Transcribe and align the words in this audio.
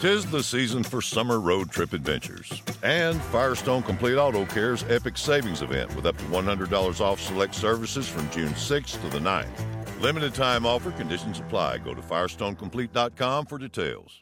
Tis 0.00 0.26
the 0.26 0.42
season 0.42 0.82
for 0.82 1.00
summer 1.00 1.40
road 1.40 1.70
trip 1.70 1.94
adventures. 1.94 2.62
And 2.82 3.20
Firestone 3.22 3.82
Complete 3.82 4.16
Auto 4.16 4.44
Care's 4.44 4.84
epic 4.90 5.16
savings 5.16 5.62
event 5.62 5.94
with 5.96 6.04
up 6.04 6.18
to 6.18 6.24
$100 6.24 7.00
off 7.00 7.18
select 7.18 7.54
services 7.54 8.06
from 8.06 8.28
June 8.30 8.52
6th 8.52 9.00
to 9.00 9.08
the 9.08 9.18
9th. 9.18 10.02
Limited 10.02 10.34
time 10.34 10.66
offer, 10.66 10.92
conditions 10.92 11.38
apply. 11.40 11.78
Go 11.78 11.94
to 11.94 12.02
FirestoneComplete.com 12.02 13.46
for 13.46 13.56
details. 13.56 14.20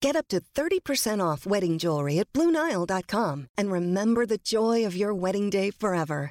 Get 0.00 0.16
up 0.16 0.28
to 0.28 0.40
30% 0.40 1.22
off 1.22 1.44
wedding 1.44 1.76
jewelry 1.76 2.18
at 2.18 2.32
BlueNile.com 2.32 3.48
and 3.58 3.70
remember 3.70 4.24
the 4.24 4.38
joy 4.38 4.86
of 4.86 4.96
your 4.96 5.12
wedding 5.12 5.50
day 5.50 5.70
forever. 5.70 6.30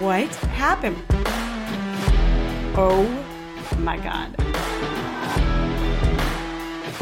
What 0.00 0.34
happened? 0.56 0.96
Oh 2.74 3.04
my 3.80 3.98
god. 3.98 4.34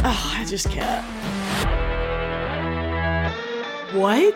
Oh, 0.02 0.34
I 0.36 0.44
just 0.44 0.68
can't. 0.68 1.06
What? 3.94 4.34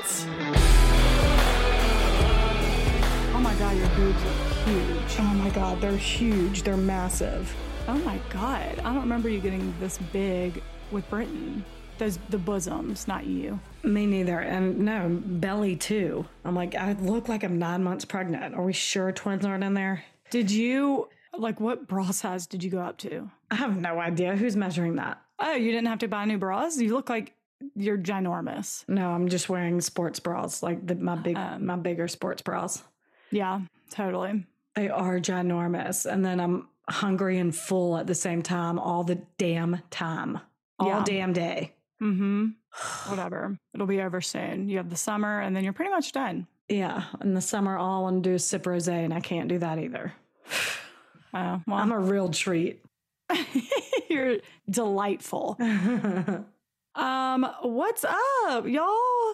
Oh 3.35 3.41
my 3.41 3.53
god, 3.55 3.77
your 3.77 3.89
boobs 3.97 4.23
are 4.23 4.55
huge. 4.65 5.17
Oh 5.19 5.35
my 5.35 5.51
god, 5.51 5.81
they're 5.81 5.97
huge. 5.97 6.63
They're 6.63 6.77
massive. 6.77 7.53
Oh 7.89 7.99
my 7.99 8.21
god. 8.31 8.79
I 8.79 8.93
don't 8.93 9.01
remember 9.01 9.29
you 9.29 9.41
getting 9.41 9.75
this 9.81 9.99
big 10.13 10.63
with 10.93 11.11
Britain. 11.11 11.65
Those 12.03 12.19
the 12.31 12.39
bosoms, 12.39 13.07
not 13.07 13.27
you. 13.27 13.61
Me 13.85 14.07
neither. 14.07 14.41
And 14.41 14.81
no, 14.81 15.07
belly 15.25 15.77
too. 15.77 16.27
I'm 16.45 16.53
like, 16.53 16.75
I 16.75 16.95
look 16.95 17.29
like 17.29 17.45
I'm 17.45 17.61
nine 17.61 17.85
months 17.85 18.05
pregnant. 18.05 18.57
Are 18.57 18.65
we 18.65 18.73
sure 18.73 19.13
twins 19.13 19.45
aren't 19.45 19.63
in 19.63 19.75
there? 19.75 20.03
Did 20.31 20.51
you 20.51 21.09
like 21.39 21.61
what 21.61 21.87
bra 21.87 22.11
size 22.11 22.49
did 22.49 22.65
you 22.65 22.71
go 22.71 22.81
up 22.81 22.99
to? 22.99 23.31
I 23.53 23.55
have 23.55 23.77
no 23.81 24.01
idea. 24.01 24.35
Who's 24.35 24.57
measuring 24.57 24.97
that? 24.97 25.23
Oh, 25.39 25.55
you 25.55 25.71
didn't 25.71 25.87
have 25.87 26.01
to 26.01 26.09
buy 26.09 26.25
new 26.25 26.39
bras? 26.39 26.77
You 26.81 26.93
look 26.93 27.09
like 27.09 27.35
you're 27.77 27.99
ginormous. 27.99 28.83
No, 28.89 29.11
I'm 29.11 29.29
just 29.29 29.49
wearing 29.49 29.81
sports 29.81 30.19
bras, 30.19 30.61
like 30.61 30.85
the, 30.85 30.97
my 30.97 31.15
big, 31.15 31.37
Um, 31.37 31.65
my 31.67 31.77
bigger 31.77 32.09
sports 32.09 32.43
bras. 32.43 32.83
Yeah, 33.31 33.61
totally. 33.91 34.45
They 34.75 34.89
are 34.89 35.21
ginormous. 35.21 36.05
And 36.13 36.25
then 36.25 36.41
I'm 36.41 36.67
hungry 36.91 37.39
and 37.39 37.55
full 37.55 37.97
at 37.97 38.09
the 38.09 38.17
same 38.17 38.43
time 38.43 38.81
all 38.81 39.05
the 39.05 39.21
damn 39.39 39.83
time. 39.91 40.41
All 40.81 40.89
Yeah. 40.89 41.05
damn 41.07 41.33
day. 41.33 41.75
Mm-hmm. 42.03 42.47
Whatever. 43.11 43.57
It'll 43.75 43.87
be 43.87 44.01
over 44.03 44.21
soon. 44.21 44.69
You 44.69 44.79
have 44.79 44.91
the 44.91 44.97
summer 44.97 45.41
and 45.41 45.55
then 45.55 45.65
you're 45.65 45.73
pretty 45.73 45.91
much 45.93 46.13
done. 46.13 46.47
Yeah. 46.69 47.05
In 47.21 47.35
the 47.35 47.41
summer, 47.41 47.77
all 47.77 48.01
I 48.01 48.03
want 48.03 48.23
to 48.25 48.31
do 48.31 48.35
is 48.35 48.45
sip 48.45 48.67
rose, 48.67 48.89
and 48.89 49.13
I 49.13 49.21
can't 49.21 49.49
do 49.49 49.59
that 49.59 49.79
either. 49.79 50.13
Oh, 51.35 51.63
well, 51.67 51.79
I'm 51.79 51.93
a 51.93 51.99
real 51.99 52.29
treat. 52.29 52.85
you're 54.11 54.37
delightful. 54.69 55.57
Um, 56.95 57.49
what's 57.63 58.05
up, 58.05 58.67
y'all? 58.67 59.33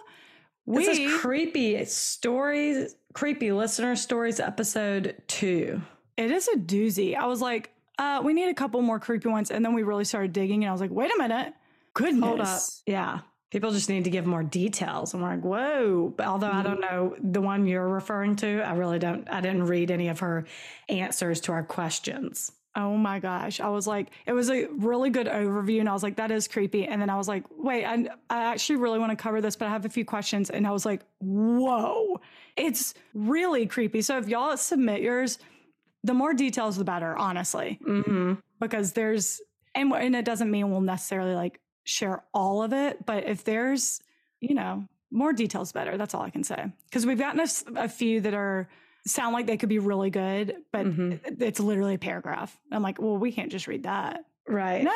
This 0.65 0.87
We 0.87 0.87
is 0.87 1.19
creepy 1.19 1.83
stories, 1.83 2.95
creepy 3.13 3.51
listener 3.51 3.97
stories, 3.97 4.39
episode 4.39 5.21
two. 5.27 5.81
it 6.15 6.31
is 6.31 6.47
a 6.47 6.55
doozy. 6.55 7.17
I 7.17 7.25
was 7.25 7.41
like, 7.41 7.73
uh, 7.97 8.21
we 8.23 8.31
need 8.33 8.47
a 8.49 8.53
couple 8.53 8.81
more 8.81 8.97
creepy 8.97 9.27
ones, 9.27 9.51
and 9.51 9.65
then 9.65 9.73
we 9.73 9.83
really 9.83 10.05
started 10.05 10.31
digging, 10.31 10.63
and 10.63 10.69
I 10.69 10.71
was 10.71 10.79
like, 10.79 10.91
wait 10.91 11.11
a 11.13 11.17
minute, 11.17 11.53
goodness, 11.99 12.23
Hold 12.27 12.41
up. 12.41 12.61
Yeah. 12.85 13.19
People 13.51 13.71
just 13.71 13.89
need 13.89 14.03
to 14.03 14.09
give 14.11 14.25
more 14.27 14.43
details. 14.43 15.13
I'm 15.15 15.21
like, 15.21 15.41
whoa. 15.41 16.13
But 16.15 16.27
although 16.27 16.51
I 16.51 16.61
don't 16.61 16.79
know 16.81 17.15
the 17.19 17.41
one 17.41 17.65
you're 17.65 17.87
referring 17.87 18.35
to, 18.37 18.61
I 18.61 18.73
really 18.73 18.99
don't, 18.99 19.27
I 19.29 19.41
didn't 19.41 19.65
read 19.65 19.89
any 19.89 20.07
of 20.09 20.19
her 20.19 20.45
answers 20.87 21.41
to 21.41 21.51
our 21.53 21.63
questions. 21.63 22.51
Oh 22.75 22.95
my 22.95 23.17
gosh. 23.17 23.59
I 23.59 23.69
was 23.69 23.87
like, 23.87 24.11
it 24.27 24.33
was 24.33 24.51
a 24.51 24.67
really 24.67 25.09
good 25.09 25.25
overview. 25.25 25.79
And 25.79 25.89
I 25.89 25.93
was 25.93 26.03
like, 26.03 26.17
that 26.17 26.29
is 26.29 26.47
creepy. 26.47 26.85
And 26.85 27.01
then 27.01 27.09
I 27.09 27.17
was 27.17 27.27
like, 27.27 27.43
wait, 27.49 27.83
I, 27.85 28.05
I 28.29 28.43
actually 28.43 28.75
really 28.75 28.99
want 28.99 29.11
to 29.11 29.15
cover 29.15 29.41
this, 29.41 29.55
but 29.55 29.67
I 29.67 29.71
have 29.71 29.83
a 29.85 29.89
few 29.89 30.05
questions. 30.05 30.51
And 30.51 30.67
I 30.67 30.71
was 30.71 30.85
like, 30.85 31.01
whoa, 31.19 32.21
it's 32.55 32.93
really 33.15 33.65
creepy. 33.65 34.03
So 34.03 34.19
if 34.19 34.27
y'all 34.27 34.55
submit 34.57 35.01
yours, 35.01 35.39
the 36.03 36.13
more 36.13 36.35
details, 36.35 36.77
the 36.77 36.83
better, 36.83 37.17
honestly, 37.17 37.79
Mm-hmm. 37.85 38.33
because 38.59 38.93
there's, 38.93 39.41
and, 39.73 39.91
and 39.91 40.15
it 40.15 40.23
doesn't 40.23 40.51
mean 40.51 40.69
we'll 40.69 40.81
necessarily 40.81 41.33
like 41.33 41.59
share 41.83 42.23
all 42.33 42.61
of 42.63 42.73
it, 42.73 43.05
but 43.05 43.25
if 43.27 43.43
there's, 43.43 44.01
you 44.41 44.53
know, 44.55 44.87
more 45.11 45.33
details, 45.33 45.71
better. 45.71 45.97
That's 45.97 46.13
all 46.13 46.21
I 46.21 46.29
can 46.29 46.43
say. 46.43 46.71
Because 46.85 47.05
we've 47.05 47.17
gotten 47.17 47.39
a, 47.39 47.83
a 47.83 47.89
few 47.89 48.21
that 48.21 48.33
are, 48.33 48.69
sound 49.07 49.33
like 49.33 49.47
they 49.47 49.57
could 49.57 49.69
be 49.69 49.79
really 49.79 50.09
good, 50.11 50.57
but 50.71 50.85
Mhm. 50.85 51.41
it's 51.41 51.59
literally 51.59 51.95
a 51.95 51.97
paragraph. 51.97 52.55
I'm 52.71 52.83
like, 52.83 53.01
well, 53.01 53.17
we 53.17 53.31
can't 53.31 53.49
just 53.51 53.65
read 53.65 53.83
that. 53.83 54.25
Right. 54.47 54.83
No, 54.83 54.91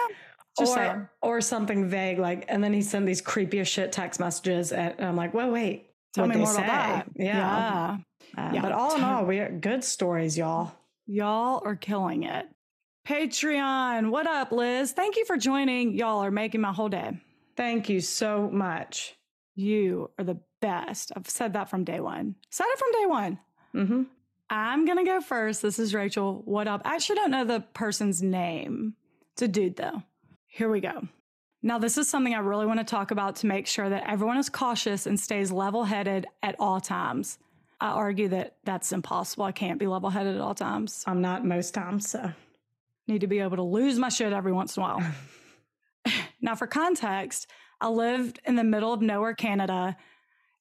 just 0.60 0.74
or, 0.74 0.76
saying. 0.76 1.08
or 1.22 1.42
something 1.42 1.88
vague 1.90 2.20
like, 2.20 2.46
and 2.48 2.64
then 2.64 2.74
he 2.74 2.82
sent 2.82 3.06
these 3.08 3.22
creepy 3.22 3.60
as 3.60 3.68
shit 3.68 3.92
text 3.92 4.20
messages, 4.20 4.72
and, 4.72 4.94
I'm 5.00 5.16
like, 5.16 5.34
whoa, 5.34 5.50
wait, 5.50 5.90
Tell 6.14 6.28
me 6.28 6.36
more 6.36 6.52
about 6.54 6.68
that. 6.68 7.08
Yeah. 7.16 7.98
Uh, 8.38 8.50
Yeah. 8.54 8.62
But 8.62 8.72
all 8.74 8.96
in 8.96 9.04
all, 9.04 9.26
we 9.34 9.40
are 9.40 9.50
good 9.50 9.84
stories, 9.84 10.38
y'all. 10.38 10.74
Y'all 11.08 11.62
are 11.66 11.76
killing 11.76 12.24
it. 12.24 12.48
Patreon, 13.08 14.12
what 14.12 14.28
up, 14.28 14.54
Liz? 14.54 14.94
Thank 14.94 15.18
you 15.18 15.26
for 15.26 15.36
joining. 15.36 15.94
Y'all 15.94 16.24
are 16.24 16.32
making 16.32 16.62
my 16.62 16.72
whole 16.72 16.88
day. 16.88 17.20
Thank 17.58 17.90
you 17.90 18.00
so 18.00 18.50
much. 18.50 19.18
You 19.56 20.10
are 20.18 20.24
the 20.24 20.40
best. 20.62 21.12
I've 21.14 21.30
said 21.30 21.52
that 21.54 21.70
from 21.70 21.84
day 21.84 22.00
one. 22.00 22.36
Said 22.50 22.66
it 22.70 22.80
from 22.80 22.92
day 22.94 23.06
one. 23.06 23.40
Mm-hmm. 23.76 24.04
I'm 24.50 24.86
going 24.86 25.00
to 25.00 25.04
go 25.04 25.20
first. 25.20 25.62
This 25.62 25.80
is 25.80 25.94
Rachel. 25.94 26.44
What 26.46 26.70
up? 26.70 26.82
I 26.86 26.96
actually 26.96 27.18
don't 27.18 27.32
know 27.32 27.44
the 27.44 27.60
person's 27.74 28.24
name. 28.24 28.96
It's 29.34 29.42
a 29.42 29.50
dude, 29.50 29.76
though. 29.76 30.02
Here 30.48 30.70
we 30.70 30.80
go. 30.80 31.06
Now, 31.62 31.80
this 31.80 31.98
is 31.98 32.08
something 32.08 32.34
I 32.34 32.40
really 32.40 32.66
want 32.66 32.80
to 32.80 32.86
talk 32.86 33.12
about 33.12 33.36
to 33.38 33.48
make 33.48 33.68
sure 33.68 33.90
that 33.90 34.10
everyone 34.10 34.38
is 34.38 34.48
cautious 34.48 35.08
and 35.08 35.20
stays 35.20 35.52
level 35.52 35.84
headed 35.84 36.26
at 36.42 36.56
all 36.58 36.80
times. 36.80 37.38
I 37.82 37.90
argue 37.90 38.30
that 38.30 38.56
that's 38.64 38.94
impossible. 38.94 39.44
I 39.44 39.52
can't 39.52 39.78
be 39.80 39.88
level 39.88 40.10
headed 40.10 40.36
at 40.36 40.42
all 40.42 40.56
times. 40.56 41.04
I'm 41.06 41.20
not 41.20 41.44
most 41.44 41.74
times, 41.74 42.10
so. 42.10 42.32
Need 43.08 43.22
to 43.22 43.28
be 43.28 43.40
able 43.40 43.58
to 43.58 43.64
lose 43.64 44.00
my 44.00 44.10
shit 44.10 44.34
every 44.34 44.52
once 44.52 44.78
in 44.78 44.84
a 44.84 44.86
while. 44.86 45.04
now, 46.42 46.56
for 46.56 46.68
context, 46.68 47.48
I 47.82 47.90
lived 47.90 48.40
in 48.46 48.56
the 48.56 48.64
middle 48.64 48.94
of 48.94 49.02
nowhere, 49.02 49.34
Canada. 49.34 49.98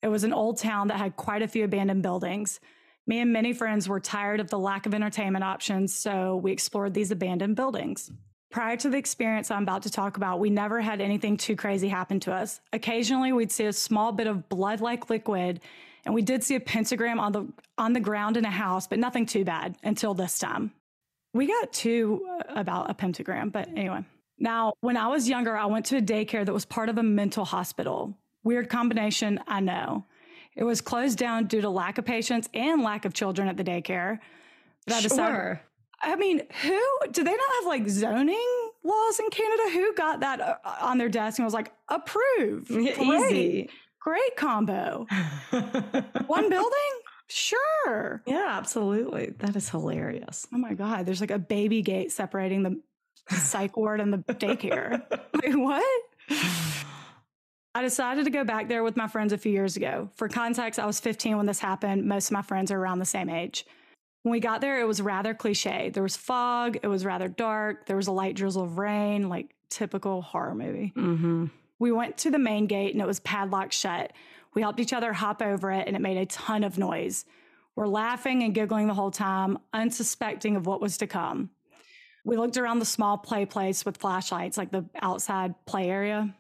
It 0.03 0.09
was 0.09 0.25
an 0.25 0.33
old 0.33 0.59
town 0.59 0.89
that 0.89 0.99
had 0.99 1.17
quite 1.17 1.43
a 1.43 1.49
few 1.49 1.65
abandoned 1.65 2.03
buildings. 2.03 2.59
Me 3.07 3.21
and 3.21 3.33
many 3.33 3.53
friends 3.53 3.89
were 3.89 4.01
tired 4.01 4.41
of 4.41 4.51
the 4.51 4.59
lack 4.59 4.87
of 4.87 4.95
entertainment 4.95 5.45
options, 5.45 5.95
so 5.95 6.37
we 6.37 6.53
explored 6.53 6.95
these 6.95 7.11
abandoned 7.11 7.57
buildings. 7.57 8.11
Prior 8.51 8.77
to 8.77 8.91
the 8.91 8.99
experience 8.99 9.51
I'm 9.51 9.63
about 9.63 9.83
to 9.85 9.91
talk 9.91 10.17
about, 10.17 10.39
we 10.39 10.51
never 10.51 10.81
had 10.81 11.01
anything 11.01 11.37
too 11.37 11.57
crazy 11.57 11.89
happen 11.89 12.21
to 12.21 12.33
us. 12.33 12.61
Occasionally, 12.73 13.33
we'd 13.33 13.51
see 13.51 13.65
a 13.65 13.73
small 13.73 14.13
bit 14.13 14.27
of 14.27 14.49
blood-like 14.49 15.09
liquid, 15.09 15.61
and 16.05 16.15
we 16.15 16.23
did 16.23 16.45
see 16.45 16.57
a 16.57 16.61
pentagram 16.61 17.19
on 17.19 17.33
the 17.33 17.47
on 17.79 17.93
the 17.93 18.01
ground 18.01 18.37
in 18.37 18.45
a 18.45 18.51
house, 18.51 18.87
but 18.87 18.99
nothing 18.99 19.27
too 19.27 19.45
bad 19.45 19.77
until 19.83 20.15
this 20.15 20.39
time. 20.39 20.73
We 21.35 21.47
got 21.47 21.73
two 21.73 22.27
uh, 22.29 22.55
about 22.55 22.91
a 22.91 22.95
pentagram, 22.95 23.51
but 23.51 23.69
anyway. 23.69 24.05
Now, 24.39 24.75
when 24.81 24.97
I 24.97 25.07
was 25.09 25.29
younger, 25.29 25.57
I 25.57 25.67
went 25.67 25.87
to 25.87 25.99
a 25.99 26.03
daycare 26.03 26.45
that 26.45 26.53
was 26.53 26.65
part 26.65 26.89
of 26.89 26.99
a 26.99 27.03
mental 27.03 27.45
hospital. 27.45 28.17
Weird 28.45 28.69
combination, 28.69 29.39
I 29.47 29.61
know. 29.61 30.05
It 30.57 30.65
was 30.65 30.81
closed 30.81 31.19
down 31.19 31.47
due 31.47 31.61
to 31.61 31.71
lack 31.71 31.97
of 31.99 32.05
patients 32.05 32.49
and 32.53 32.83
lack 32.83 33.05
of 33.05 33.15
children 33.15 33.49
at 33.49 33.57
the 33.57 33.65
daycare. 33.65 34.19
But 34.87 34.97
I 34.97 35.01
decided, 35.01 35.35
Sure. 35.35 35.61
I 36.03 36.17
mean, 36.17 36.43
who 36.63 36.83
do 37.13 37.23
they 37.23 37.31
not 37.31 37.41
have 37.57 37.67
like 37.67 37.89
zoning 37.89 38.71
laws 38.83 39.21
in 39.21 39.31
Canada? 39.31 39.63
Who 39.73 39.95
got 39.95 40.21
that 40.21 40.41
uh, 40.41 40.57
on 40.81 40.99
their 40.99 41.09
desk 41.09 41.39
and 41.39 41.45
was 41.47 41.55
like, 41.55 41.73
approved? 41.89 42.69
Great. 42.69 42.99
Easy. 42.99 43.71
Great 44.01 44.37
combo. 44.37 45.07
One 46.27 46.51
building? 46.51 46.93
Sure. 47.33 48.23
Yeah, 48.27 48.49
absolutely. 48.51 49.35
That 49.39 49.57
is 49.57 49.69
hilarious. 49.69 50.47
Oh 50.53 50.59
my 50.59 50.75
God, 50.75 51.07
there's 51.07 51.21
like 51.21 51.31
a 51.31 51.39
baby 51.39 51.81
gate 51.81 52.13
separating 52.13 52.63
the 52.63 52.81
psych 53.31 53.77
ward 53.77 54.01
and 54.01 54.13
the 54.13 54.19
daycare. 54.19 55.03
Like, 55.35 55.55
what? 55.55 56.03
I 57.75 57.83
decided 57.83 58.27
to 58.27 58.31
go 58.31 58.45
back 58.45 58.69
there 58.69 58.85
with 58.85 58.97
my 58.97 59.09
friends 59.09 59.33
a 59.33 59.39
few 59.39 59.51
years 59.51 59.77
ago. 59.77 60.11
For 60.15 60.29
context, 60.29 60.79
I 60.79 60.87
was 60.87 61.01
15 61.01 61.37
when 61.39 61.47
this 61.47 61.59
happened. 61.59 62.05
Most 62.05 62.27
of 62.27 62.33
my 62.33 62.43
friends 62.43 62.71
are 62.71 62.79
around 62.79 62.99
the 63.01 63.07
same 63.07 63.29
age. 63.29 63.67
When 64.23 64.31
we 64.31 64.39
got 64.41 64.61
there, 64.61 64.81
it 64.81 64.87
was 64.87 65.01
rather 65.01 65.35
cliche. 65.35 65.91
There 65.91 66.03
was 66.03 66.17
fog, 66.17 66.79
it 66.83 66.87
was 66.87 67.05
rather 67.05 67.29
dark, 67.29 67.87
there 67.87 67.97
was 67.97 68.07
a 68.07 68.13
light 68.13 68.37
drizzle 68.37 68.63
of 68.63 68.79
rain, 68.79 69.29
like 69.29 69.55
typical 69.69 70.23
horror 70.23 70.55
movie. 70.55 70.93
Mm-hmm. 70.95 71.47
We 71.79 71.91
went 71.91 72.19
to 72.19 72.31
the 72.31 72.39
main 72.39 72.67
gate 72.67 72.93
and 72.93 73.03
it 73.03 73.07
was 73.07 73.19
padlocked 73.21 73.75
shut. 73.75 74.13
We 74.55 74.63
helped 74.63 74.81
each 74.81 74.93
other 74.93 75.13
hop 75.13 75.43
over 75.43 75.71
it 75.71 75.87
and 75.87 75.97
it 75.97 76.01
made 76.01 76.19
a 76.19 76.27
ton 76.27 76.65
of 76.65 76.79
noise. 76.79 77.25
We're 77.75 77.87
laughing 77.87 78.43
and 78.43 78.55
giggling 78.55 78.87
the 78.87 78.95
whole 78.95 79.11
time, 79.11 79.59
unsuspecting 79.73 80.57
of 80.57 80.67
what 80.67 80.81
was 80.81 80.99
to 80.99 81.07
come. 81.07 81.51
We 82.25 82.37
looked 82.37 82.57
around 82.57 82.79
the 82.79 82.85
small 82.85 83.19
play 83.19 83.47
place 83.47 83.85
with 83.85 83.97
flashlights, 83.97 84.59
like 84.59 84.71
the 84.71 84.85
outside 85.01 85.55
play 85.67 85.91
area. 85.91 86.35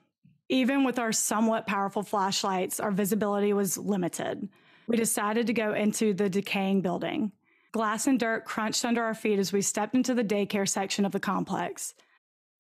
Even 0.49 0.85
with 0.85 0.99
our 0.99 1.13
somewhat 1.13 1.67
powerful 1.67 2.03
flashlights, 2.03 2.79
our 2.79 2.91
visibility 2.91 3.53
was 3.53 3.79
limited. 3.79 4.49
We 4.87 4.97
decided 4.97 5.47
to 5.47 5.55
go 5.55 5.73
into 5.73 6.13
the 6.13 6.29
decaying 6.29 6.83
building. 6.83 7.33
Glass 7.73 8.07
and 8.07 8.21
dirt 8.21 8.45
crunched 8.45 8.85
under 8.85 9.03
our 9.03 9.15
feet 9.15 9.39
as 9.39 9.53
we 9.53 9.63
stepped 9.63 9.95
into 9.95 10.15
the 10.15 10.25
daycare 10.25 10.69
section 10.69 11.07
of 11.07 11.13
the 11.13 11.21
complex. 11.21 11.95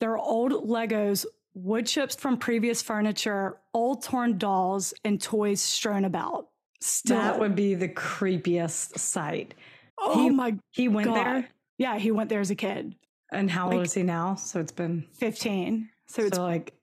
There 0.01 0.11
were 0.11 0.19
old 0.19 0.53
Legos, 0.53 1.27
wood 1.55 1.87
chips 1.87 2.15
from 2.15 2.37
previous 2.39 2.83
furniture, 2.83 3.59
old 3.75 4.03
torn 4.03 4.39
dolls, 4.39 4.95
and 5.05 5.21
toys 5.21 5.61
strewn 5.61 6.05
about. 6.05 6.49
Still, 6.81 7.17
That 7.19 7.39
would 7.39 7.55
be 7.55 7.75
the 7.75 7.89
creepiest 7.89 8.99
sight. 8.99 9.55
oh 9.99 10.23
he- 10.23 10.31
my 10.31 10.57
He 10.71 10.89
went 10.89 11.09
God. 11.09 11.17
there, 11.17 11.49
Yeah, 11.79 11.99
he 11.99 12.11
went 12.11 12.29
there 12.31 12.41
as 12.41 12.51
a 12.51 12.55
kid, 12.57 12.95
and 13.31 13.51
how 13.51 13.71
old 13.73 13.83
is 13.83 13.95
he 13.95 14.03
now? 14.03 14.35
So 14.35 14.61
it's 14.61 14.73
been 14.73 15.05
15. 15.15 15.89
So 16.07 16.23
so, 16.23 16.27
it's 16.27 16.39
like 16.39 16.75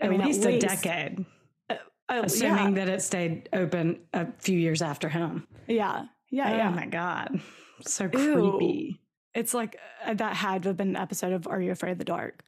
I 0.00 0.04
at 0.06 0.10
mean, 0.10 0.20
at 0.20 0.26
least 0.28 0.44
least. 0.44 0.64
a 0.64 0.68
decade, 0.68 1.24
uh, 1.70 1.74
assuming 2.08 2.76
yeah, 2.76 2.84
that 2.84 2.88
it 2.94 3.02
stayed 3.02 3.48
open 3.52 4.00
a 4.14 4.26
few 4.38 4.58
years 4.58 4.82
after 4.82 5.08
him. 5.08 5.46
yeah, 5.66 6.06
yeah, 6.30 6.52
oh 6.52 6.56
yeah. 6.56 6.70
my 6.70 6.86
god, 6.86 7.40
so 7.82 8.04
Ew. 8.04 8.10
creepy. 8.58 9.00
It's 9.34 9.52
like 9.52 9.76
uh, 10.04 10.14
that 10.14 10.34
had 10.34 10.62
to 10.62 10.70
have 10.70 10.76
been 10.78 10.88
an 10.90 10.96
episode 10.96 11.32
of 11.34 11.46
Are 11.46 11.60
You 11.60 11.72
Afraid 11.72 11.92
of 11.92 11.98
the 11.98 12.04
Dark? 12.04 12.42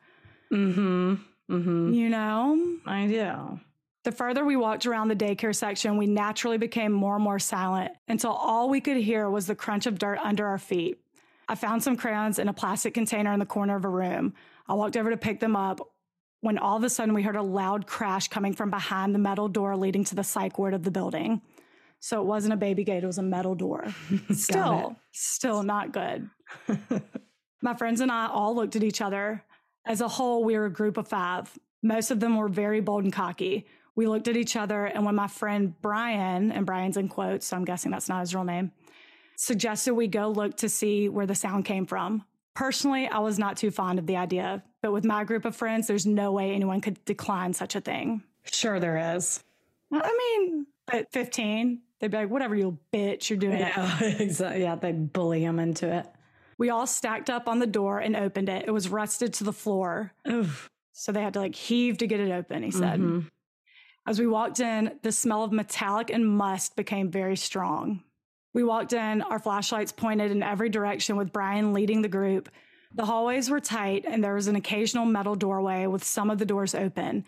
Mm-hmm. 0.53 1.15
Mm-hmm. 1.51 1.93
You 1.93 2.09
know? 2.09 2.77
I 2.87 3.07
do. 3.07 3.61
The 4.05 4.13
further 4.13 4.45
we 4.45 4.57
walked 4.57 4.87
around 4.87 5.09
the 5.09 5.17
daycare 5.17 5.55
section, 5.55 5.97
we 5.97 6.07
naturally 6.07 6.59
became 6.59 6.93
more 6.93 7.17
and 7.17 7.25
more 7.25 7.39
silent 7.39 7.93
until 8.07 8.31
all 8.31 8.71
we 8.71 8.81
could 8.81 8.97
hear 8.97 9.29
was 9.29 9.47
the 9.47 9.55
crunch 9.55 9.87
of 9.87 9.99
dirt 9.99 10.19
under 10.23 10.47
our 10.47 10.59
feet. 10.59 10.99
I 11.49 11.55
found 11.55 11.83
some 11.83 11.97
crayons 11.97 12.39
in 12.39 12.49
a 12.49 12.53
plastic 12.53 12.95
container 12.95 13.33
in 13.33 13.39
the 13.39 13.47
corner 13.47 13.77
of 13.77 13.85
a 13.85 13.89
room. 13.89 14.35
I 14.67 14.75
walked 14.75 14.97
over 14.97 15.11
to 15.11 15.17
pick 15.17 15.41
them 15.41 15.57
up 15.57 15.81
when 16.41 16.59
all 16.59 16.77
of 16.77 16.85
a 16.85 16.91
sudden 16.91 17.15
we 17.15 17.23
heard 17.23 17.37
a 17.37 17.43
loud 17.43 17.87
crash 17.87 18.29
coming 18.29 18.53
from 18.53 18.71
behind 18.71 19.15
the 19.15 19.19
metal 19.19 19.49
door 19.49 19.77
leading 19.77 20.05
to 20.05 20.15
the 20.15 20.23
psych 20.23 20.59
ward 20.59 20.75
of 20.75 20.85
the 20.85 20.91
building. 20.91 21.41
So 22.01 22.21
it 22.21 22.27
wasn't 22.27 22.55
a 22.55 22.57
baby 22.57 22.85
gate, 22.85 23.03
it 23.03 23.07
was 23.07 23.19
a 23.19 23.23
metal 23.23 23.55
door. 23.55 23.87
Still, 24.33 24.97
still 25.11 25.65
not 25.65 25.93
good. 25.93 26.31
My 27.63 27.75
friends 27.75 28.01
and 28.01 28.13
I 28.13 28.29
all 28.29 28.55
looked 28.55 28.77
at 28.77 28.85
each 28.85 29.01
other. 29.01 29.43
As 29.89 30.03
a 30.03 30.09
whole, 30.09 30.45
we 30.45 30.57
were 30.59 30.67
a 30.67 30.71
group 30.71 30.99
of 30.99 31.09
five. 31.09 31.51
Most 31.83 32.11
of 32.11 32.21
them 32.21 32.37
were 32.37 32.49
very 32.49 32.81
bold 32.81 33.05
and 33.05 33.13
cocky. 33.13 33.67
We 33.97 34.07
looked 34.07 34.29
at 34.29 34.37
each 34.37 34.55
other, 34.55 34.85
and 34.85 35.05
when 35.05 35.15
my 35.15 35.29
friend 35.29 35.75
Brian, 35.81 36.53
and 36.53 36.67
Brian's 36.67 36.99
in 36.99 37.09
quotes, 37.09 37.47
so 37.47 37.57
I'm 37.57 37.65
guessing 37.65 37.91
that's 37.91 38.09
not 38.09 38.21
his 38.21 38.35
real 38.35 38.45
name, 38.45 38.71
suggested 39.37 39.95
we 39.95 40.07
go 40.07 40.29
look 40.29 40.59
to 40.59 40.69
see 40.69 41.09
where 41.09 41.27
the 41.27 41.35
sound 41.35 41.65
came 41.65 41.87
from. 41.87 42.23
Personally, 42.55 43.09
I 43.09 43.21
was 43.21 43.39
not 43.39 43.57
too 43.57 43.71
fond 43.71 43.99
of 43.99 44.07
the 44.07 44.17
idea, 44.17 44.63
but 44.83 44.93
with 44.93 45.05
my 45.05 45.25
group 45.25 45.47
of 45.47 45.57
friends, 45.57 45.87
there's 45.87 46.07
no 46.07 46.33
way 46.33 46.53
anyone 46.53 46.83
could 46.83 47.03
decline 47.07 47.55
such 47.55 47.75
a 47.75 47.81
thing. 47.81 48.23
Sure, 48.45 48.79
there 48.79 49.17
is. 49.17 49.43
I 49.91 50.39
mean, 50.39 50.67
at 50.93 51.11
15, 51.13 51.81
they'd 51.99 52.11
be 52.11 52.17
like, 52.19 52.31
whatever, 52.31 52.55
you 52.55 52.79
bitch, 52.93 53.31
you're 53.31 53.39
doing 53.39 53.55
it. 53.55 53.73
Yeah, 53.75 54.05
exactly. 54.19 54.63
Yeah, 54.63 54.75
they 54.75 54.93
bully 54.93 55.43
him 55.45 55.59
into 55.59 55.91
it. 55.91 56.07
We 56.59 56.71
all 56.71 56.87
stacked 56.87 57.31
up 57.31 57.49
on 57.49 57.61
the 57.61 57.67
door 57.67 58.01
and 58.01 58.17
opened 58.17 58.49
it. 58.49 58.65
It 58.67 58.73
was 58.73 58.89
rusted 58.89 59.33
to 59.35 59.45
the 59.45 59.53
floor. 59.53 60.13
Oof. 60.29 60.69
So 60.93 61.13
they 61.13 61.23
had 61.23 61.35
to 61.35 61.41
like 61.41 61.55
heave 61.55 61.99
to 61.99 62.07
get 62.07 62.19
it 62.21 62.33
open, 62.33 62.63
he 62.65 62.73
said. 62.73 62.99
Mhm. 63.01 63.31
As 64.07 64.19
we 64.19 64.27
walked 64.27 64.59
in, 64.59 64.99
the 65.03 65.13
smell 65.13 65.45
of 65.45 65.53
metallic 65.53 66.11
and 66.11 66.27
must 66.27 66.75
became 66.75 67.11
very 67.11 67.37
strong. 67.37 68.03
We 68.55 68.65
walked 68.65 68.93
in, 68.93 69.23
our 69.23 69.39
flashlights 69.39 69.93
pointed 69.93 70.31
in 70.33 70.43
every 70.43 70.69
direction 70.71 71.17
with 71.17 71.33
Brian 71.33 71.73
leading 71.73 72.03
the 72.03 72.09
group. 72.09 72.49
The 72.95 73.05
hallways 73.05 73.51
were 73.51 73.61
tight, 73.61 74.05
and 74.09 74.25
there 74.25 74.35
was 74.35 74.49
an 74.49 74.57
occasional 74.57 75.05
metal 75.05 75.35
doorway 75.35 75.87
with 75.87 76.03
some 76.03 76.31
of 76.31 76.39
the 76.39 76.47
doors 76.47 76.75
open. 76.75 77.25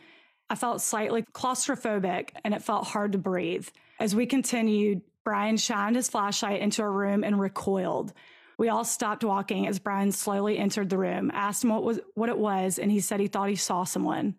I 0.48 0.54
felt 0.56 0.80
slightly 0.80 1.22
claustrophobic, 1.34 2.30
and 2.42 2.54
it 2.54 2.62
felt 2.62 2.88
hard 2.88 3.12
to 3.12 3.18
breathe. 3.18 3.68
As 4.00 4.16
we 4.16 4.24
continued, 4.26 5.02
Brian 5.22 5.58
shined 5.58 5.96
his 5.96 6.08
flashlight 6.08 6.60
into 6.62 6.82
a 6.82 6.88
room 6.90 7.22
and 7.22 7.38
recoiled. 7.38 8.14
We 8.60 8.68
all 8.68 8.84
stopped 8.84 9.24
walking 9.24 9.66
as 9.66 9.78
Brian 9.78 10.12
slowly 10.12 10.58
entered 10.58 10.90
the 10.90 10.98
room, 10.98 11.30
asked 11.32 11.64
him 11.64 11.70
what 11.70 11.82
was 11.82 11.98
what 12.12 12.28
it 12.28 12.36
was, 12.36 12.78
and 12.78 12.92
he 12.92 13.00
said 13.00 13.18
he 13.18 13.26
thought 13.26 13.48
he 13.48 13.56
saw 13.56 13.84
someone. 13.84 14.34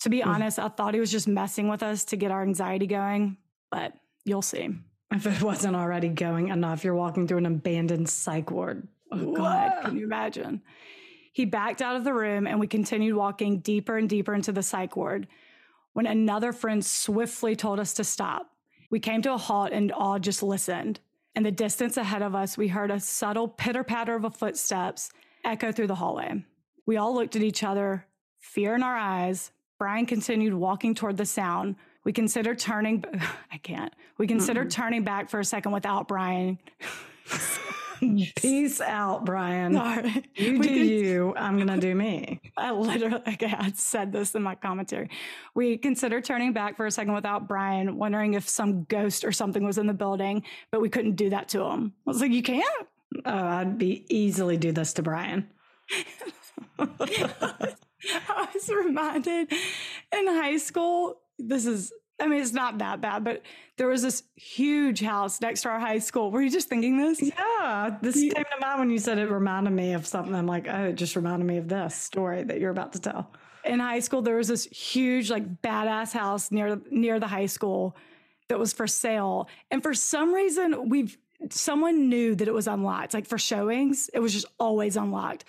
To 0.00 0.08
be 0.08 0.22
hmm. 0.22 0.30
honest, 0.30 0.58
I 0.58 0.68
thought 0.68 0.94
he 0.94 1.00
was 1.00 1.12
just 1.12 1.28
messing 1.28 1.68
with 1.68 1.82
us 1.82 2.06
to 2.06 2.16
get 2.16 2.30
our 2.30 2.40
anxiety 2.40 2.86
going, 2.86 3.36
but 3.70 3.92
you'll 4.24 4.40
see. 4.40 4.70
If 5.10 5.26
it 5.26 5.42
wasn't 5.42 5.76
already 5.76 6.08
going 6.08 6.48
enough, 6.48 6.82
you're 6.82 6.94
walking 6.94 7.28
through 7.28 7.38
an 7.38 7.46
abandoned 7.46 8.08
psych 8.08 8.50
ward. 8.50 8.88
Oh 9.10 9.34
God, 9.34 9.82
can 9.82 9.98
you 9.98 10.06
imagine? 10.06 10.62
He 11.34 11.44
backed 11.44 11.82
out 11.82 11.96
of 11.96 12.04
the 12.04 12.14
room 12.14 12.46
and 12.46 12.58
we 12.58 12.66
continued 12.66 13.16
walking 13.16 13.58
deeper 13.58 13.98
and 13.98 14.08
deeper 14.08 14.32
into 14.32 14.52
the 14.52 14.62
psych 14.62 14.96
ward 14.96 15.28
when 15.92 16.06
another 16.06 16.54
friend 16.54 16.82
swiftly 16.82 17.54
told 17.54 17.78
us 17.78 17.92
to 17.94 18.04
stop. 18.04 18.50
We 18.90 18.98
came 18.98 19.20
to 19.20 19.34
a 19.34 19.38
halt 19.38 19.72
and 19.72 19.92
all 19.92 20.18
just 20.18 20.42
listened. 20.42 21.00
In 21.34 21.42
the 21.42 21.50
distance 21.50 21.96
ahead 21.96 22.22
of 22.22 22.34
us, 22.34 22.58
we 22.58 22.68
heard 22.68 22.90
a 22.90 23.00
subtle 23.00 23.48
pitter 23.48 23.82
patter 23.82 24.14
of 24.14 24.36
footsteps 24.36 25.10
echo 25.44 25.72
through 25.72 25.86
the 25.86 25.94
hallway. 25.94 26.44
We 26.84 26.98
all 26.98 27.14
looked 27.14 27.36
at 27.36 27.42
each 27.42 27.62
other, 27.62 28.06
fear 28.38 28.74
in 28.74 28.82
our 28.82 28.96
eyes. 28.96 29.50
Brian 29.78 30.04
continued 30.04 30.52
walking 30.52 30.94
toward 30.94 31.16
the 31.16 31.24
sound. 31.24 31.76
We 32.04 32.12
considered 32.12 32.58
turning, 32.58 33.04
I 33.52 33.56
can't. 33.58 33.92
We 34.18 34.26
considered 34.26 34.70
turning 34.70 35.04
back 35.04 35.30
for 35.30 35.40
a 35.40 35.44
second 35.44 35.72
without 35.72 36.06
Brian. 36.06 36.58
Peace 38.36 38.80
out, 38.80 39.24
Brian. 39.24 39.74
Sorry. 39.74 40.24
You 40.34 40.58
We 40.58 40.66
do 40.66 40.68
con- 40.68 40.88
you. 40.88 41.34
I'm 41.36 41.58
gonna 41.58 41.78
do 41.78 41.94
me. 41.94 42.40
I 42.56 42.72
literally 42.72 43.22
like 43.26 43.42
I 43.42 43.48
had 43.48 43.78
said 43.78 44.12
this 44.12 44.34
in 44.34 44.42
my 44.42 44.54
commentary. 44.54 45.08
We 45.54 45.78
considered 45.78 46.24
turning 46.24 46.52
back 46.52 46.76
for 46.76 46.86
a 46.86 46.90
second 46.90 47.14
without 47.14 47.48
Brian, 47.48 47.96
wondering 47.96 48.34
if 48.34 48.48
some 48.48 48.84
ghost 48.84 49.24
or 49.24 49.32
something 49.32 49.64
was 49.64 49.78
in 49.78 49.86
the 49.86 49.94
building, 49.94 50.42
but 50.70 50.80
we 50.80 50.88
couldn't 50.88 51.16
do 51.16 51.30
that 51.30 51.48
to 51.50 51.62
him. 51.64 51.92
I 52.06 52.10
was 52.10 52.20
like, 52.20 52.32
you 52.32 52.42
can't. 52.42 52.86
Oh, 53.24 53.30
I'd 53.46 53.78
be 53.78 54.04
easily 54.08 54.56
do 54.56 54.72
this 54.72 54.94
to 54.94 55.02
Brian. 55.02 55.48
I 56.78 58.48
was 58.54 58.68
reminded 58.68 59.52
in 59.52 60.26
high 60.26 60.56
school, 60.56 61.20
this 61.38 61.66
is 61.66 61.92
I 62.20 62.26
mean, 62.28 62.40
it's 62.40 62.52
not 62.52 62.78
that 62.78 63.00
bad, 63.00 63.24
but 63.24 63.42
there 63.76 63.88
was 63.88 64.02
this 64.02 64.22
huge 64.36 65.00
house 65.00 65.40
next 65.40 65.62
to 65.62 65.70
our 65.70 65.80
high 65.80 65.98
school. 65.98 66.30
Were 66.30 66.40
you 66.42 66.50
just 66.50 66.68
thinking 66.68 66.96
this? 66.98 67.20
Yeah, 67.20 67.96
this 68.00 68.16
You- 68.16 68.30
came 68.30 68.44
to 68.44 68.60
mind 68.66 68.78
when 68.78 68.90
you 68.90 68.98
said 68.98 69.18
it 69.18 69.28
reminded 69.30 69.72
me 69.72 69.92
of 69.94 70.06
something. 70.06 70.34
I'm 70.34 70.46
like, 70.46 70.68
oh, 70.68 70.84
it 70.88 70.92
just 70.94 71.16
reminded 71.16 71.46
me 71.46 71.56
of 71.56 71.68
this 71.68 71.94
story 71.96 72.44
that 72.44 72.60
you're 72.60 72.70
about 72.70 72.92
to 72.92 73.00
tell. 73.00 73.32
in 73.64 73.78
high 73.78 74.00
school 74.00 74.22
there 74.22 74.34
was 74.36 74.48
this 74.48 74.64
huge 74.64 75.30
like 75.30 75.62
badass 75.62 76.12
house 76.12 76.50
near 76.50 76.80
near 76.90 77.20
the 77.20 77.28
high 77.28 77.46
school 77.46 77.96
that 78.48 78.58
was 78.58 78.72
for 78.72 78.88
sale 78.88 79.48
and 79.70 79.84
for 79.84 79.94
some 79.94 80.34
reason 80.34 80.88
we've 80.88 81.16
someone 81.50 82.08
knew 82.08 82.34
that 82.34 82.48
it 82.48 82.52
was 82.54 82.66
unlocked 82.66 83.14
like 83.14 83.24
for 83.24 83.38
showings 83.38 84.10
it 84.12 84.18
was 84.18 84.32
just 84.32 84.46
always 84.58 84.96
unlocked 84.96 85.44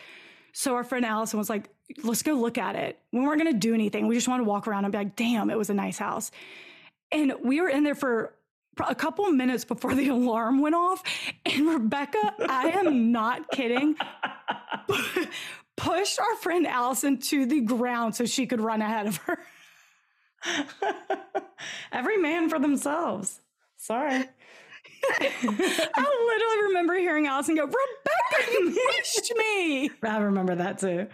so 0.52 0.76
our 0.76 0.84
friend 0.84 1.04
allison 1.04 1.40
was 1.40 1.50
like 1.50 1.70
let's 2.04 2.24
go 2.24 2.34
look 2.34 2.58
at 2.58 2.76
it 2.76 3.00
we 3.12 3.20
weren't 3.20 3.42
going 3.42 3.52
to 3.52 3.60
do 3.60 3.74
anything 3.74 4.08
we 4.08 4.16
just 4.16 4.28
wanted 4.28 4.44
to 4.44 4.50
walk 4.50 4.68
around 4.68 4.86
and 4.86 4.92
be 4.92 4.98
like 4.98 5.16
damn 5.16 5.50
it 5.50 5.58
was 5.58 5.70
a 5.70 5.74
nice 5.74 5.98
house 5.98 6.32
and 7.12 7.34
we 7.44 7.62
were 7.62 7.70
in 7.70 7.84
there 7.84 7.96
for 7.96 8.34
a 8.88 8.96
couple 8.96 9.30
minutes 9.32 9.66
before 9.66 9.94
the 9.94 10.08
alarm 10.10 10.62
went 10.62 10.76
off 10.76 11.04
and 11.46 11.68
rebecca 11.68 12.34
i 12.50 12.70
am 12.70 13.12
not 13.12 13.50
kidding 13.52 13.96
pushed 15.76 16.20
our 16.20 16.36
friend 16.38 16.68
Allison 16.68 17.18
to 17.18 17.46
the 17.46 17.62
ground 17.62 18.16
so 18.16 18.26
she 18.26 18.46
could 18.46 18.62
run 18.62 18.82
ahead 18.82 19.08
of 19.08 19.18
her. 19.18 19.40
Every 21.92 22.18
man 22.18 22.50
for 22.50 22.60
themselves. 22.60 23.40
Sorry. 23.78 24.26
I 25.20 26.26
literally 26.26 26.68
remember 26.68 26.96
hearing 26.96 27.28
Allison 27.28 27.56
go, 27.56 27.64
Rebecca, 27.64 28.52
you 28.52 28.80
pushed 28.88 29.34
me. 29.38 29.92
I 30.04 30.18
remember 30.18 30.56
that 30.56 30.80
too. 30.80 31.08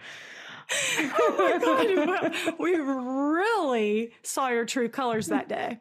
Oh 0.72 1.34
my 1.38 1.58
God. 2.04 2.58
We 2.58 2.76
really 2.76 4.12
saw 4.22 4.48
your 4.48 4.64
true 4.64 4.88
colors 4.88 5.28
that 5.28 5.48
day. 5.48 5.78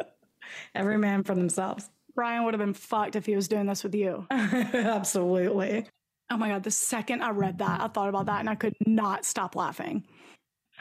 Every 0.74 0.98
man 0.98 1.24
for 1.24 1.34
themselves. 1.34 1.88
Brian 2.14 2.44
would 2.44 2.54
have 2.54 2.60
been 2.60 2.74
fucked 2.74 3.16
if 3.16 3.26
he 3.26 3.34
was 3.34 3.48
doing 3.48 3.66
this 3.66 3.82
with 3.82 3.94
you. 3.94 4.26
Absolutely. 4.30 5.86
Oh 6.30 6.36
my 6.36 6.48
God. 6.48 6.62
The 6.62 6.70
second 6.70 7.22
I 7.22 7.30
read 7.30 7.58
that, 7.58 7.80
I 7.80 7.88
thought 7.88 8.08
about 8.08 8.26
that 8.26 8.40
and 8.40 8.50
I 8.50 8.54
could 8.54 8.74
not 8.86 9.24
stop 9.24 9.56
laughing. 9.56 10.04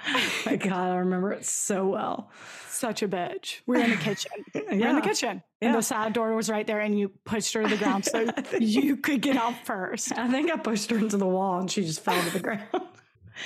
my 0.46 0.56
God, 0.56 0.92
I 0.92 0.96
remember 0.98 1.32
it 1.32 1.46
so 1.46 1.88
well. 1.88 2.32
Such 2.68 3.04
a 3.04 3.08
bitch. 3.08 3.60
We 3.66 3.78
were 3.78 3.84
in 3.84 3.92
the 3.92 3.98
kitchen. 3.98 4.32
We 4.54 4.62
were 4.62 4.88
in 4.88 4.96
the 4.96 5.02
kitchen. 5.02 5.44
And 5.62 5.76
the 5.76 5.82
side 5.82 6.14
door 6.14 6.34
was 6.36 6.50
right 6.50 6.66
there, 6.66 6.80
and 6.80 6.98
you 6.98 7.10
pushed 7.26 7.54
her 7.54 7.64
to 7.64 7.68
the 7.68 7.76
ground 7.76 8.06
so 8.06 8.32
you 8.60 8.96
could 8.96 9.22
get 9.22 9.36
out 9.36 9.66
first. 9.66 10.18
I 10.18 10.30
think 10.30 10.52
I 10.52 10.58
pushed 10.58 10.90
her 10.92 10.98
into 10.98 11.18
the 11.18 11.28
wall 11.28 11.60
and 11.60 11.70
she 11.70 11.82
just 11.84 12.02
fell 12.02 12.22
to 12.22 12.30
the 12.30 12.40
ground. 12.40 12.70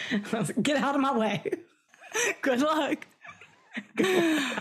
I 0.11 0.37
was 0.37 0.49
like, 0.49 0.61
Get 0.63 0.77
out 0.77 0.95
of 0.95 1.01
my 1.01 1.17
way. 1.17 1.43
Good 2.41 2.61
luck. 2.61 3.05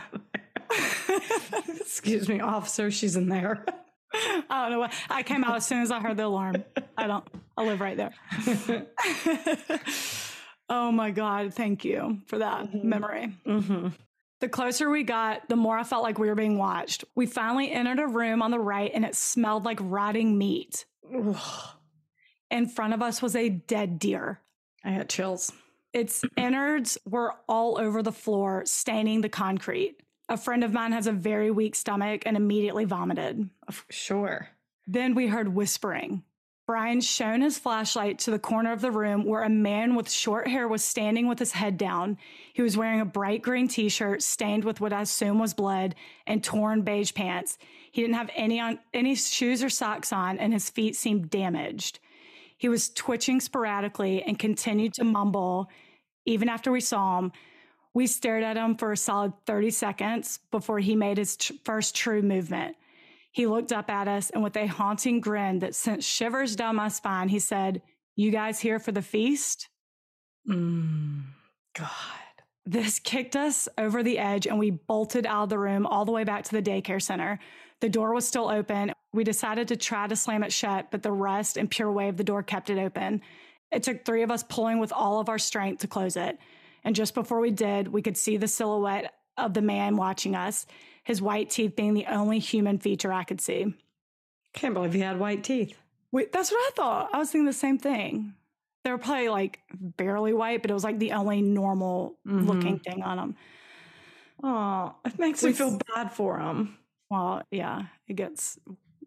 Excuse 1.80 2.28
me, 2.28 2.40
officer, 2.40 2.90
she's 2.90 3.16
in 3.16 3.28
there. 3.28 3.64
I 4.14 4.62
don't 4.62 4.70
know 4.70 4.80
what. 4.80 4.92
I 5.08 5.22
came 5.22 5.44
out 5.44 5.56
as 5.56 5.66
soon 5.66 5.82
as 5.82 5.90
I 5.90 6.00
heard 6.00 6.16
the 6.16 6.26
alarm. 6.26 6.64
I 6.96 7.06
don't. 7.06 7.24
I 7.56 7.64
live 7.64 7.80
right 7.80 7.96
there. 7.96 8.12
oh 10.68 10.92
my 10.92 11.10
god! 11.10 11.54
Thank 11.54 11.84
you 11.84 12.18
for 12.26 12.38
that 12.38 12.84
memory. 12.84 13.34
Mm-hmm. 13.46 13.88
The 14.40 14.48
closer 14.48 14.90
we 14.90 15.04
got, 15.04 15.48
the 15.48 15.54
more 15.56 15.78
I 15.78 15.84
felt 15.84 16.02
like 16.02 16.18
we 16.18 16.28
were 16.28 16.34
being 16.34 16.58
watched. 16.58 17.04
We 17.14 17.26
finally 17.26 17.70
entered 17.70 18.00
a 18.00 18.08
room 18.08 18.42
on 18.42 18.50
the 18.50 18.58
right, 18.58 18.90
and 18.92 19.04
it 19.04 19.14
smelled 19.14 19.64
like 19.64 19.78
rotting 19.80 20.36
meat. 20.36 20.84
In 22.50 22.66
front 22.68 22.92
of 22.92 23.02
us 23.02 23.22
was 23.22 23.36
a 23.36 23.48
dead 23.48 23.98
deer. 23.98 24.40
I 24.84 24.90
had 24.90 25.08
chills. 25.08 25.52
Its 25.92 26.24
innards 26.36 26.98
were 27.04 27.34
all 27.48 27.78
over 27.78 28.02
the 28.02 28.12
floor, 28.12 28.62
staining 28.66 29.20
the 29.20 29.28
concrete. 29.28 29.96
A 30.28 30.36
friend 30.36 30.64
of 30.64 30.72
mine 30.72 30.92
has 30.92 31.06
a 31.06 31.12
very 31.12 31.50
weak 31.50 31.74
stomach 31.74 32.22
and 32.24 32.36
immediately 32.36 32.84
vomited. 32.84 33.50
Sure. 33.90 34.48
Then 34.86 35.14
we 35.14 35.26
heard 35.26 35.48
whispering. 35.48 36.22
Brian 36.66 37.00
shone 37.00 37.42
his 37.42 37.58
flashlight 37.58 38.20
to 38.20 38.30
the 38.30 38.38
corner 38.38 38.72
of 38.72 38.80
the 38.80 38.90
room 38.90 39.24
where 39.24 39.42
a 39.42 39.48
man 39.48 39.94
with 39.96 40.08
short 40.08 40.46
hair 40.46 40.68
was 40.68 40.82
standing 40.82 41.26
with 41.26 41.38
his 41.38 41.52
head 41.52 41.76
down. 41.76 42.16
He 42.52 42.62
was 42.62 42.76
wearing 42.76 43.00
a 43.00 43.04
bright 43.04 43.42
green 43.42 43.66
t 43.66 43.88
shirt 43.88 44.22
stained 44.22 44.64
with 44.64 44.80
what 44.80 44.92
I 44.92 45.02
assume 45.02 45.38
was 45.38 45.54
blood 45.54 45.96
and 46.26 46.42
torn 46.42 46.82
beige 46.82 47.14
pants. 47.14 47.58
He 47.90 48.00
didn't 48.00 48.14
have 48.14 48.30
any, 48.36 48.60
on, 48.60 48.78
any 48.94 49.16
shoes 49.16 49.62
or 49.62 49.68
socks 49.68 50.12
on, 50.12 50.38
and 50.38 50.52
his 50.52 50.70
feet 50.70 50.94
seemed 50.94 51.30
damaged. 51.30 51.98
He 52.62 52.68
was 52.68 52.90
twitching 52.90 53.40
sporadically 53.40 54.22
and 54.22 54.38
continued 54.38 54.94
to 54.94 55.02
mumble 55.02 55.68
even 56.26 56.48
after 56.48 56.70
we 56.70 56.80
saw 56.80 57.18
him. 57.18 57.32
We 57.92 58.06
stared 58.06 58.44
at 58.44 58.56
him 58.56 58.76
for 58.76 58.92
a 58.92 58.96
solid 58.96 59.32
30 59.46 59.70
seconds 59.70 60.38
before 60.52 60.78
he 60.78 60.94
made 60.94 61.18
his 61.18 61.36
tr- 61.36 61.54
first 61.64 61.96
true 61.96 62.22
movement. 62.22 62.76
He 63.32 63.48
looked 63.48 63.72
up 63.72 63.90
at 63.90 64.06
us 64.06 64.30
and 64.30 64.44
with 64.44 64.56
a 64.56 64.66
haunting 64.66 65.18
grin 65.18 65.58
that 65.58 65.74
sent 65.74 66.04
shivers 66.04 66.54
down 66.54 66.76
my 66.76 66.86
spine, 66.86 67.28
he 67.28 67.40
said, 67.40 67.82
You 68.14 68.30
guys 68.30 68.60
here 68.60 68.78
for 68.78 68.92
the 68.92 69.02
feast? 69.02 69.68
Mm, 70.48 71.22
God. 71.76 71.88
This 72.64 73.00
kicked 73.00 73.34
us 73.34 73.68
over 73.76 74.04
the 74.04 74.20
edge 74.20 74.46
and 74.46 74.56
we 74.56 74.70
bolted 74.70 75.26
out 75.26 75.42
of 75.42 75.48
the 75.48 75.58
room 75.58 75.84
all 75.84 76.04
the 76.04 76.12
way 76.12 76.22
back 76.22 76.44
to 76.44 76.52
the 76.52 76.62
daycare 76.62 77.02
center. 77.02 77.40
The 77.80 77.88
door 77.88 78.14
was 78.14 78.24
still 78.24 78.48
open. 78.48 78.92
We 79.12 79.24
decided 79.24 79.68
to 79.68 79.76
try 79.76 80.06
to 80.06 80.16
slam 80.16 80.42
it 80.42 80.52
shut, 80.52 80.90
but 80.90 81.02
the 81.02 81.12
rust 81.12 81.56
and 81.56 81.70
pure 81.70 81.92
weight 81.92 82.08
of 82.08 82.16
the 82.16 82.24
door 82.24 82.42
kept 82.42 82.70
it 82.70 82.78
open. 82.78 83.20
It 83.70 83.82
took 83.82 84.04
three 84.04 84.22
of 84.22 84.30
us 84.30 84.42
pulling 84.42 84.78
with 84.78 84.92
all 84.92 85.20
of 85.20 85.28
our 85.28 85.38
strength 85.38 85.80
to 85.80 85.86
close 85.86 86.16
it. 86.16 86.38
And 86.84 86.96
just 86.96 87.14
before 87.14 87.40
we 87.40 87.50
did, 87.50 87.88
we 87.88 88.02
could 88.02 88.16
see 88.16 88.36
the 88.36 88.48
silhouette 88.48 89.14
of 89.36 89.54
the 89.54 89.62
man 89.62 89.96
watching 89.96 90.34
us, 90.34 90.66
his 91.04 91.22
white 91.22 91.50
teeth 91.50 91.76
being 91.76 91.94
the 91.94 92.06
only 92.06 92.38
human 92.38 92.78
feature 92.78 93.12
I 93.12 93.24
could 93.24 93.40
see. 93.40 93.74
Can't 94.52 94.74
believe 94.74 94.92
he 94.92 95.00
had 95.00 95.18
white 95.18 95.44
teeth. 95.44 95.76
Wait, 96.10 96.32
that's 96.32 96.50
what 96.50 96.58
I 96.58 96.70
thought. 96.74 97.10
I 97.14 97.18
was 97.18 97.30
thinking 97.30 97.46
the 97.46 97.52
same 97.52 97.78
thing. 97.78 98.34
They 98.84 98.90
were 98.90 98.98
probably 98.98 99.28
like 99.28 99.60
barely 99.70 100.32
white, 100.32 100.60
but 100.60 100.70
it 100.70 100.74
was 100.74 100.84
like 100.84 100.98
the 100.98 101.12
only 101.12 101.40
normal 101.40 102.18
mm-hmm. 102.26 102.46
looking 102.46 102.78
thing 102.78 103.02
on 103.02 103.16
them. 103.16 103.36
Oh, 104.42 104.94
it 105.04 105.18
makes 105.18 105.42
We 105.42 105.50
me 105.50 105.54
feel 105.54 105.78
bad 105.94 106.12
for 106.12 106.38
him. 106.38 106.76
Well, 107.10 107.42
yeah, 107.50 107.84
it 108.08 108.16
gets 108.16 108.58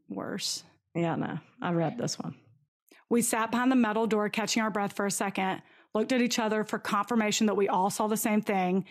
worse. 0.09 0.63
Yeah, 0.93 1.15
no, 1.15 1.39
I 1.61 1.71
read 1.71 1.97
this 1.97 2.17
one. 2.17 2.35
We 3.09 3.21
sat 3.21 3.51
behind 3.51 3.71
the 3.71 3.75
metal 3.75 4.07
door, 4.07 4.29
catching 4.29 4.63
our 4.63 4.71
breath 4.71 4.93
for 4.93 5.05
a 5.05 5.11
second, 5.11 5.61
looked 5.93 6.11
at 6.11 6.21
each 6.21 6.39
other 6.39 6.63
for 6.63 6.79
confirmation 6.79 7.47
that 7.47 7.55
we 7.55 7.67
all 7.67 7.89
saw 7.89 8.07
the 8.07 8.17
same 8.17 8.41
thing. 8.41 8.85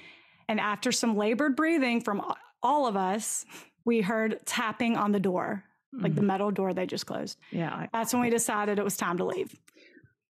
And 0.48 0.60
after 0.60 0.92
some 0.92 1.16
labored 1.16 1.56
breathing 1.56 2.00
from 2.00 2.22
all 2.62 2.86
of 2.86 2.96
us, 2.96 3.44
we 3.84 4.00
heard 4.00 4.40
tapping 4.46 4.96
on 4.96 5.12
the 5.12 5.20
door, 5.20 5.64
like 5.92 6.14
the 6.14 6.20
mm-hmm. 6.20 6.28
metal 6.28 6.50
door 6.50 6.72
they 6.72 6.86
just 6.86 7.06
closed. 7.06 7.38
Yeah, 7.50 7.70
I- 7.70 7.88
That's 7.92 8.12
when 8.12 8.22
we 8.22 8.30
decided 8.30 8.78
it 8.78 8.84
was 8.84 8.96
time 8.96 9.18
to 9.18 9.24
leave. 9.24 9.54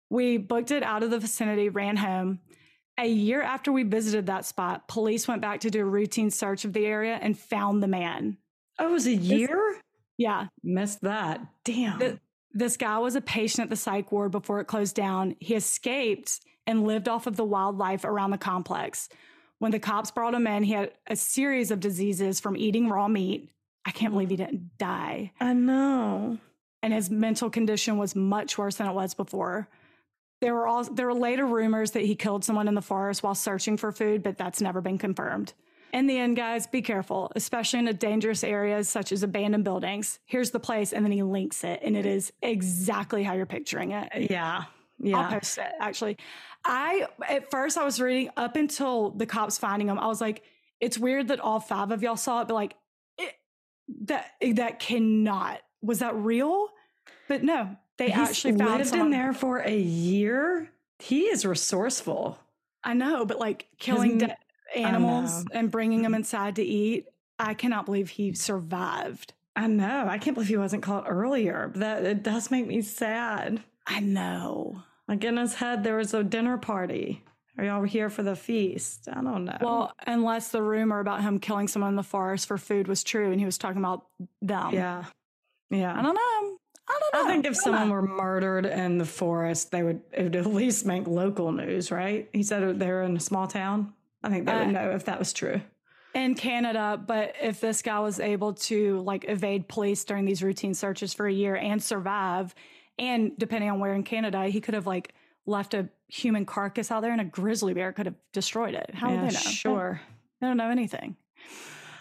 We 0.09 0.37
booked 0.37 0.71
it 0.71 0.83
out 0.83 1.03
of 1.03 1.09
the 1.09 1.19
vicinity, 1.19 1.69
ran 1.69 1.97
home. 1.97 2.39
A 2.97 3.07
year 3.07 3.41
after 3.41 3.71
we 3.71 3.83
visited 3.83 4.27
that 4.27 4.45
spot, 4.45 4.87
police 4.87 5.27
went 5.27 5.41
back 5.41 5.59
to 5.61 5.69
do 5.69 5.81
a 5.81 5.85
routine 5.85 6.31
search 6.31 6.63
of 6.63 6.71
the 6.73 6.85
area 6.85 7.19
and 7.21 7.37
found 7.37 7.83
the 7.83 7.87
man. 7.87 8.37
oh, 8.79 8.87
it 8.87 8.91
was 8.91 9.07
a 9.07 9.13
year. 9.13 9.81
Yeah, 10.17 10.47
Missed 10.63 11.01
that. 11.01 11.41
Damn. 11.63 11.99
Th- 11.99 12.17
this 12.53 12.77
guy 12.77 12.97
was 12.99 13.15
a 13.15 13.21
patient 13.21 13.65
at 13.65 13.69
the 13.69 13.75
psych 13.75 14.11
ward 14.11 14.31
before 14.31 14.61
it 14.61 14.65
closed 14.65 14.95
down. 14.95 15.35
He 15.39 15.55
escaped 15.55 16.39
and 16.65 16.85
lived 16.85 17.09
off 17.09 17.27
of 17.27 17.35
the 17.35 17.43
wildlife 17.43 18.05
around 18.05 18.31
the 18.31 18.37
complex. 18.37 19.09
When 19.59 19.71
the 19.71 19.79
cops 19.79 20.11
brought 20.11 20.33
him 20.33 20.47
in, 20.47 20.63
he 20.63 20.73
had 20.73 20.91
a 21.07 21.15
series 21.15 21.69
of 21.69 21.79
diseases 21.79 22.39
from 22.39 22.55
eating 22.55 22.89
raw 22.89 23.07
meat. 23.07 23.49
I 23.85 23.91
can't 23.91 24.13
believe 24.13 24.29
he 24.29 24.35
didn't 24.35 24.77
die. 24.77 25.31
I 25.39 25.53
know. 25.53 26.37
And 26.81 26.93
his 26.93 27.09
mental 27.09 27.49
condition 27.49 27.97
was 27.97 28.15
much 28.15 28.57
worse 28.57 28.75
than 28.75 28.87
it 28.87 28.93
was 28.93 29.13
before. 29.13 29.67
There 30.41 30.53
were 30.53 30.67
all 30.67 30.83
there 30.83 31.07
were 31.07 31.13
later 31.13 31.45
rumors 31.45 31.91
that 31.91 32.03
he 32.03 32.15
killed 32.15 32.43
someone 32.43 32.67
in 32.67 32.75
the 32.75 32.81
forest 32.81 33.23
while 33.23 33.35
searching 33.35 33.77
for 33.77 33.91
food, 33.91 34.23
but 34.23 34.37
that's 34.37 34.61
never 34.61 34.81
been 34.81 34.97
confirmed. 34.97 35.53
In 35.95 36.07
the 36.07 36.17
end, 36.17 36.35
guys, 36.35 36.67
be 36.67 36.81
careful, 36.81 37.31
especially 37.37 37.79
in 37.79 37.87
a 37.87 37.93
dangerous 37.93 38.43
areas 38.43 38.89
such 38.89 39.13
as 39.13 39.23
abandoned 39.23 39.63
buildings. 39.63 40.19
Here's 40.25 40.51
the 40.51 40.59
place, 40.59 40.91
and 40.91 41.05
then 41.05 41.13
he 41.13 41.23
links 41.23 41.63
it, 41.63 41.79
and 41.81 41.95
it 41.95 42.05
is 42.05 42.33
exactly 42.41 43.23
how 43.23 43.31
you're 43.31 43.45
picturing 43.45 43.91
it. 43.91 44.29
Yeah. 44.29 44.65
Yeah. 44.99 45.19
I'll 45.19 45.31
post 45.31 45.57
it. 45.57 45.71
Actually, 45.79 46.17
I 46.65 47.07
at 47.29 47.49
first 47.49 47.77
I 47.77 47.85
was 47.85 48.01
reading 48.01 48.29
up 48.35 48.57
until 48.57 49.11
the 49.11 49.25
cops 49.25 49.57
finding 49.57 49.87
him. 49.87 49.97
I 49.97 50.07
was 50.07 50.19
like, 50.19 50.43
it's 50.81 50.97
weird 50.97 51.29
that 51.29 51.39
all 51.39 51.61
five 51.61 51.91
of 51.91 52.03
y'all 52.03 52.17
saw 52.17 52.41
it, 52.41 52.49
but 52.49 52.55
like, 52.55 52.75
it, 53.17 53.33
that 54.01 54.33
that 54.55 54.79
cannot 54.79 55.61
was 55.81 55.99
that 55.99 56.13
real? 56.17 56.67
But 57.29 57.41
no, 57.41 57.73
they 57.97 58.07
He's 58.09 58.29
actually 58.29 58.57
found 58.57 58.79
lived 58.79 58.95
in 58.95 59.11
there 59.11 59.31
for 59.31 59.59
a 59.59 59.77
year. 59.77 60.71
He 60.99 61.27
is 61.27 61.45
resourceful. 61.45 62.37
I 62.83 62.95
know, 62.95 63.25
but 63.25 63.39
like 63.39 63.67
killing 63.79 64.17
dead 64.17 64.35
animals 64.75 65.45
and 65.51 65.71
bringing 65.71 66.01
them 66.01 66.11
mm-hmm. 66.11 66.19
inside 66.19 66.55
to 66.57 66.63
eat. 66.63 67.05
I 67.39 67.53
cannot 67.53 67.85
believe 67.85 68.09
he 68.09 68.33
survived. 68.33 69.33
I 69.55 69.67
know. 69.67 70.05
I 70.07 70.17
can't 70.17 70.33
believe 70.35 70.49
he 70.49 70.57
wasn't 70.57 70.83
caught 70.83 71.05
earlier. 71.07 71.71
That 71.75 72.05
it 72.05 72.23
does 72.23 72.51
make 72.51 72.67
me 72.67 72.81
sad. 72.81 73.61
I 73.87 73.99
know. 73.99 74.83
Like 75.07 75.23
in 75.23 75.37
his 75.37 75.55
head, 75.55 75.83
there 75.83 75.97
was 75.97 76.13
a 76.13 76.23
dinner 76.23 76.57
party. 76.57 77.23
Are 77.57 77.63
y'all 77.63 77.83
here 77.83 78.09
for 78.09 78.21
the 78.21 78.35
feast? 78.35 79.07
I 79.11 79.21
don't 79.21 79.45
know. 79.45 79.57
Well, 79.61 79.93
unless 80.05 80.49
the 80.49 80.61
rumor 80.61 80.99
about 80.99 81.21
him 81.21 81.39
killing 81.39 81.69
someone 81.69 81.89
in 81.89 81.95
the 81.95 82.03
forest 82.03 82.47
for 82.47 82.57
food 82.57 82.87
was 82.87 83.03
true, 83.03 83.31
and 83.31 83.39
he 83.39 83.45
was 83.45 83.57
talking 83.57 83.77
about 83.77 84.07
them. 84.41 84.73
yeah, 84.73 85.05
yeah. 85.69 85.97
I 85.97 86.01
don't 86.01 86.15
know. 86.15 86.57
I 86.87 86.99
don't 86.99 87.13
know. 87.13 87.29
I 87.29 87.33
think 87.33 87.45
if 87.45 87.53
don't 87.53 87.63
someone 87.63 87.87
know. 87.87 87.93
were 87.93 88.01
murdered 88.01 88.65
in 88.65 88.97
the 88.97 89.05
forest, 89.05 89.71
they 89.71 89.83
would 89.83 90.01
it 90.11 90.23
would 90.23 90.35
at 90.35 90.47
least 90.47 90.85
make 90.85 91.07
local 91.07 91.51
news, 91.51 91.91
right? 91.91 92.29
He 92.33 92.43
said 92.43 92.77
they 92.77 92.87
were 92.87 93.03
in 93.03 93.15
a 93.15 93.21
small 93.21 93.47
town. 93.47 93.93
I 94.25 94.29
think 94.29 94.45
they 94.45 94.51
Uh, 94.51 94.65
would 94.65 94.73
know 94.73 94.89
if 94.91 95.05
that 95.05 95.19
was 95.19 95.31
true. 95.33 95.61
in 96.15 96.33
Canada, 96.33 97.01
but 97.05 97.35
if 97.41 97.59
this 97.61 97.81
guy 97.81 97.99
was 97.99 98.19
able 98.19 98.53
to 98.53 98.99
like 99.01 99.25
evade 99.27 99.67
police 99.67 100.03
during 100.03 100.25
these 100.25 100.41
routine 100.41 100.73
searches 100.73 101.13
for 101.13 101.27
a 101.27 101.31
year 101.31 101.55
and 101.55 101.81
survive, 101.83 102.55
and 102.97 103.37
depending 103.37 103.69
on 103.69 103.79
where 103.79 103.93
in 103.93 104.03
Canada, 104.03 104.47
he 104.47 104.59
could 104.61 104.73
have 104.73 104.87
like 104.87 105.13
left 105.45 105.73
a 105.73 105.87
human 106.07 106.45
carcass 106.45 106.89
out 106.89 107.01
there 107.01 107.11
and 107.11 107.21
a 107.21 107.25
grizzly 107.25 107.73
bear 107.73 107.91
could 107.93 108.05
have 108.07 108.15
destroyed 108.33 108.73
it. 108.73 108.89
How 108.95 109.09
yeah, 109.09 109.21
would 109.21 109.29
they 109.29 109.33
know? 109.33 109.39
Sure. 109.39 110.01
They 110.41 110.47
don't 110.47 110.57
know 110.57 110.69
anything. 110.69 111.15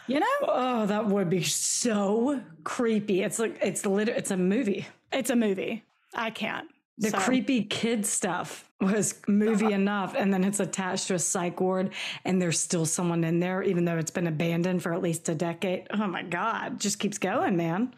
You 0.07 0.21
know? 0.21 0.27
Oh, 0.43 0.87
that 0.87 1.07
would 1.07 1.29
be 1.31 1.43
so 1.43 2.41
creepy. 2.63 3.23
It's 3.23 3.39
like 3.39 3.59
it's 3.63 3.85
lit. 3.85 4.09
It's 4.09 4.31
a 4.31 4.37
movie. 4.37 4.87
It's 5.13 5.31
a 5.31 5.37
movie. 5.37 5.83
I 6.15 6.31
can't. 6.31 6.69
The 6.99 7.11
So- 7.11 7.19
creepy 7.19 7.65
kid 7.65 8.07
stuff 8.07 8.71
was 8.81 9.21
movie 9.27 9.67
uh-huh. 9.67 9.75
enough, 9.75 10.15
and 10.17 10.33
then 10.33 10.45
it's 10.45 10.61
attached 10.61 11.09
to 11.09 11.15
a 11.15 11.19
psych 11.19 11.61
ward, 11.61 11.91
and 12.25 12.41
there's 12.41 12.61
still 12.61 12.87
someone 12.87 13.25
in 13.25 13.41
there, 13.41 13.63
even 13.63 13.85
though 13.85 13.99
it's 13.99 14.11
been 14.11 14.27
abandoned 14.27 14.83
for 14.83 14.93
at 14.93 15.03
least 15.03 15.29
a 15.29 15.35
decade. 15.35 15.87
Oh 15.91 16.07
my 16.07 16.23
god, 16.23 16.79
just 16.79 16.99
keeps 16.99 17.19
going, 17.19 17.57
man. 17.57 17.95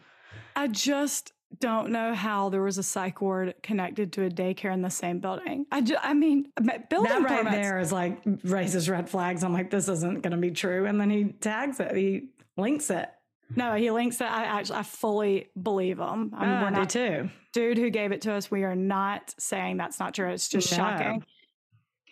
I 0.55 0.67
just 0.67 1.33
don't 1.59 1.91
know 1.91 2.13
how 2.13 2.49
there 2.49 2.61
was 2.61 2.77
a 2.77 2.83
psych 2.83 3.21
ward 3.21 3.53
connected 3.63 4.11
to 4.13 4.25
a 4.25 4.29
daycare 4.29 4.73
in 4.73 4.81
the 4.81 4.89
same 4.89 5.19
building. 5.19 5.65
I 5.71 5.85
I 6.01 6.13
mean, 6.13 6.51
building 6.89 7.11
That 7.11 7.23
right 7.23 7.51
there 7.51 7.79
is 7.79 7.91
like 7.91 8.19
raises 8.43 8.89
red 8.89 9.09
flags. 9.09 9.43
I'm 9.43 9.53
like, 9.53 9.69
this 9.69 9.87
isn't 9.87 10.21
going 10.23 10.31
to 10.31 10.37
be 10.37 10.51
true, 10.51 10.85
and 10.85 10.99
then 10.99 11.09
he 11.09 11.25
tags 11.25 11.79
it. 11.79 11.95
He 11.95 12.29
links 12.57 12.89
it. 12.89 13.09
No, 13.55 13.75
he 13.75 13.91
links 13.91 14.17
that. 14.17 14.31
I 14.31 14.43
actually, 14.43 14.79
I 14.79 14.83
fully 14.83 15.47
believe 15.61 15.99
him. 15.99 16.33
I 16.35 16.45
mean, 16.45 16.61
we're 16.61 16.67
ah, 16.67 16.69
do 16.69 16.75
not, 16.75 16.89
too. 16.89 17.29
dude 17.53 17.77
who 17.77 17.89
gave 17.89 18.11
it 18.11 18.21
to 18.23 18.33
us. 18.33 18.51
We 18.51 18.63
are 18.63 18.75
not 18.75 19.33
saying 19.39 19.77
that's 19.77 19.99
not 19.99 20.13
true. 20.13 20.29
It's 20.29 20.49
just 20.49 20.71
No. 20.71 20.77
shocking. 20.77 21.23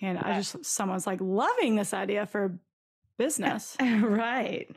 And 0.02 0.18
I 0.20 0.38
just, 0.38 0.66
someone's 0.66 1.08
like 1.08 1.20
loving 1.22 1.76
this 1.76 1.94
idea 1.94 2.26
for 2.26 2.46
eh, 2.46 2.58
business. 3.18 3.76
right. 3.82 4.70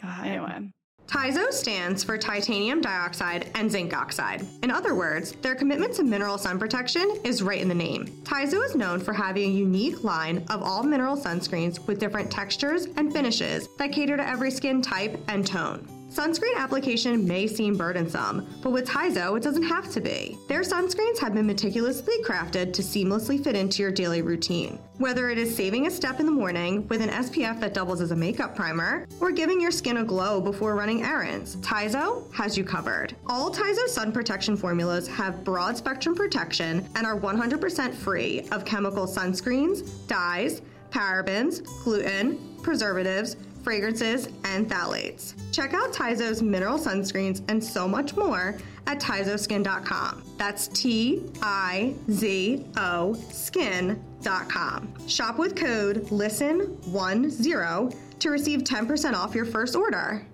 God. 0.00 0.26
Anyway. 0.26 0.72
TIZO 1.08 1.50
stands 1.52 2.04
for 2.04 2.16
titanium 2.16 2.80
dioxide 2.80 3.50
and 3.54 3.70
zinc 3.70 3.94
oxide. 3.94 4.46
In 4.62 4.70
other 4.70 4.94
words, 4.94 5.32
their 5.42 5.54
commitment 5.54 5.92
to 5.94 6.04
mineral 6.04 6.38
sun 6.38 6.58
protection 6.58 7.18
is 7.24 7.42
right 7.42 7.60
in 7.60 7.68
the 7.68 7.74
name. 7.74 8.06
TIZO 8.24 8.62
is 8.62 8.76
known 8.76 9.00
for 9.00 9.12
having 9.12 9.50
a 9.50 9.52
unique 9.52 10.04
line 10.04 10.44
of 10.48 10.62
all 10.62 10.82
mineral 10.82 11.16
sunscreens 11.16 11.84
with 11.86 11.98
different 11.98 12.30
textures 12.30 12.86
and 12.96 13.12
finishes 13.12 13.68
that 13.78 13.92
cater 13.92 14.16
to 14.16 14.26
every 14.26 14.50
skin 14.50 14.80
type 14.80 15.20
and 15.28 15.46
tone. 15.46 15.86
Sunscreen 16.12 16.54
application 16.58 17.26
may 17.26 17.46
seem 17.46 17.74
burdensome, 17.74 18.46
but 18.60 18.70
with 18.70 18.86
TIZO, 18.86 19.34
it 19.34 19.42
doesn't 19.42 19.62
have 19.62 19.90
to 19.92 20.00
be. 20.00 20.36
Their 20.46 20.60
sunscreens 20.60 21.18
have 21.18 21.32
been 21.32 21.46
meticulously 21.46 22.22
crafted 22.22 22.74
to 22.74 22.82
seamlessly 22.82 23.42
fit 23.42 23.56
into 23.56 23.80
your 23.80 23.90
daily 23.90 24.20
routine. 24.20 24.78
Whether 24.98 25.30
it 25.30 25.38
is 25.38 25.56
saving 25.56 25.86
a 25.86 25.90
step 25.90 26.20
in 26.20 26.26
the 26.26 26.32
morning 26.32 26.86
with 26.88 27.00
an 27.00 27.08
SPF 27.08 27.58
that 27.60 27.72
doubles 27.72 28.02
as 28.02 28.10
a 28.10 28.16
makeup 28.16 28.54
primer, 28.54 29.06
or 29.20 29.32
giving 29.32 29.58
your 29.58 29.70
skin 29.70 29.96
a 29.96 30.04
glow 30.04 30.38
before 30.38 30.74
running 30.74 31.02
errands, 31.02 31.56
TIZO 31.56 32.30
has 32.34 32.58
you 32.58 32.64
covered. 32.64 33.16
All 33.26 33.50
TIZO 33.50 33.86
sun 33.86 34.12
protection 34.12 34.54
formulas 34.54 35.08
have 35.08 35.42
broad 35.44 35.78
spectrum 35.78 36.14
protection 36.14 36.86
and 36.94 37.06
are 37.06 37.18
100% 37.18 37.94
free 37.94 38.46
of 38.52 38.66
chemical 38.66 39.06
sunscreens, 39.06 39.88
dyes, 40.08 40.60
parabens, 40.90 41.64
gluten, 41.82 42.38
preservatives, 42.60 43.36
fragrances, 43.62 44.28
and 44.44 44.68
phthalates. 44.68 45.34
Check 45.52 45.74
out 45.74 45.92
TIZO's 45.92 46.42
mineral 46.42 46.78
sunscreens 46.78 47.42
and 47.48 47.62
so 47.62 47.86
much 47.88 48.16
more 48.16 48.56
at 48.86 49.00
TIZOskin.com. 49.00 50.22
That's 50.36 50.68
T 50.68 51.24
I 51.42 51.94
Z 52.10 52.66
O 52.76 53.14
skin.com. 53.30 54.94
Shop 55.08 55.38
with 55.38 55.54
code 55.56 56.06
LISTEN10 56.06 57.96
to 58.20 58.30
receive 58.30 58.60
10% 58.60 59.14
off 59.14 59.34
your 59.34 59.44
first 59.44 59.74
order. 59.76 60.24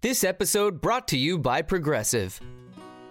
This 0.00 0.24
episode 0.24 0.80
brought 0.80 1.06
to 1.08 1.18
you 1.18 1.38
by 1.38 1.60
Progressive. 1.60 2.40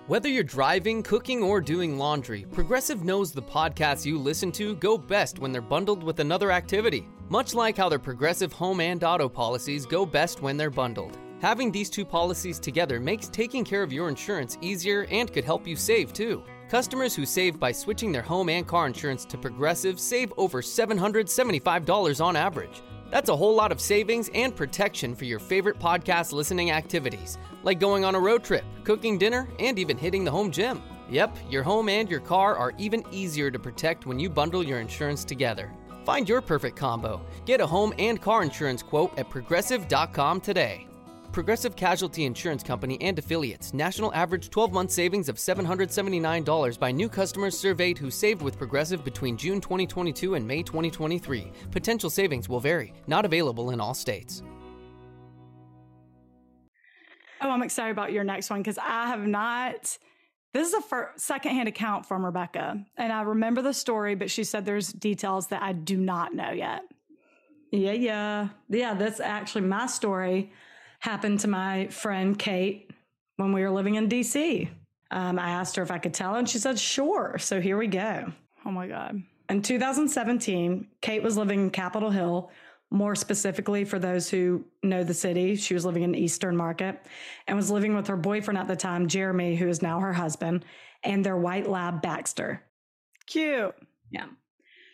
Whether 0.07 0.27
you're 0.27 0.43
driving, 0.43 1.03
cooking, 1.03 1.43
or 1.43 1.61
doing 1.61 1.99
laundry, 1.99 2.47
Progressive 2.51 3.03
knows 3.03 3.31
the 3.31 3.43
podcasts 3.43 4.07
you 4.07 4.17
listen 4.17 4.51
to 4.53 4.73
go 4.77 4.97
best 4.97 5.37
when 5.37 5.51
they're 5.51 5.61
bundled 5.61 6.03
with 6.03 6.19
another 6.19 6.49
activity. 6.49 7.07
Much 7.31 7.53
like 7.53 7.77
how 7.77 7.87
their 7.87 7.99
Progressive 7.99 8.51
home 8.51 8.79
and 8.79 9.03
auto 9.03 9.29
policies 9.29 9.85
go 9.85 10.03
best 10.03 10.41
when 10.41 10.57
they're 10.57 10.71
bundled. 10.71 11.19
Having 11.41 11.71
these 11.71 11.87
two 11.87 12.03
policies 12.03 12.59
together 12.59 12.99
makes 12.99 13.27
taking 13.27 13.63
care 13.63 13.83
of 13.83 13.93
your 13.93 14.09
insurance 14.09 14.57
easier 14.61 15.05
and 15.11 15.31
could 15.31 15.43
help 15.43 15.67
you 15.67 15.75
save 15.75 16.11
too. 16.11 16.43
Customers 16.69 17.15
who 17.15 17.27
save 17.27 17.59
by 17.59 17.71
switching 17.71 18.11
their 18.11 18.23
home 18.23 18.49
and 18.49 18.67
car 18.67 18.87
insurance 18.87 19.25
to 19.25 19.37
Progressive 19.37 19.99
save 19.99 20.33
over 20.37 20.63
$775 20.63 22.25
on 22.25 22.35
average. 22.35 22.81
That's 23.11 23.29
a 23.29 23.37
whole 23.37 23.55
lot 23.55 23.71
of 23.71 23.79
savings 23.79 24.31
and 24.33 24.55
protection 24.55 25.13
for 25.13 25.25
your 25.25 25.39
favorite 25.39 25.79
podcast 25.79 26.31
listening 26.31 26.71
activities, 26.71 27.37
like 27.61 27.79
going 27.79 28.05
on 28.05 28.15
a 28.15 28.19
road 28.19 28.43
trip, 28.43 28.65
cooking 28.83 29.19
dinner, 29.19 29.47
and 29.59 29.77
even 29.77 29.99
hitting 29.99 30.23
the 30.23 30.31
home 30.31 30.49
gym. 30.49 30.81
Yep, 31.11 31.37
your 31.49 31.61
home 31.61 31.89
and 31.89 32.09
your 32.09 32.21
car 32.21 32.55
are 32.55 32.73
even 32.79 33.03
easier 33.11 33.51
to 33.51 33.59
protect 33.59 34.07
when 34.07 34.19
you 34.19 34.31
bundle 34.31 34.63
your 34.63 34.79
insurance 34.79 35.23
together. 35.23 35.71
Find 36.09 36.27
your 36.27 36.41
perfect 36.41 36.75
combo. 36.75 37.21
Get 37.45 37.61
a 37.61 37.67
home 37.67 37.93
and 37.99 38.19
car 38.19 38.41
insurance 38.41 38.81
quote 38.81 39.15
at 39.19 39.29
progressive.com 39.29 40.41
today. 40.41 40.87
Progressive 41.31 41.75
Casualty 41.75 42.25
Insurance 42.25 42.63
Company 42.63 42.99
and 42.99 43.19
affiliates. 43.19 43.75
National 43.75 44.11
average 44.15 44.49
12 44.49 44.73
month 44.73 44.89
savings 44.89 45.29
of 45.29 45.35
$779 45.35 46.79
by 46.79 46.91
new 46.91 47.09
customers 47.09 47.55
surveyed 47.55 47.99
who 47.99 48.09
saved 48.09 48.41
with 48.41 48.57
Progressive 48.57 49.03
between 49.03 49.37
June 49.37 49.61
2022 49.61 50.33
and 50.33 50.47
May 50.47 50.63
2023. 50.63 51.51
Potential 51.69 52.09
savings 52.09 52.49
will 52.49 52.59
vary, 52.59 52.91
not 53.05 53.23
available 53.23 53.69
in 53.69 53.79
all 53.79 53.93
states. 53.93 54.41
Oh, 57.39 57.51
I'm 57.51 57.61
excited 57.61 57.91
about 57.91 58.11
your 58.11 58.23
next 58.23 58.49
one 58.49 58.61
because 58.61 58.79
I 58.79 59.05
have 59.05 59.27
not. 59.27 59.95
This 60.53 60.69
is 60.69 60.73
a 60.73 60.81
fir- 60.81 61.11
secondhand 61.15 61.67
account 61.67 62.05
from 62.05 62.25
Rebecca, 62.25 62.83
and 62.97 63.13
I 63.13 63.21
remember 63.21 63.61
the 63.61 63.73
story, 63.73 64.15
but 64.15 64.31
she 64.31 64.43
said 64.43 64.65
there's 64.65 64.91
details 64.91 65.47
that 65.47 65.61
I 65.61 65.73
do 65.73 65.97
not 65.97 66.33
know 66.33 66.51
yet. 66.51 66.83
Yeah, 67.71 67.91
yeah. 67.91 68.49
Yeah, 68.67 68.95
that's 68.95 69.19
actually 69.19 69.61
my 69.61 69.85
story. 69.85 70.51
Happened 70.99 71.41
to 71.41 71.47
my 71.47 71.87
friend 71.87 72.37
Kate 72.37 72.89
when 73.37 73.53
we 73.53 73.61
were 73.61 73.69
living 73.69 73.95
in 73.95 74.09
DC. 74.09 74.69
Um, 75.11 75.39
I 75.39 75.51
asked 75.51 75.75
her 75.75 75.83
if 75.83 75.91
I 75.91 75.97
could 75.97 76.13
tell, 76.13 76.35
and 76.35 76.49
she 76.49 76.57
said, 76.57 76.77
sure. 76.77 77.37
So 77.39 77.61
here 77.61 77.77
we 77.77 77.87
go. 77.87 78.31
Oh 78.65 78.71
my 78.71 78.87
God. 78.87 79.21
In 79.49 79.61
2017, 79.61 80.87
Kate 81.01 81.23
was 81.23 81.37
living 81.37 81.61
in 81.61 81.69
Capitol 81.71 82.11
Hill. 82.11 82.51
More 82.91 83.15
specifically, 83.15 83.85
for 83.85 83.99
those 83.99 84.29
who 84.29 84.65
know 84.81 85.03
the 85.03 85.13
city, 85.13 85.55
she 85.55 85.75
was 85.75 85.85
living 85.85 86.03
in 86.03 86.15
Eastern 86.15 86.57
Market 86.57 87.05
and 87.47 87.55
was 87.55 87.69
living 87.69 87.95
with 87.95 88.07
her 88.07 88.17
boyfriend 88.17 88.57
at 88.57 88.67
the 88.67 88.75
time, 88.75 89.07
Jeremy, 89.07 89.55
who 89.55 89.67
is 89.67 89.81
now 89.81 89.99
her 89.99 90.13
husband, 90.13 90.65
and 91.03 91.23
their 91.23 91.37
white 91.37 91.69
lab, 91.69 92.01
Baxter. 92.01 92.63
Cute. 93.27 93.75
Yeah. 94.09 94.25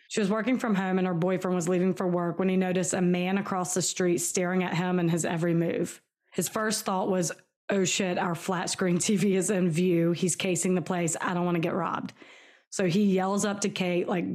She 0.08 0.20
was 0.20 0.30
working 0.30 0.58
from 0.58 0.74
home 0.74 0.98
and 0.98 1.06
her 1.06 1.14
boyfriend 1.14 1.54
was 1.54 1.68
leaving 1.68 1.94
for 1.94 2.06
work 2.06 2.38
when 2.38 2.48
he 2.48 2.56
noticed 2.56 2.94
a 2.94 3.00
man 3.00 3.38
across 3.38 3.74
the 3.74 3.82
street 3.82 4.18
staring 4.18 4.62
at 4.62 4.74
him 4.74 4.98
and 4.98 5.10
his 5.10 5.24
every 5.24 5.54
move. 5.54 6.00
His 6.32 6.48
first 6.48 6.84
thought 6.84 7.10
was, 7.10 7.32
oh 7.70 7.84
shit, 7.84 8.18
our 8.18 8.34
flat 8.34 8.70
screen 8.70 8.98
TV 8.98 9.36
is 9.36 9.50
in 9.50 9.70
view. 9.70 10.12
He's 10.12 10.36
casing 10.36 10.74
the 10.74 10.82
place. 10.82 11.16
I 11.20 11.34
don't 11.34 11.44
want 11.44 11.56
to 11.56 11.60
get 11.60 11.74
robbed. 11.74 12.12
So 12.70 12.86
he 12.86 13.04
yells 13.04 13.44
up 13.44 13.60
to 13.62 13.68
Kate, 13.68 14.08
like 14.08 14.26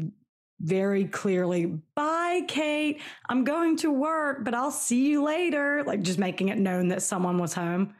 very 0.62 1.06
clearly, 1.06 1.66
bye, 1.66 2.42
Kate. 2.48 3.02
I'm 3.28 3.44
going 3.44 3.78
to 3.78 3.92
work, 3.92 4.44
but 4.44 4.54
I'll 4.54 4.72
see 4.72 5.08
you 5.08 5.24
later. 5.24 5.84
Like 5.84 6.02
just 6.02 6.20
making 6.20 6.50
it 6.50 6.58
known 6.58 6.90
that 6.90 7.02
someone 7.02 7.38
was 7.38 7.54
home. 7.54 7.96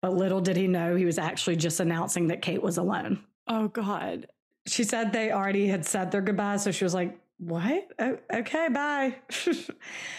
But 0.00 0.14
little 0.14 0.40
did 0.40 0.56
he 0.56 0.66
know 0.66 0.94
he 0.94 1.04
was 1.04 1.18
actually 1.18 1.56
just 1.56 1.80
announcing 1.80 2.28
that 2.28 2.42
Kate 2.42 2.62
was 2.62 2.78
alone. 2.78 3.24
Oh 3.48 3.68
God. 3.68 4.28
She 4.66 4.84
said 4.84 5.12
they 5.12 5.32
already 5.32 5.66
had 5.66 5.84
said 5.84 6.10
their 6.10 6.20
goodbyes. 6.20 6.62
So 6.62 6.70
she 6.70 6.84
was 6.84 6.94
like, 6.94 7.18
what? 7.38 7.88
Oh, 7.98 8.18
okay, 8.32 8.68
bye. 8.68 9.16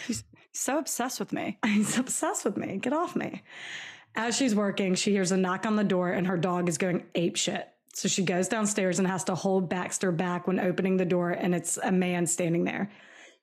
He's 0.08 0.24
so 0.52 0.78
obsessed 0.78 1.20
with 1.20 1.32
me. 1.32 1.58
He's 1.66 1.98
obsessed 1.98 2.44
with 2.44 2.58
me. 2.58 2.78
Get 2.78 2.94
off 2.94 3.16
me. 3.16 3.44
As 4.16 4.36
she's 4.36 4.54
working, 4.54 4.96
she 4.96 5.12
hears 5.12 5.32
a 5.32 5.38
knock 5.38 5.66
on 5.66 5.78
the 5.78 5.84
door 5.86 6.10
and 6.12 6.28
her 6.28 6.38
dog 6.38 6.68
is 6.68 6.78
going 6.78 7.06
ape 7.16 7.38
shit. 7.38 7.70
So 7.94 8.08
she 8.08 8.24
goes 8.24 8.48
downstairs 8.48 9.00
and 9.00 9.08
has 9.08 9.24
to 9.26 9.36
hold 9.36 9.70
Baxter 9.70 10.12
back 10.12 10.48
when 10.48 10.60
opening 10.60 10.98
the 10.98 11.06
door, 11.06 11.32
and 11.32 11.54
it's 11.54 11.78
a 11.78 11.92
man 11.92 12.26
standing 12.26 12.64
there. 12.64 12.90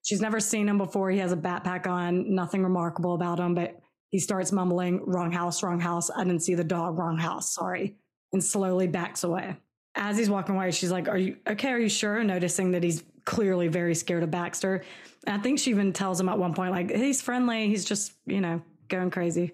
She's 0.04 0.20
never 0.20 0.40
seen 0.40 0.68
him 0.68 0.78
before. 0.78 1.11
He 1.11 1.18
has 1.18 1.32
a 1.32 1.37
backpack 1.37 1.87
on, 1.87 2.34
nothing 2.34 2.62
remarkable 2.62 3.14
about 3.14 3.38
him, 3.38 3.54
but 3.54 3.78
he 4.11 4.18
starts 4.18 4.52
mumbling, 4.52 5.04
wrong 5.04 5.32
house, 5.32 5.62
wrong 5.62 5.80
house. 5.80 6.11
I 6.11 6.24
didn't 6.24 6.42
see 6.42 6.54
the 6.54 6.64
dog, 6.64 6.98
wrong 6.98 7.18
house, 7.18 7.54
sorry, 7.54 7.96
and 8.32 8.42
slowly 8.42 8.87
backs 8.87 9.24
away. 9.24 9.56
As 9.94 10.16
he's 10.16 10.30
walking 10.30 10.54
away, 10.54 10.70
she's 10.70 10.92
like, 10.92 11.08
Are 11.08 11.18
you 11.18 11.37
okay? 11.46 11.70
Are 11.70 11.78
you 11.78 11.88
sure? 11.88 12.22
Noticing 12.22 12.70
that 12.70 12.82
he's 12.82 13.02
clearly 13.24 13.68
very 13.68 13.94
scared 13.94 14.22
of 14.22 14.30
Baxter. 14.30 14.82
And 15.26 15.38
I 15.38 15.42
think 15.42 15.58
she 15.58 15.70
even 15.70 15.92
tells 15.92 16.18
him 16.18 16.28
at 16.28 16.38
one 16.38 16.54
point, 16.54 16.70
like, 16.70 16.90
he's 16.90 17.20
friendly. 17.20 17.68
He's 17.68 17.84
just, 17.84 18.12
you 18.24 18.40
know, 18.40 18.62
going 18.88 19.11
crazy. 19.11 19.52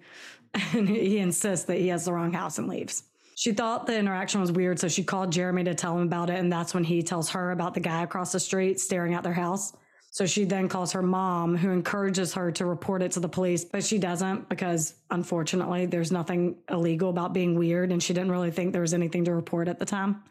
And 0.72 0.88
he 0.88 1.18
insists 1.18 1.66
that 1.66 1.78
he 1.78 1.88
has 1.88 2.04
the 2.04 2.12
wrong 2.12 2.32
house 2.32 2.58
and 2.58 2.68
leaves. 2.68 3.02
She 3.36 3.52
thought 3.52 3.86
the 3.86 3.98
interaction 3.98 4.40
was 4.40 4.52
weird, 4.52 4.78
so 4.78 4.88
she 4.88 5.02
called 5.02 5.32
Jeremy 5.32 5.64
to 5.64 5.74
tell 5.74 5.96
him 5.96 6.06
about 6.06 6.30
it. 6.30 6.38
And 6.38 6.52
that's 6.52 6.74
when 6.74 6.84
he 6.84 7.02
tells 7.02 7.30
her 7.30 7.50
about 7.50 7.74
the 7.74 7.80
guy 7.80 8.02
across 8.02 8.32
the 8.32 8.40
street 8.40 8.80
staring 8.80 9.14
at 9.14 9.22
their 9.22 9.32
house. 9.32 9.72
So 10.10 10.26
she 10.26 10.44
then 10.44 10.68
calls 10.68 10.92
her 10.92 11.02
mom, 11.02 11.56
who 11.56 11.70
encourages 11.70 12.34
her 12.34 12.52
to 12.52 12.66
report 12.66 13.02
it 13.02 13.10
to 13.12 13.20
the 13.20 13.28
police, 13.28 13.64
but 13.64 13.82
she 13.82 13.98
doesn't 13.98 14.48
because 14.48 14.94
unfortunately 15.10 15.86
there's 15.86 16.12
nothing 16.12 16.56
illegal 16.70 17.10
about 17.10 17.32
being 17.32 17.58
weird. 17.58 17.90
And 17.90 18.00
she 18.00 18.14
didn't 18.14 18.30
really 18.30 18.52
think 18.52 18.72
there 18.72 18.82
was 18.82 18.94
anything 18.94 19.24
to 19.24 19.34
report 19.34 19.66
at 19.66 19.80
the 19.80 19.84
time. 19.84 20.22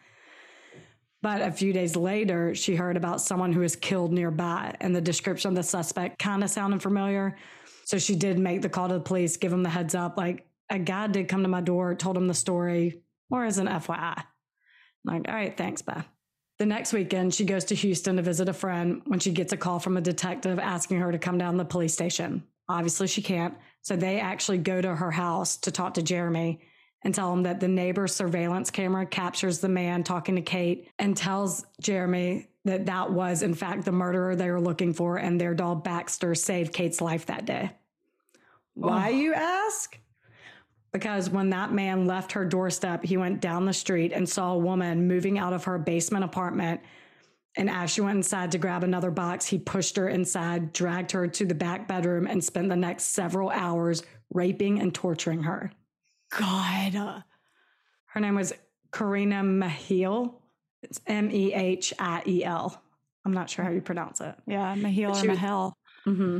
But 1.21 1.41
a 1.41 1.51
few 1.51 1.73
days 1.73 1.97
later, 1.97 2.55
she 2.55 2.75
heard 2.75 2.95
about 2.95 3.21
someone 3.21 3.51
who 3.51 3.61
was 3.61 3.75
killed 3.75 4.11
nearby, 4.11 4.75
and 4.81 4.95
the 4.95 5.01
description 5.01 5.49
of 5.49 5.55
the 5.55 5.63
suspect 5.63 6.19
kind 6.19 6.43
of 6.43 6.49
sounded 6.49 6.81
familiar. 6.81 7.37
So 7.85 7.97
she 7.97 8.15
did 8.15 8.39
make 8.39 8.61
the 8.61 8.69
call 8.69 8.87
to 8.87 8.93
the 8.95 8.99
police, 8.99 9.37
give 9.37 9.51
them 9.51 9.63
the 9.63 9.69
heads 9.69 9.95
up, 9.95 10.17
like, 10.17 10.45
a 10.73 10.79
guy 10.79 11.07
did 11.07 11.27
come 11.27 11.43
to 11.43 11.47
my 11.49 11.61
door, 11.61 11.93
told 11.95 12.17
him 12.17 12.27
the 12.27 12.33
story, 12.33 13.01
or 13.29 13.45
as 13.45 13.59
an 13.59 13.67
FYI. 13.67 14.17
I'm 14.17 14.25
like, 15.05 15.27
all 15.27 15.35
right, 15.35 15.55
thanks, 15.55 15.81
Beth. 15.81 16.07
The 16.59 16.65
next 16.65 16.93
weekend, 16.93 17.33
she 17.33 17.45
goes 17.45 17.65
to 17.65 17.75
Houston 17.75 18.15
to 18.15 18.21
visit 18.21 18.49
a 18.49 18.53
friend 18.53 19.01
when 19.05 19.19
she 19.19 19.31
gets 19.31 19.53
a 19.53 19.57
call 19.57 19.79
from 19.79 19.97
a 19.97 20.01
detective 20.01 20.59
asking 20.59 20.99
her 20.99 21.11
to 21.11 21.19
come 21.19 21.37
down 21.37 21.53
to 21.53 21.57
the 21.59 21.65
police 21.65 21.93
station. 21.93 22.43
Obviously, 22.69 23.07
she 23.07 23.21
can't. 23.21 23.53
So 23.81 23.95
they 23.95 24.19
actually 24.19 24.59
go 24.59 24.81
to 24.81 24.95
her 24.95 25.11
house 25.11 25.57
to 25.57 25.71
talk 25.71 25.95
to 25.95 26.01
Jeremy 26.01 26.61
and 27.03 27.13
tell 27.13 27.33
him 27.33 27.43
that 27.43 27.59
the 27.59 27.67
neighbor's 27.67 28.15
surveillance 28.15 28.69
camera 28.71 29.05
captures 29.05 29.59
the 29.59 29.67
man 29.69 30.03
talking 30.03 30.35
to 30.35 30.41
Kate 30.41 30.89
and 30.97 31.17
tells 31.17 31.65
Jeremy 31.81 32.47
that 32.65 32.85
that 32.85 33.11
was, 33.11 33.43
in 33.43 33.53
fact, 33.53 33.83
the 33.83 33.91
murderer 33.91 34.35
they 34.35 34.49
were 34.49 34.61
looking 34.61 34.93
for, 34.93 35.17
and 35.17 35.39
their 35.39 35.53
dog 35.53 35.83
Baxter 35.83 36.33
saved 36.33 36.71
Kate's 36.73 37.01
life 37.01 37.25
that 37.25 37.45
day. 37.45 37.71
Why, 38.75 39.07
Oh. 39.11 39.15
you 39.17 39.33
ask? 39.33 39.99
Because 40.93 41.29
when 41.29 41.49
that 41.49 41.73
man 41.73 42.05
left 42.05 42.33
her 42.33 42.45
doorstep, 42.45 43.03
he 43.03 43.17
went 43.17 43.41
down 43.41 43.65
the 43.65 43.73
street 43.73 44.11
and 44.13 44.29
saw 44.29 44.53
a 44.53 44.57
woman 44.57 45.07
moving 45.07 45.39
out 45.39 45.51
of 45.51 45.63
her 45.65 45.77
basement 45.79 46.23
apartment 46.23 46.81
And 47.55 47.69
as 47.69 47.91
she 47.91 48.01
went 48.01 48.17
inside 48.17 48.51
to 48.53 48.57
grab 48.57 48.83
another 48.83 49.11
box, 49.11 49.45
he 49.45 49.59
pushed 49.59 49.95
her 49.97 50.09
inside, 50.09 50.73
dragged 50.73 51.11
her 51.11 51.27
to 51.27 51.45
the 51.45 51.53
back 51.53 51.87
bedroom, 51.87 52.25
and 52.27 52.43
spent 52.43 52.69
the 52.69 52.75
next 52.75 53.05
several 53.05 53.49
hours 53.49 54.01
raping 54.31 54.79
and 54.79 54.93
torturing 54.93 55.43
her. 55.43 55.71
God. 56.31 57.23
Her 58.05 58.19
name 58.19 58.35
was 58.35 58.53
Karina 58.91 59.41
Mehiel. 59.43 60.35
It's 60.81 60.99
M 61.05 61.29
E 61.31 61.53
H 61.53 61.93
I 61.99 62.23
E 62.25 62.43
L. 62.43 62.81
I'm 63.25 63.33
not 63.33 63.49
sure 63.49 63.63
how 63.63 63.71
you 63.71 63.81
pronounce 63.81 64.19
it. 64.19 64.35
Yeah, 64.47 64.75
Mahil 64.75 65.11
or 65.15 65.23
Mahel. 65.25 65.73
hmm 66.05 66.39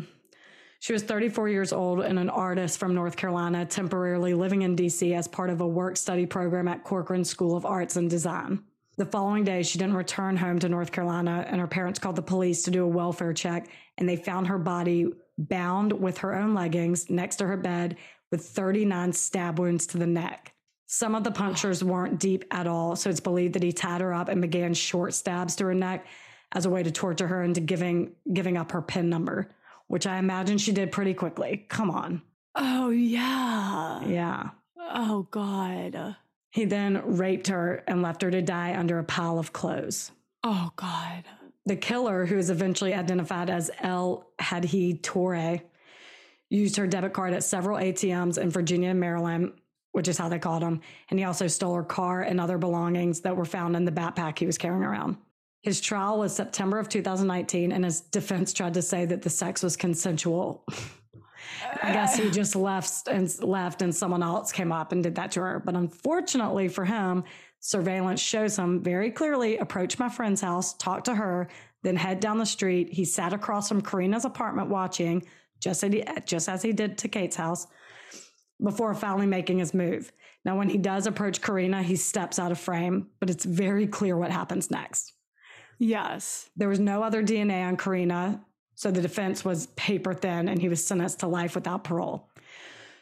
She 0.84 0.92
was 0.92 1.04
34 1.04 1.48
years 1.48 1.72
old 1.72 2.02
and 2.02 2.20
an 2.20 2.30
artist 2.30 2.78
from 2.78 2.94
North 2.94 3.16
Carolina, 3.16 3.66
temporarily 3.66 4.34
living 4.34 4.64
in 4.64 4.76
DC 4.76 5.18
as 5.18 5.30
part 5.30 5.50
of 5.50 5.62
a 5.62 5.66
work 5.66 5.96
study 5.96 6.26
program 6.26 6.68
at 6.68 6.84
Corcoran 6.84 7.24
School 7.24 7.56
of 7.56 7.66
Arts 7.66 7.96
and 7.96 8.10
Design. 8.10 8.62
The 8.98 9.06
following 9.06 9.46
day, 9.46 9.64
she 9.64 9.78
didn't 9.78 9.96
return 9.96 10.36
home 10.36 10.60
to 10.60 10.68
North 10.68 10.92
Carolina, 10.92 11.46
and 11.48 11.62
her 11.62 11.68
parents 11.68 12.00
called 12.00 12.18
the 12.18 12.22
police 12.22 12.64
to 12.64 12.72
do 12.72 12.84
a 12.84 12.88
welfare 12.88 13.32
check, 13.32 13.70
and 13.98 14.10
they 14.10 14.18
found 14.18 14.48
her 14.48 14.58
body 14.58 15.08
bound 15.38 15.94
with 15.94 16.18
her 16.18 16.36
own 16.36 16.54
leggings 16.54 17.10
next 17.10 17.38
to 17.38 17.48
her 17.48 17.56
bed 17.56 17.96
with 18.30 18.46
39 18.46 19.14
stab 19.14 19.60
wounds 19.60 19.88
to 19.88 19.98
the 19.98 20.06
neck. 20.06 20.54
Some 20.88 21.16
of 21.16 21.24
the 21.24 21.32
punctures 21.32 21.82
weren't 21.82 22.20
deep 22.20 22.44
at 22.52 22.68
all, 22.68 22.98
so 22.98 23.10
it's 23.10 23.22
believed 23.22 23.54
that 23.54 23.64
he 23.64 23.72
tied 23.72 24.02
her 24.02 24.14
up 24.14 24.28
and 24.28 24.42
began 24.42 24.74
short 24.74 25.14
stabs 25.14 25.56
to 25.56 25.64
her 25.64 25.74
neck 25.74 26.06
as 26.52 26.66
a 26.66 26.70
way 26.70 26.84
to 26.84 26.92
torture 26.92 27.28
her 27.28 27.42
into 27.42 27.62
giving 27.62 28.12
giving 28.34 28.58
up 28.58 28.74
her 28.74 28.82
pin 28.82 29.10
number, 29.10 29.50
which 29.94 30.08
I 30.08 30.18
imagine 30.18 30.58
she 30.58 30.72
did 30.72 30.92
pretty 30.92 31.14
quickly. 31.14 31.68
Come 31.70 31.92
on. 31.92 32.24
Oh, 32.56 32.90
yeah. 32.90 34.04
Yeah. 34.08 34.50
Oh, 34.76 35.28
God. 35.30 36.16
He 36.50 36.66
then 36.66 37.16
raped 37.16 37.46
her 37.50 37.84
and 37.86 38.02
left 38.02 38.24
her 38.24 38.32
to 38.32 38.42
die 38.42 38.76
under 38.76 38.98
a 38.98 39.04
pile 39.04 39.38
of 39.38 39.54
clothes. 39.54 40.12
Oh, 40.42 40.72
God. 40.78 41.26
The 41.68 41.76
killer, 41.76 42.26
who 42.26 42.40
is 42.40 42.50
eventually 42.50 42.96
identified 42.96 43.52
as 43.52 43.70
El 43.82 44.26
Hadji 44.40 44.96
Toure, 44.96 45.62
used 46.50 46.78
her 46.78 46.88
debit 46.88 47.14
card 47.14 47.34
at 47.34 47.44
several 47.44 47.78
ATMs 47.78 48.40
in 48.40 48.50
Virginia 48.50 48.90
and 48.90 49.00
Maryland, 49.00 49.52
which 49.92 50.08
is 50.08 50.18
how 50.18 50.28
they 50.28 50.40
called 50.40 50.64
him. 50.64 50.82
And 51.12 51.20
he 51.20 51.26
also 51.26 51.46
stole 51.46 51.76
her 51.76 51.84
car 51.84 52.24
and 52.24 52.42
other 52.42 52.58
belongings 52.58 53.22
that 53.22 53.38
were 53.38 53.46
found 53.46 53.76
in 53.76 53.86
the 53.86 53.92
backpack 53.92 54.40
he 54.40 54.48
was 54.48 54.58
carrying 54.58 54.82
around. 54.82 55.18
His 55.64 55.80
trial 55.80 56.20
was 56.20 56.36
September 56.36 56.78
of 56.78 56.90
2019, 56.90 57.72
and 57.72 57.86
his 57.86 58.02
defense 58.02 58.52
tried 58.52 58.74
to 58.74 58.82
say 58.82 59.06
that 59.06 59.22
the 59.22 59.30
sex 59.30 59.64
was 59.64 59.78
consensual. 59.78 60.66
I 61.82 61.94
guess 61.94 62.18
he 62.18 62.30
just 62.32 62.54
left 62.58 63.08
and 63.08 63.34
left, 63.42 63.82
and 63.82 63.96
someone 63.96 64.22
else 64.22 64.52
came 64.52 64.74
up 64.74 64.92
and 64.92 65.02
did 65.02 65.16
that 65.16 65.32
to 65.32 65.40
her. 65.40 65.62
But 65.66 65.76
unfortunately 65.76 66.68
for 66.68 66.84
him, 66.84 67.24
surveillance 67.62 68.20
shows 68.20 68.58
him 68.58 68.84
very 68.84 69.10
clearly 69.10 69.58
approach 69.58 69.98
my 69.98 70.10
friend's 70.10 70.42
house, 70.42 70.74
talk 70.74 71.06
to 71.06 71.16
her, 71.16 71.48
then 71.82 71.96
head 71.96 72.20
down 72.20 72.38
the 72.38 72.46
street. 72.46 72.92
He 72.92 73.06
sat 73.06 73.32
across 73.32 73.70
from 73.70 73.82
Karina's 73.82 74.26
apartment 74.26 74.68
watching, 74.68 75.26
just 75.62 75.82
as 75.82 75.94
he, 75.94 76.04
just 76.26 76.50
as 76.50 76.62
he 76.62 76.74
did 76.74 76.98
to 76.98 77.08
Kate's 77.08 77.38
house, 77.38 77.68
before 78.62 78.94
finally 78.94 79.28
making 79.28 79.60
his 79.60 79.74
move. 79.74 80.12
Now, 80.44 80.58
when 80.58 80.68
he 80.68 80.78
does 80.78 81.08
approach 81.08 81.42
Karina, 81.42 81.82
he 81.82 81.96
steps 81.96 82.38
out 82.38 82.52
of 82.52 82.60
frame, 82.60 83.08
but 83.22 83.30
it's 83.30 83.46
very 83.46 83.88
clear 83.88 84.18
what 84.18 84.30
happens 84.30 84.70
next. 84.70 85.13
Yes. 85.84 86.50
There 86.56 86.70
was 86.70 86.80
no 86.80 87.04
other 87.04 87.22
DNA 87.22 87.68
on 87.68 87.76
Karina, 87.76 88.42
so 88.76 88.90
the 88.90 89.02
defense 89.02 89.44
was 89.44 89.68
paper 89.76 90.14
thin 90.14 90.48
and 90.48 90.62
he 90.62 90.70
was 90.70 90.84
sentenced 90.84 91.20
to 91.20 91.28
life 91.28 91.56
without 91.56 91.84
parole. 91.84 92.30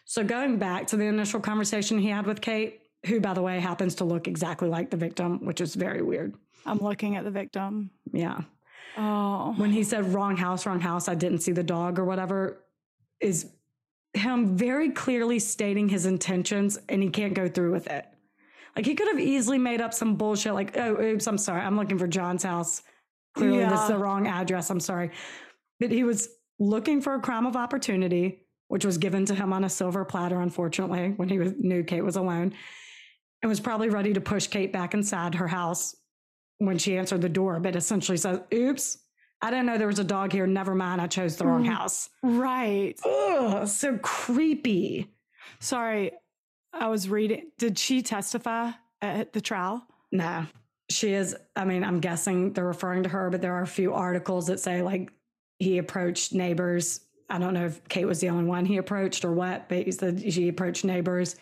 So, 0.06 0.24
going 0.24 0.58
back 0.58 0.88
to 0.88 0.98
the 0.98 1.06
initial 1.06 1.39
conversation 1.39 2.00
he 2.00 2.10
had 2.10 2.26
with 2.26 2.41
Kate, 2.41 2.82
who, 3.06 3.20
by 3.20 3.34
the 3.34 3.41
way, 3.41 3.60
happens 3.60 3.96
to 3.96 4.04
look 4.04 4.28
exactly 4.28 4.67
like 4.67 4.89
the 4.89 4.98
victim, 4.98 5.46
which 5.46 5.62
is 5.62 5.76
very 5.76 6.02
weird. 6.02 6.34
I'm 6.65 6.80
looking 6.80 7.15
at 7.15 7.24
the 7.24 7.32
victim. 7.32 7.91
Yeah. 8.12 8.41
Oh. 8.98 9.54
When 9.58 9.72
he 9.72 9.84
said 9.84 10.13
wrong 10.13 10.36
house, 10.36 10.65
wrong 10.65 10.82
house, 10.82 11.08
I 11.08 11.15
didn't 11.15 11.39
see 11.39 11.52
the 11.52 11.63
dog 11.63 12.00
or 12.00 12.06
whatever, 12.06 12.63
is 13.20 13.52
him 14.13 14.58
very 14.58 14.89
clearly 14.89 15.39
stating 15.39 15.88
his 15.88 16.06
intentions 16.06 16.78
and 16.89 17.02
he 17.02 17.10
can't 17.10 17.34
go 17.34 17.48
through 17.48 17.72
with 17.72 17.88
it. 17.88 18.06
Like 18.75 18.86
he 18.86 18.95
could 18.95 19.07
have 19.10 19.19
easily 19.19 19.57
made 19.57 19.81
up 19.81 19.93
some 19.93 20.15
bullshit 20.15 20.53
like, 20.53 20.77
oh, 20.77 21.01
oops, 21.01 21.27
I'm 21.27 21.38
sorry. 21.38 21.62
I'm 21.62 21.75
looking 21.77 21.97
for 21.97 22.07
John's 22.07 22.43
house. 22.43 22.81
Clearly, 23.36 23.65
this 23.65 23.81
is 23.81 23.88
the 23.88 23.97
wrong 23.97 24.27
address. 24.27 24.69
I'm 24.69 24.79
sorry. 24.79 25.12
But 25.79 25.91
he 25.91 26.03
was 26.03 26.29
looking 26.60 27.01
for 27.01 27.15
a 27.15 27.19
crime 27.19 27.45
of 27.45 27.55
opportunity, 27.55 28.45
which 28.67 28.86
was 28.86 28.97
given 28.97 29.25
to 29.25 29.36
him 29.36 29.51
on 29.53 29.63
a 29.63 29.69
silver 29.69 30.05
platter, 30.05 30.39
unfortunately, 30.39 31.13
when 31.17 31.27
he 31.29 31.39
was, 31.39 31.53
knew 31.57 31.84
Kate 31.84 32.01
was 32.03 32.15
alone, 32.17 32.53
and 33.41 33.49
was 33.49 33.60
probably 33.60 33.89
ready 33.89 34.13
to 34.13 34.21
push 34.21 34.47
Kate 34.47 34.71
back 34.71 34.93
inside 34.93 35.36
her 35.36 35.47
house 35.47 35.95
when 36.60 36.77
she 36.77 36.97
answered 36.97 37.21
the 37.21 37.29
door, 37.29 37.60
but 37.60 37.75
essentially 37.75 38.17
says, 38.17 38.39
oops, 38.53 38.97
I 39.41 39.49
didn't 39.49 39.65
know 39.65 39.77
there 39.79 39.88
was 39.88 39.97
a 39.99 40.03
dog 40.03 40.31
here. 40.31 40.45
Never 40.45 40.75
mind. 40.75 41.01
I 41.01 41.07
chose 41.07 41.36
the 41.38 41.45
wrong 41.47 41.63
Mm. 41.63 41.73
house. 41.73 42.10
Right. 42.21 42.93
Ugh, 43.03 43.67
so 43.67 43.97
creepy. 43.97 45.10
Sorry. 45.60 46.12
I 46.73 46.88
was 46.88 47.10
reading. 47.10 47.51
Did 47.57 47.77
she 47.77 48.01
testify 48.01 48.71
at 49.01 49.34
the 49.34 49.41
trial? 49.41 49.86
No, 50.12 50.45
she 50.89 51.13
is. 51.13 51.36
I 51.55 51.65
mean, 51.65 51.84
I'm 51.84 51.99
guessing 51.99 52.53
they're 52.53 52.65
referring 52.65 53.03
to 53.03 53.10
her, 53.10 53.29
but 53.29 53.41
there 53.41 53.53
are 53.55 53.63
a 53.63 53.67
few 53.67 53.93
articles 53.93 54.47
that 54.47 54.60
say 54.60 54.81
like 54.81 55.12
he 55.60 55.77
approached 55.77 56.34
neighbors. 56.34 57.01
I 57.29 57.39
don't 57.39 57.53
know 57.53 57.65
if 57.65 57.88
Kate 57.88 58.05
was 58.05 58.19
the 58.19 58.29
only 58.29 58.45
one 58.45 58.65
he 58.65 58.77
approached 58.77 59.23
or 59.23 59.31
what, 59.31 59.69
but 59.69 59.84
he 59.86 59.91
said 59.91 60.34
she 60.34 60.47
approached 60.49 60.84
neighbors 60.84 61.36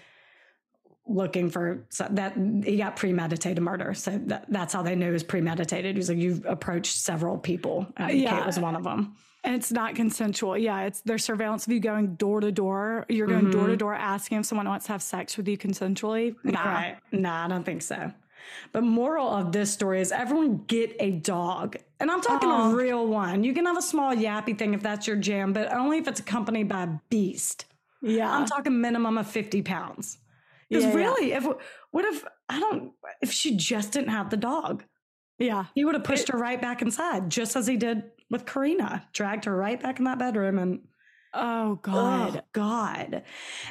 looking 1.07 1.49
for 1.49 1.87
so 1.89 2.07
that 2.11 2.35
he 2.63 2.77
got 2.77 2.95
premeditated 2.95 3.63
murder. 3.63 3.95
So 3.95 4.19
that, 4.25 4.45
that's 4.49 4.73
how 4.73 4.83
they 4.83 4.95
knew 4.95 5.09
it 5.09 5.13
was 5.13 5.23
premeditated. 5.23 5.95
He 5.95 5.97
was 5.97 6.09
like, 6.09 6.19
you've 6.19 6.45
approached 6.45 6.95
several 6.97 7.37
people. 7.39 7.87
Uh, 7.99 8.03
and 8.03 8.19
Yeah. 8.19 8.37
Kate 8.37 8.45
was 8.45 8.59
one 8.59 8.75
of 8.75 8.83
them. 8.83 9.15
And 9.43 9.55
it's 9.55 9.71
not 9.71 9.95
consensual. 9.95 10.57
Yeah, 10.57 10.81
it's 10.81 11.01
their 11.01 11.17
surveillance 11.17 11.65
of 11.65 11.71
you 11.71 11.79
going 11.79 12.15
door 12.15 12.41
to 12.41 12.51
door. 12.51 13.05
You're 13.07 13.27
going 13.27 13.51
door 13.51 13.63
to 13.63 13.69
mm-hmm. 13.69 13.77
door 13.77 13.93
asking 13.93 14.39
if 14.39 14.45
someone 14.45 14.67
wants 14.67 14.87
to 14.87 14.91
have 14.91 15.01
sex 15.01 15.37
with 15.37 15.47
you 15.47 15.57
consensually. 15.57 16.35
Nah. 16.43 16.63
Right. 16.63 16.97
Nah, 17.11 17.45
I 17.45 17.47
don't 17.47 17.63
think 17.63 17.81
so. 17.81 18.11
But 18.71 18.83
moral 18.83 19.29
of 19.29 19.51
this 19.51 19.71
story 19.71 20.01
is 20.01 20.11
everyone 20.11 20.63
get 20.67 20.95
a 20.99 21.11
dog. 21.11 21.77
And 21.99 22.11
I'm 22.11 22.21
talking 22.21 22.49
Aw. 22.49 22.51
a 22.51 22.65
uh-huh. 22.67 22.75
real 22.75 23.07
one. 23.07 23.43
You 23.43 23.53
can 23.53 23.65
have 23.65 23.77
a 23.77 23.81
small 23.81 24.13
yappy 24.13 24.57
thing 24.57 24.73
if 24.73 24.81
that's 24.81 25.07
your 25.07 25.17
jam, 25.17 25.53
but 25.53 25.71
only 25.73 25.97
if 25.97 26.07
it's 26.07 26.19
accompanied 26.19 26.67
by 26.67 26.83
a 26.83 26.89
beast. 27.09 27.65
Yeah. 28.01 28.31
I'm 28.31 28.45
talking 28.45 28.79
minimum 28.79 29.17
of 29.17 29.27
50 29.27 29.61
pounds. 29.61 30.17
Because 30.69 30.85
Yeah, 30.85 30.91
yeah. 30.91 30.95
really, 30.95 31.31
if 31.33 31.45
what 31.91 32.05
if 32.05 32.23
I 32.47 32.59
don't 32.59 32.93
if 33.21 33.31
she 33.31 33.55
just 33.57 33.93
didn't 33.93 34.09
have 34.09 34.29
the 34.29 34.37
dog? 34.37 34.83
yeah. 35.39 35.65
He 35.73 35.85
would 35.85 35.95
have 35.95 36.03
pushed 36.03 36.29
her 36.29 36.37
right 36.37 36.61
back 36.61 36.81
inside, 36.81 37.29
just 37.29 37.55
as 37.55 37.65
he 37.65 37.77
did 37.77 38.03
with 38.29 38.45
Karina, 38.45 39.07
dragged 39.13 39.45
her 39.45 39.55
right 39.55 39.81
back 39.81 39.99
in 39.99 40.05
that 40.05 40.19
bedroom 40.19 40.59
and 40.59 40.81
Oh 41.33 41.75
God. 41.83 42.33
God, 42.33 42.43
God. 42.53 43.23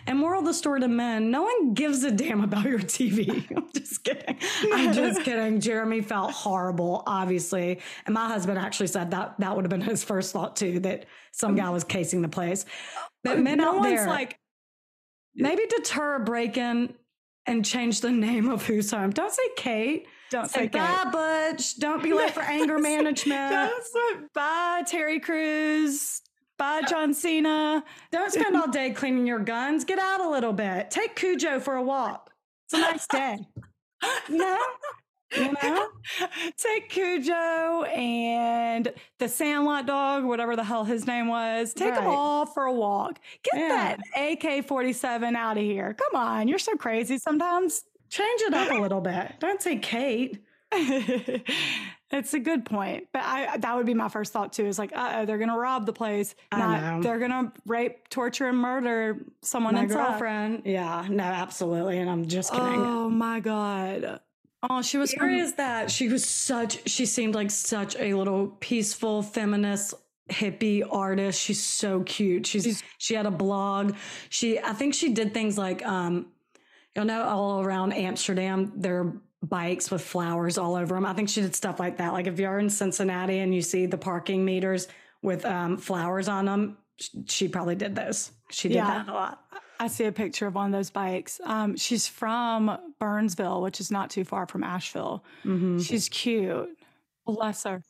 And 0.07 0.19
moral 0.19 0.41
of 0.41 0.47
the 0.47 0.55
story 0.55 0.81
to 0.81 0.89
men, 0.89 1.31
no 1.31 1.43
one 1.43 1.75
gives 1.75 2.05
a 2.05 2.11
damn 2.11 2.43
about 2.43 2.65
your 2.65 2.79
TV. 2.79 3.45
I'm 3.57 3.69
just 3.75 4.05
kidding. 4.05 4.39
I'm 4.73 4.93
just 4.93 5.23
kidding. 5.25 5.61
Jeremy 5.61 6.01
felt 6.01 6.31
horrible, 6.31 7.03
obviously. 7.07 7.81
And 8.07 8.15
my 8.15 8.29
husband 8.29 8.59
actually 8.59 8.87
said 8.87 9.11
that 9.11 9.35
that 9.41 9.57
would 9.57 9.65
have 9.65 9.71
been 9.71 9.81
his 9.81 10.05
first 10.05 10.33
thought 10.33 10.55
too, 10.55 10.81
that 10.81 11.07
some 11.33 11.57
guy 11.57 11.71
was 11.71 11.83
casing 11.83 12.23
the 12.23 12.29
place. 12.29 12.65
But 13.25 13.39
uh, 13.39 13.41
men 13.41 13.59
no 13.59 13.71
out 13.71 13.77
one's 13.79 13.87
there, 13.87 14.07
like, 14.07 14.39
maybe 15.35 15.67
deter 15.67 16.17
a 16.17 16.21
break-in 16.21 16.95
and 17.47 17.65
change 17.65 18.03
the 18.03 18.13
name 18.13 18.49
of 18.51 18.67
who's 18.67 18.91
home. 18.91 19.11
Don't 19.11 19.33
say 19.33 19.43
Kate. 19.57 20.07
Don't 20.31 20.51
Say 20.51 20.69
bye, 20.69 21.09
Butch. 21.11 21.79
Don't 21.79 22.03
be 22.03 22.13
late 22.13 22.33
for 22.33 22.41
anger 22.43 22.79
management. 22.79 23.73
Bye, 24.35 24.83
Terry 24.87 25.21
Crews. 25.21 26.23
Bye, 26.59 26.83
uh, 26.85 26.89
John 26.89 27.15
Cena. 27.15 27.85
Don't 28.11 28.33
spend 28.33 28.57
all 28.57 28.69
day 28.69 28.91
cleaning 28.97 29.27
your 29.27 29.39
guns. 29.39 29.85
Get 29.85 29.99
out 29.99 30.21
a 30.21 30.29
little 30.29 30.53
bit. 30.53 30.91
Take 30.91 31.15
Cujo 31.15 31.61
for 31.61 31.77
a 31.77 31.83
walk. 31.83 32.31
It's 32.67 32.75
a 32.75 32.79
nice 32.81 33.07
day. 33.07 33.39
You 34.29 34.39
know? 34.39 34.59
You 35.37 35.53
know? 35.63 35.89
Take 36.57 36.89
Cujo 36.89 37.85
and 37.85 38.93
the 39.19 39.29
Sandlot 39.29 39.87
dog, 39.87 40.25
whatever 40.25 40.57
the 40.57 40.65
hell 40.65 40.85
his 40.85 41.07
name 41.07 41.29
was. 41.29 41.75
Take 41.75 41.95
them 41.95 42.07
all 42.07 42.45
for 42.47 42.65
a 42.65 42.73
walk. 42.73 43.19
Get 43.45 43.61
Yeah. 43.61 43.97
that 44.15 44.45
AK 44.45 44.67
47 44.67 45.37
out 45.37 45.57
of 45.59 45.63
here. 45.63 45.95
Come 45.95 46.21
on. 46.21 46.49
You're 46.49 46.59
so 46.59 46.77
crazy 46.77 47.19
sometimes. 47.19 47.83
Change 48.09 48.41
it 48.43 48.55
up 48.55 48.71
a 48.71 48.75
little 48.81 49.01
bit. 49.01 49.35
Don't 49.39 49.61
say 49.63 49.77
Kate. 49.77 50.43
it's 50.73 52.35
a 52.35 52.39
good 52.39 52.65
point. 52.65 53.09
But 53.13 53.23
I 53.25 53.57
that 53.59 53.77
would 53.77 53.87
be 53.87 53.95
my 53.95 54.09
first 54.09 54.33
thought 54.33 54.53
too. 54.53 54.67
Is 54.67 54.79
like, 54.79 54.93
uh 54.95 55.13
oh, 55.17 55.27
they're 55.27 55.39
gonna 55.39 55.59
rob 55.59 55.87
the 55.87 55.93
place. 55.93 56.35
Not-. 56.53 57.03
They're 57.03 57.19
gonna 57.19 57.53
rape, 57.67 58.09
torture, 58.09 58.49
and 58.49 58.59
murder 58.59 59.19
someone 59.43 59.75
My 59.75 59.85
inside. 59.85 59.97
girlfriend. 59.97 60.63
Yeah, 60.65 61.07
no, 61.09 61.25
absolutely. 61.25 61.99
And 61.99 62.11
I'm 62.11 62.27
just 62.27 62.53
kidding. 62.53 62.67
Oh 62.81 63.09
my 63.09 63.41
god. 63.41 64.21
Oh, 64.69 64.83
she 64.83 64.99
was 64.99 65.11
Scary 65.11 65.41
from 65.47 65.55
that 65.57 65.91
she 65.91 66.09
was 66.09 66.25
such, 66.25 66.89
she 66.89 67.07
seemed 67.07 67.35
like 67.35 67.51
such 67.51 67.95
a 67.97 68.15
little 68.15 68.49
peaceful 68.59 69.23
feminist 69.23 69.95
hippie 70.31 70.83
artist. 70.91 71.41
She's 71.41 71.63
so 71.63 72.03
cute. 72.03 72.47
She's, 72.47 72.83
she 72.99 73.15
had 73.15 73.27
a 73.27 73.31
blog. 73.31 73.95
She, 74.31 74.59
I 74.59 74.73
think 74.73 74.95
she 74.95 75.13
did 75.13 75.33
things 75.33 75.57
like, 75.57 75.87
um, 75.87 76.27
you'll 76.99 77.07
know 77.07 77.23
all 77.23 77.61
around 77.61 77.93
Amsterdam, 77.93 78.73
there 78.75 78.99
are 78.99 79.13
bikes 79.41 79.89
with 79.89 80.03
flowers 80.03 80.59
all 80.59 80.75
over 80.75 80.97
them. 80.97 81.07
I 81.07 81.13
think 81.13 81.29
she 81.29 81.41
did 81.41 81.55
stuff 81.55 81.79
like 81.79 81.97
that. 81.99 82.13
Like 82.13 82.27
if 82.27 82.41
you're 82.41 82.59
in 82.59 82.69
Cincinnati 82.69 83.39
and 83.39 83.55
you 83.55 83.63
see 83.63 83.87
the 83.87 83.97
parking 83.97 84.45
meters 84.45 84.89
with 85.23 85.45
um, 85.45 85.77
flowers 85.77 86.27
on 86.27 86.47
them, 86.47 86.77
she 87.27 87.47
probably 87.47 87.77
did 87.77 87.95
those. 87.95 88.33
She 88.51 88.67
did 88.67 88.75
yeah. 88.75 89.05
that 89.05 89.09
a 89.09 89.13
lot. 89.13 89.45
I 89.79 89.87
see 89.87 90.07
a 90.07 90.13
picture 90.13 90.49
of 90.49 90.57
one 90.57 90.67
of 90.67 90.73
those 90.73 90.91
bikes. 90.91 91.41
Um, 91.45 91.77
she's 91.77 92.09
from 92.09 92.77
Burnsville, 92.99 93.63
which 93.63 93.79
is 93.79 93.93
not 93.93 94.11
too 94.11 94.25
far 94.25 94.49
from 94.49 94.65
Asheville. 94.65 95.25
Mm-hmm. 95.45 95.79
She's 95.79 96.09
cute. 96.09 96.69
Bless 97.25 97.63
her. 97.63 97.81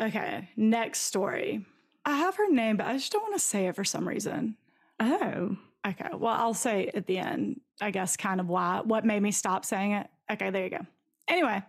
Okay, 0.00 0.48
next 0.56 1.00
story. 1.00 1.66
I 2.06 2.16
have 2.16 2.36
her 2.36 2.50
name, 2.50 2.78
but 2.78 2.86
I 2.86 2.94
just 2.94 3.12
don't 3.12 3.22
want 3.22 3.34
to 3.34 3.40
say 3.40 3.66
it 3.66 3.76
for 3.76 3.84
some 3.84 4.08
reason. 4.08 4.56
Oh. 4.98 5.58
Okay. 5.86 6.08
Well, 6.12 6.34
I'll 6.34 6.54
say 6.54 6.90
at 6.94 7.06
the 7.06 7.18
end, 7.18 7.60
I 7.80 7.90
guess, 7.90 8.16
kind 8.16 8.40
of 8.40 8.48
why, 8.48 8.80
what 8.84 9.04
made 9.04 9.22
me 9.22 9.30
stop 9.30 9.64
saying 9.64 9.92
it. 9.92 10.08
Okay, 10.30 10.50
there 10.50 10.64
you 10.64 10.70
go. 10.70 10.86
Anyway, 11.28 11.62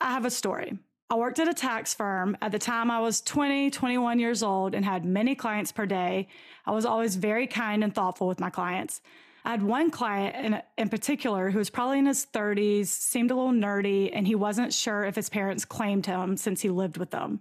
I 0.00 0.12
have 0.12 0.24
a 0.24 0.30
story. 0.30 0.78
I 1.10 1.14
worked 1.16 1.38
at 1.38 1.48
a 1.48 1.54
tax 1.54 1.94
firm. 1.94 2.36
At 2.42 2.52
the 2.52 2.58
time, 2.58 2.90
I 2.90 3.00
was 3.00 3.22
20, 3.22 3.70
21 3.70 4.18
years 4.18 4.42
old 4.42 4.74
and 4.74 4.84
had 4.84 5.06
many 5.06 5.34
clients 5.34 5.72
per 5.72 5.86
day. 5.86 6.28
I 6.66 6.72
was 6.72 6.84
always 6.84 7.16
very 7.16 7.46
kind 7.46 7.82
and 7.82 7.94
thoughtful 7.94 8.28
with 8.28 8.40
my 8.40 8.50
clients. 8.50 9.00
I 9.44 9.52
had 9.52 9.62
one 9.62 9.90
client 9.90 10.36
in, 10.36 10.62
in 10.76 10.90
particular 10.90 11.50
who 11.50 11.58
was 11.58 11.70
probably 11.70 11.98
in 11.98 12.06
his 12.06 12.26
30s, 12.26 12.88
seemed 12.88 13.30
a 13.30 13.34
little 13.34 13.52
nerdy, 13.52 14.10
and 14.12 14.26
he 14.26 14.34
wasn't 14.34 14.74
sure 14.74 15.04
if 15.04 15.14
his 15.14 15.30
parents 15.30 15.64
claimed 15.64 16.04
him 16.04 16.36
since 16.36 16.60
he 16.60 16.68
lived 16.68 16.98
with 16.98 17.10
them. 17.10 17.40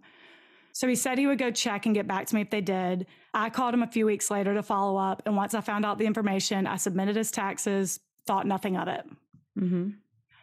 So 0.71 0.87
he 0.87 0.95
said 0.95 1.17
he 1.17 1.27
would 1.27 1.39
go 1.39 1.51
check 1.51 1.85
and 1.85 1.95
get 1.95 2.07
back 2.07 2.27
to 2.27 2.35
me 2.35 2.41
if 2.41 2.49
they 2.49 2.61
did. 2.61 3.07
I 3.37 3.51
called 3.51 3.73
him 3.73 3.83
a 3.83 3.87
few 3.87 4.07
weeks 4.07 4.31
later 4.31 4.55
to 4.55 4.63
follow 4.63 4.97
up. 4.97 5.21
And 5.27 5.35
once 5.35 5.53
I 5.53 5.61
found 5.61 5.85
out 5.85 5.99
the 5.99 6.07
information, 6.07 6.65
I 6.65 6.77
submitted 6.77 7.15
his 7.15 7.29
taxes, 7.29 7.99
thought 8.25 8.47
nothing 8.47 8.77
of 8.77 8.87
it. 8.87 9.05
Mm-hmm. 9.59 9.89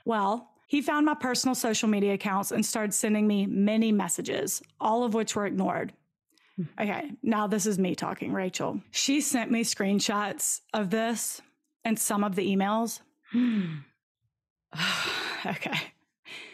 Well, 0.04 0.50
he 0.68 0.80
found 0.80 1.04
my 1.04 1.14
personal 1.14 1.57
social 1.57 1.88
media 1.88 2.14
accounts 2.14 2.52
and 2.52 2.64
started 2.64 2.94
sending 2.94 3.26
me 3.26 3.46
many 3.46 3.90
messages, 3.90 4.62
all 4.80 5.02
of 5.02 5.12
which 5.12 5.35
were 5.35 5.44
ignored. 5.44 5.92
Okay, 6.80 7.11
now 7.20 7.48
this 7.48 7.66
is 7.66 7.80
me 7.80 7.96
talking, 7.96 8.33
Rachel. 8.33 8.80
She 8.92 9.20
sent 9.20 9.50
me 9.50 9.64
screenshots 9.64 10.61
of 10.72 10.90
this 10.90 11.42
and 11.85 11.98
some 11.98 12.22
of 12.22 12.37
the 12.37 12.54
emails. 12.54 13.00
okay. 15.46 15.78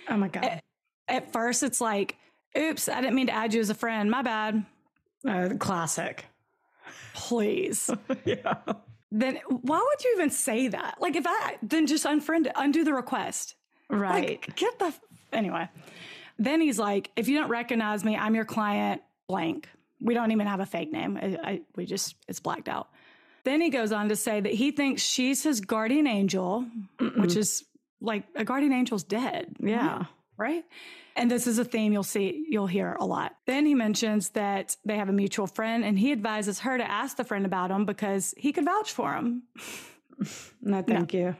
Oh 0.08 0.16
my 0.16 0.28
God. 0.28 0.44
At, 0.44 0.64
at, 1.06 1.32
first, 1.34 1.62
it's 1.62 1.82
like, 1.82 2.16
oops, 2.56 2.88
I 2.88 3.02
didn't 3.02 3.14
mean 3.14 3.26
to 3.26 3.34
add 3.34 3.52
you 3.52 3.60
as 3.60 3.68
a 3.68 3.74
friend. 3.74 4.10
My 4.10 4.22
bad. 4.22 4.64
Uh, 5.28 5.50
classic. 5.58 6.24
Please. 7.14 7.90
yeah. 8.24 8.56
Then 9.12 9.40
why 9.48 9.78
would 9.78 10.04
you 10.04 10.12
even 10.16 10.30
say 10.30 10.68
that? 10.68 10.96
Like, 11.00 11.16
if 11.16 11.24
I 11.26 11.58
then 11.62 11.86
just 11.86 12.04
unfriend, 12.04 12.50
undo 12.54 12.84
the 12.84 12.94
request. 12.94 13.56
Right. 13.88 14.40
Like, 14.42 14.56
get 14.56 14.78
the. 14.78 14.92
Anyway. 15.32 15.68
Then 16.38 16.60
he's 16.62 16.78
like, 16.78 17.10
if 17.16 17.28
you 17.28 17.38
don't 17.38 17.50
recognize 17.50 18.02
me, 18.02 18.16
I'm 18.16 18.34
your 18.34 18.46
client, 18.46 19.02
blank. 19.28 19.68
We 20.00 20.14
don't 20.14 20.32
even 20.32 20.46
have 20.46 20.60
a 20.60 20.66
fake 20.66 20.90
name. 20.90 21.18
I, 21.20 21.38
I, 21.44 21.60
we 21.76 21.84
just, 21.84 22.16
it's 22.28 22.40
blacked 22.40 22.68
out. 22.68 22.88
Then 23.44 23.60
he 23.60 23.68
goes 23.68 23.92
on 23.92 24.08
to 24.08 24.16
say 24.16 24.40
that 24.40 24.52
he 24.52 24.70
thinks 24.70 25.02
she's 25.02 25.42
his 25.42 25.60
guardian 25.60 26.06
angel, 26.06 26.64
Mm-mm. 26.98 27.20
which 27.20 27.36
is 27.36 27.64
like 28.00 28.24
a 28.34 28.44
guardian 28.44 28.72
angel's 28.72 29.04
dead. 29.04 29.54
Yeah. 29.60 30.04
Right. 30.38 30.64
And 31.20 31.30
this 31.30 31.46
is 31.46 31.58
a 31.58 31.66
theme 31.66 31.92
you'll 31.92 32.02
see, 32.02 32.46
you'll 32.48 32.66
hear 32.66 32.96
a 32.98 33.04
lot. 33.04 33.36
Then 33.46 33.66
he 33.66 33.74
mentions 33.74 34.30
that 34.30 34.78
they 34.86 34.96
have 34.96 35.10
a 35.10 35.12
mutual 35.12 35.46
friend 35.46 35.84
and 35.84 35.98
he 35.98 36.12
advises 36.12 36.60
her 36.60 36.78
to 36.78 36.90
ask 36.90 37.18
the 37.18 37.24
friend 37.24 37.44
about 37.44 37.70
him 37.70 37.84
because 37.84 38.34
he 38.38 38.54
could 38.54 38.64
vouch 38.64 38.90
for 38.90 39.12
him. 39.12 39.42
no, 40.62 40.80
thank 40.80 41.12
no. 41.12 41.18
you. 41.18 41.36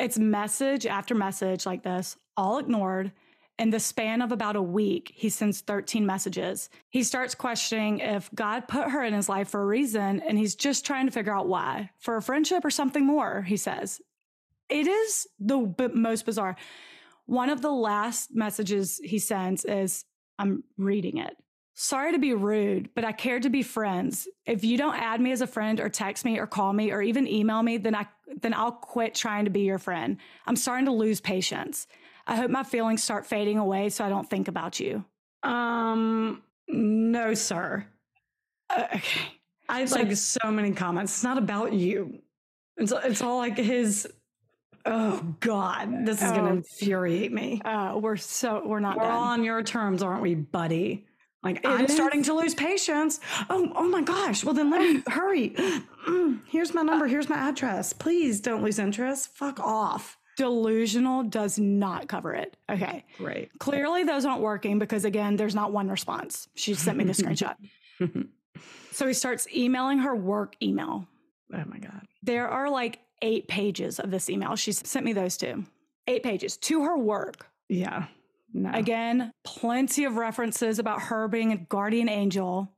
It's 0.00 0.18
message 0.18 0.84
after 0.84 1.14
message 1.14 1.64
like 1.64 1.84
this, 1.84 2.16
all 2.36 2.58
ignored. 2.58 3.12
In 3.56 3.70
the 3.70 3.78
span 3.78 4.20
of 4.20 4.32
about 4.32 4.56
a 4.56 4.62
week, 4.62 5.12
he 5.14 5.28
sends 5.28 5.60
13 5.60 6.04
messages. 6.04 6.68
He 6.90 7.04
starts 7.04 7.36
questioning 7.36 8.00
if 8.00 8.28
God 8.34 8.66
put 8.66 8.90
her 8.90 9.04
in 9.04 9.14
his 9.14 9.28
life 9.28 9.48
for 9.50 9.62
a 9.62 9.66
reason 9.66 10.20
and 10.26 10.36
he's 10.36 10.56
just 10.56 10.84
trying 10.84 11.06
to 11.06 11.12
figure 11.12 11.36
out 11.36 11.46
why. 11.46 11.90
For 12.00 12.16
a 12.16 12.22
friendship 12.22 12.64
or 12.64 12.70
something 12.70 13.06
more, 13.06 13.42
he 13.42 13.56
says. 13.56 14.00
It 14.68 14.88
is 14.88 15.28
the 15.38 15.58
b- 15.58 15.86
most 15.94 16.26
bizarre. 16.26 16.56
One 17.26 17.50
of 17.50 17.62
the 17.62 17.70
last 17.70 18.34
messages 18.34 19.00
he 19.02 19.18
sends 19.18 19.64
is 19.64 20.04
I'm 20.38 20.64
reading 20.76 21.18
it. 21.18 21.36
Sorry 21.74 22.12
to 22.12 22.18
be 22.18 22.34
rude, 22.34 22.90
but 22.94 23.04
I 23.04 23.12
care 23.12 23.40
to 23.40 23.48
be 23.48 23.62
friends. 23.62 24.28
If 24.44 24.62
you 24.62 24.76
don't 24.76 24.94
add 24.94 25.20
me 25.20 25.32
as 25.32 25.40
a 25.40 25.46
friend 25.46 25.80
or 25.80 25.88
text 25.88 26.24
me 26.24 26.38
or 26.38 26.46
call 26.46 26.72
me 26.72 26.90
or 26.90 27.00
even 27.00 27.26
email 27.26 27.62
me, 27.62 27.78
then 27.78 27.94
I 27.94 28.06
then 28.40 28.52
I'll 28.52 28.72
quit 28.72 29.14
trying 29.14 29.46
to 29.46 29.50
be 29.50 29.60
your 29.60 29.78
friend. 29.78 30.18
I'm 30.46 30.56
starting 30.56 30.86
to 30.86 30.92
lose 30.92 31.20
patience. 31.20 31.86
I 32.26 32.36
hope 32.36 32.50
my 32.50 32.62
feelings 32.62 33.02
start 33.02 33.26
fading 33.26 33.58
away 33.58 33.88
so 33.88 34.04
I 34.04 34.10
don't 34.10 34.28
think 34.28 34.48
about 34.48 34.80
you. 34.80 35.04
Um 35.42 36.42
no, 36.68 37.34
sir. 37.34 37.86
Uh, 38.70 38.86
okay. 38.94 39.20
I 39.68 39.80
have 39.80 39.90
so, 39.90 39.96
like 39.96 40.16
so 40.16 40.50
many 40.50 40.72
comments. 40.72 41.12
It's 41.12 41.24
not 41.24 41.38
about 41.38 41.72
you. 41.72 42.18
It's 42.76 42.92
it's 43.04 43.22
all 43.22 43.38
like 43.38 43.56
his 43.56 44.06
Oh 44.84 45.36
God, 45.40 46.06
this 46.06 46.22
is 46.22 46.30
oh, 46.30 46.34
going 46.34 46.46
to 46.46 46.52
infuriate 46.52 47.32
me. 47.32 47.60
Uh, 47.64 47.98
we're 48.00 48.16
so 48.16 48.62
we're 48.64 48.80
not. 48.80 48.96
We're 48.96 49.04
done. 49.04 49.12
all 49.12 49.22
on 49.24 49.44
your 49.44 49.62
terms, 49.62 50.02
aren't 50.02 50.22
we, 50.22 50.34
buddy? 50.34 51.06
Like 51.42 51.58
it 51.58 51.66
I'm 51.66 51.86
is? 51.86 51.94
starting 51.94 52.22
to 52.24 52.34
lose 52.34 52.54
patience. 52.54 53.20
Oh, 53.50 53.72
oh 53.74 53.88
my 53.88 54.02
gosh. 54.02 54.44
Well, 54.44 54.54
then 54.54 54.70
let 54.70 54.80
me 54.80 55.02
hurry. 55.08 55.50
Mm, 56.06 56.40
here's 56.46 56.72
my 56.74 56.82
number. 56.82 57.06
Here's 57.06 57.28
my 57.28 57.36
address. 57.36 57.92
Please 57.92 58.40
don't 58.40 58.62
lose 58.62 58.78
interest. 58.78 59.34
Fuck 59.36 59.58
off. 59.60 60.18
Delusional 60.36 61.24
does 61.24 61.58
not 61.58 62.08
cover 62.08 62.32
it. 62.32 62.56
Okay. 62.70 63.04
Great. 63.18 63.50
Clearly, 63.58 64.04
those 64.04 64.24
aren't 64.24 64.40
working 64.40 64.78
because, 64.78 65.04
again, 65.04 65.36
there's 65.36 65.54
not 65.54 65.72
one 65.72 65.88
response. 65.88 66.48
She 66.54 66.74
sent 66.74 66.96
me 66.96 67.04
the 67.04 67.12
screenshot. 67.12 67.56
so 68.92 69.06
he 69.06 69.12
starts 69.12 69.46
emailing 69.54 69.98
her 69.98 70.14
work 70.14 70.54
email. 70.62 71.06
Oh 71.52 71.64
my 71.66 71.78
God. 71.78 72.06
There 72.22 72.48
are 72.48 72.70
like 72.70 73.00
eight 73.22 73.48
pages 73.48 73.98
of 73.98 74.10
this 74.10 74.28
email. 74.28 74.56
She 74.56 74.72
sent 74.72 75.04
me 75.04 75.12
those 75.12 75.36
two. 75.36 75.64
Eight 76.06 76.22
pages 76.22 76.56
to 76.58 76.84
her 76.84 76.98
work. 76.98 77.46
Yeah. 77.68 78.06
No. 78.52 78.70
Again, 78.74 79.32
plenty 79.44 80.04
of 80.04 80.16
references 80.16 80.78
about 80.78 81.00
her 81.02 81.28
being 81.28 81.52
a 81.52 81.56
guardian 81.56 82.08
angel. 82.08 82.70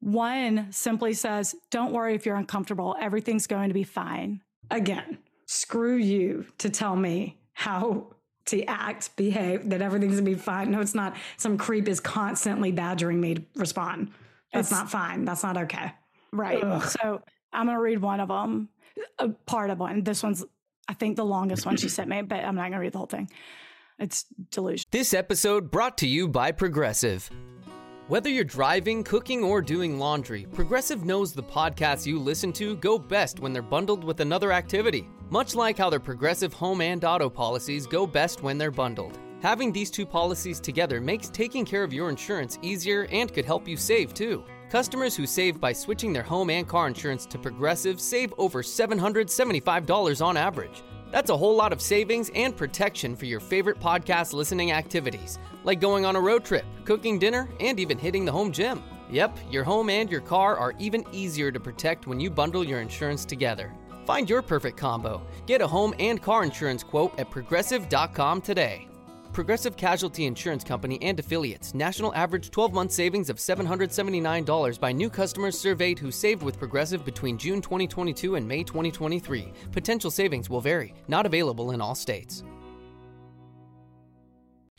One 0.00 0.70
simply 0.70 1.14
says, 1.14 1.54
Don't 1.70 1.92
worry 1.92 2.14
if 2.14 2.26
you're 2.26 2.36
uncomfortable, 2.36 2.96
everything's 3.00 3.46
going 3.46 3.68
to 3.68 3.74
be 3.74 3.84
fine. 3.84 4.42
Again, 4.70 5.18
screw 5.46 5.96
you 5.96 6.44
to 6.58 6.68
tell 6.68 6.96
me 6.96 7.38
how 7.54 8.08
to 8.46 8.64
act, 8.64 9.14
behave, 9.16 9.70
that 9.70 9.82
everything's 9.82 10.14
gonna 10.14 10.24
be 10.24 10.34
fine. 10.34 10.70
No, 10.70 10.80
it's 10.80 10.94
not. 10.94 11.16
Some 11.36 11.56
creep 11.56 11.88
is 11.88 12.00
constantly 12.00 12.72
badgering 12.72 13.20
me 13.20 13.34
to 13.34 13.42
respond. 13.56 14.10
That's 14.52 14.70
it's, 14.70 14.78
not 14.78 14.90
fine. 14.90 15.24
That's 15.24 15.42
not 15.42 15.56
okay. 15.56 15.92
Right. 16.32 16.62
Ugh. 16.62 16.82
So 16.82 17.22
I'm 17.52 17.66
gonna 17.66 17.80
read 17.80 18.00
one 18.00 18.20
of 18.20 18.28
them, 18.28 18.68
a 19.18 19.28
part 19.28 19.70
of 19.70 19.78
one. 19.78 20.02
This 20.02 20.22
one's, 20.22 20.44
I 20.88 20.94
think, 20.94 21.16
the 21.16 21.24
longest 21.24 21.66
one 21.66 21.76
she 21.76 21.88
sent 21.88 22.08
me, 22.08 22.22
but 22.22 22.44
I'm 22.44 22.54
not 22.54 22.70
gonna 22.70 22.80
read 22.80 22.92
the 22.92 22.98
whole 22.98 23.06
thing. 23.06 23.30
It's 23.98 24.24
delusional. 24.50 24.88
This 24.90 25.14
episode 25.14 25.70
brought 25.70 25.98
to 25.98 26.08
you 26.08 26.28
by 26.28 26.52
Progressive. 26.52 27.30
Whether 28.08 28.28
you're 28.28 28.44
driving, 28.44 29.04
cooking, 29.04 29.44
or 29.44 29.62
doing 29.62 29.98
laundry, 29.98 30.46
Progressive 30.52 31.04
knows 31.04 31.32
the 31.32 31.42
podcasts 31.42 32.04
you 32.04 32.18
listen 32.18 32.52
to 32.54 32.76
go 32.76 32.98
best 32.98 33.40
when 33.40 33.52
they're 33.52 33.62
bundled 33.62 34.02
with 34.02 34.20
another 34.20 34.52
activity. 34.52 35.08
Much 35.30 35.54
like 35.54 35.78
how 35.78 35.88
their 35.88 36.00
Progressive 36.00 36.52
home 36.52 36.80
and 36.80 37.04
auto 37.04 37.30
policies 37.30 37.86
go 37.86 38.06
best 38.06 38.42
when 38.42 38.58
they're 38.58 38.70
bundled. 38.70 39.18
Having 39.40 39.72
these 39.72 39.90
two 39.90 40.04
policies 40.04 40.60
together 40.60 41.00
makes 41.00 41.28
taking 41.28 41.64
care 41.64 41.84
of 41.84 41.92
your 41.92 42.10
insurance 42.10 42.58
easier 42.60 43.06
and 43.10 43.32
could 43.32 43.44
help 43.44 43.66
you 43.66 43.76
save 43.76 44.12
too. 44.14 44.44
Customers 44.72 45.14
who 45.14 45.26
save 45.26 45.60
by 45.60 45.70
switching 45.70 46.14
their 46.14 46.22
home 46.22 46.48
and 46.48 46.66
car 46.66 46.86
insurance 46.86 47.26
to 47.26 47.38
Progressive 47.38 48.00
save 48.00 48.32
over 48.38 48.62
$775 48.62 50.24
on 50.24 50.34
average. 50.38 50.82
That's 51.10 51.28
a 51.28 51.36
whole 51.36 51.54
lot 51.54 51.74
of 51.74 51.82
savings 51.82 52.30
and 52.34 52.56
protection 52.56 53.14
for 53.14 53.26
your 53.26 53.38
favorite 53.38 53.78
podcast 53.78 54.32
listening 54.32 54.72
activities, 54.72 55.38
like 55.64 55.78
going 55.78 56.06
on 56.06 56.16
a 56.16 56.20
road 56.22 56.42
trip, 56.42 56.64
cooking 56.86 57.18
dinner, 57.18 57.50
and 57.60 57.78
even 57.78 57.98
hitting 57.98 58.24
the 58.24 58.32
home 58.32 58.50
gym. 58.50 58.82
Yep, 59.10 59.40
your 59.50 59.62
home 59.62 59.90
and 59.90 60.10
your 60.10 60.22
car 60.22 60.56
are 60.56 60.72
even 60.78 61.04
easier 61.12 61.52
to 61.52 61.60
protect 61.60 62.06
when 62.06 62.18
you 62.18 62.30
bundle 62.30 62.64
your 62.64 62.80
insurance 62.80 63.26
together. 63.26 63.74
Find 64.06 64.30
your 64.30 64.40
perfect 64.40 64.78
combo. 64.78 65.20
Get 65.44 65.60
a 65.60 65.66
home 65.66 65.92
and 65.98 66.22
car 66.22 66.44
insurance 66.44 66.82
quote 66.82 67.12
at 67.20 67.30
progressive.com 67.30 68.40
today. 68.40 68.88
Progressive 69.32 69.78
Casualty 69.78 70.26
Insurance 70.26 70.62
Company 70.62 70.98
and 71.00 71.18
affiliates. 71.18 71.72
National 71.72 72.14
average 72.14 72.50
12 72.50 72.74
month 72.74 72.92
savings 72.92 73.30
of 73.30 73.38
$779 73.38 74.78
by 74.78 74.92
new 74.92 75.08
customers 75.08 75.58
surveyed 75.58 75.98
who 75.98 76.10
saved 76.10 76.42
with 76.42 76.58
Progressive 76.58 77.02
between 77.02 77.38
June 77.38 77.62
2022 77.62 78.34
and 78.34 78.46
May 78.46 78.62
2023. 78.62 79.50
Potential 79.72 80.10
savings 80.10 80.50
will 80.50 80.60
vary, 80.60 80.92
not 81.08 81.24
available 81.24 81.70
in 81.70 81.80
all 81.80 81.94
states. 81.94 82.44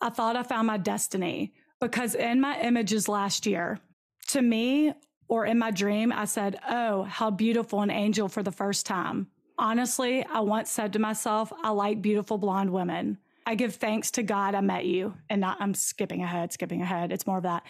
I 0.00 0.10
thought 0.10 0.36
I 0.36 0.42
found 0.42 0.66
my 0.66 0.78
destiny 0.78 1.52
because 1.80 2.14
in 2.14 2.40
my 2.40 2.60
images 2.60 3.08
last 3.08 3.46
year, 3.46 3.78
to 4.28 4.42
me 4.42 4.92
or 5.28 5.46
in 5.46 5.58
my 5.58 5.70
dream, 5.70 6.12
I 6.12 6.24
said, 6.24 6.58
Oh, 6.68 7.02
how 7.04 7.30
beautiful 7.30 7.82
an 7.82 7.90
angel 7.90 8.28
for 8.28 8.42
the 8.42 8.52
first 8.52 8.86
time. 8.86 9.28
Honestly, 9.58 10.24
I 10.24 10.40
once 10.40 10.70
said 10.70 10.92
to 10.94 10.98
myself, 10.98 11.52
I 11.62 11.70
like 11.70 12.00
beautiful 12.00 12.38
blonde 12.38 12.70
women. 12.70 13.18
I 13.46 13.54
give 13.54 13.74
thanks 13.74 14.10
to 14.12 14.22
God 14.22 14.54
I 14.54 14.60
met 14.60 14.86
you. 14.86 15.14
And 15.28 15.40
not, 15.40 15.58
I'm 15.60 15.74
skipping 15.74 16.22
ahead, 16.22 16.52
skipping 16.52 16.82
ahead. 16.82 17.12
It's 17.12 17.26
more 17.26 17.38
of 17.38 17.42
that. 17.42 17.64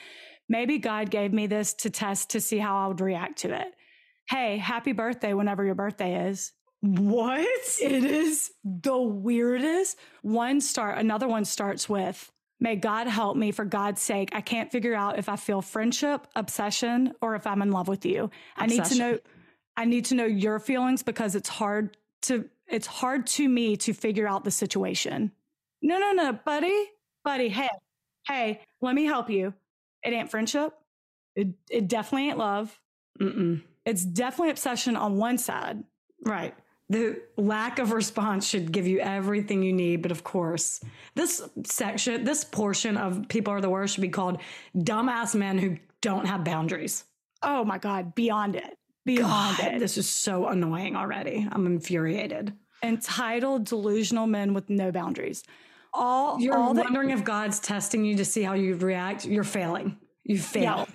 Maybe 0.48 0.78
God 0.78 1.10
gave 1.10 1.32
me 1.32 1.46
this 1.46 1.74
to 1.74 1.90
test 1.90 2.30
to 2.30 2.40
see 2.40 2.58
how 2.58 2.76
I 2.76 2.86
would 2.88 3.00
react 3.00 3.38
to 3.38 3.54
it. 3.54 3.74
Hey, 4.28 4.58
happy 4.58 4.92
birthday 4.92 5.34
whenever 5.34 5.64
your 5.64 5.74
birthday 5.74 6.28
is. 6.28 6.52
What? 6.80 7.46
It 7.80 7.92
is 7.92 8.52
the 8.64 8.98
weirdest. 8.98 9.98
One 10.22 10.60
start, 10.60 10.98
another 10.98 11.28
one 11.28 11.44
starts 11.44 11.88
with, 11.88 12.32
May 12.60 12.76
God 12.76 13.06
help 13.06 13.36
me 13.38 13.52
for 13.52 13.64
God's 13.64 14.02
sake. 14.02 14.30
I 14.34 14.42
can't 14.42 14.70
figure 14.70 14.94
out 14.94 15.18
if 15.18 15.30
I 15.30 15.36
feel 15.36 15.62
friendship, 15.62 16.26
obsession, 16.36 17.14
or 17.22 17.34
if 17.34 17.46
I'm 17.46 17.62
in 17.62 17.72
love 17.72 17.88
with 17.88 18.04
you. 18.04 18.30
I 18.54 18.66
need 18.66 18.84
to 18.84 18.94
know 18.96 19.18
I 19.78 19.86
need 19.86 20.04
to 20.06 20.14
know 20.14 20.26
your 20.26 20.58
feelings 20.58 21.02
because 21.02 21.34
it's 21.34 21.48
hard 21.48 21.96
to 22.22 22.44
it's 22.68 22.86
hard 22.86 23.26
to 23.28 23.48
me 23.48 23.78
to 23.78 23.94
figure 23.94 24.28
out 24.28 24.44
the 24.44 24.50
situation. 24.50 25.32
No, 25.80 25.98
no, 25.98 26.12
no, 26.12 26.34
buddy. 26.34 26.90
Buddy, 27.24 27.48
hey, 27.48 27.68
hey, 28.28 28.60
let 28.82 28.94
me 28.94 29.06
help 29.06 29.30
you. 29.30 29.54
It 30.02 30.12
ain't 30.12 30.30
friendship. 30.30 30.74
It 31.34 31.48
it 31.70 31.88
definitely 31.88 32.28
ain't 32.28 32.38
love. 32.38 32.78
Mm-mm. 33.18 33.62
It's 33.86 34.04
definitely 34.04 34.50
obsession 34.50 34.96
on 34.96 35.16
one 35.16 35.38
side. 35.38 35.82
Right. 36.26 36.54
The 36.90 37.22
lack 37.36 37.78
of 37.78 37.92
response 37.92 38.48
should 38.48 38.72
give 38.72 38.86
you 38.88 38.98
everything 38.98 39.62
you 39.62 39.72
need. 39.72 40.02
But 40.02 40.10
of 40.10 40.24
course, 40.24 40.80
this 41.14 41.40
section, 41.64 42.24
this 42.24 42.42
portion 42.42 42.96
of 42.96 43.28
People 43.28 43.52
Are 43.52 43.60
the 43.60 43.70
Worst 43.70 43.94
should 43.94 44.02
be 44.02 44.08
called 44.08 44.40
Dumbass 44.76 45.36
Men 45.36 45.56
Who 45.56 45.76
Don't 46.00 46.26
Have 46.26 46.42
Boundaries. 46.44 47.04
Oh 47.42 47.64
my 47.64 47.78
God, 47.78 48.14
beyond 48.16 48.56
it. 48.56 48.76
Beyond 49.06 49.58
God, 49.58 49.74
it. 49.74 49.78
This 49.78 49.96
is 49.98 50.08
so 50.08 50.48
annoying 50.48 50.96
already. 50.96 51.48
I'm 51.50 51.64
infuriated. 51.66 52.54
Entitled 52.82 53.66
delusional 53.66 54.26
men 54.26 54.52
with 54.52 54.68
no 54.68 54.90
boundaries. 54.90 55.44
All 55.94 56.40
You're 56.40 56.56
all 56.56 56.74
wondering 56.74 57.10
if 57.10 57.24
God's 57.24 57.60
testing 57.60 58.04
you 58.04 58.16
to 58.16 58.24
see 58.24 58.42
how 58.42 58.54
you 58.54 58.74
react. 58.74 59.24
You're 59.24 59.44
failing. 59.44 59.96
You 60.24 60.38
failed. 60.38 60.88
yeah. 60.88 60.94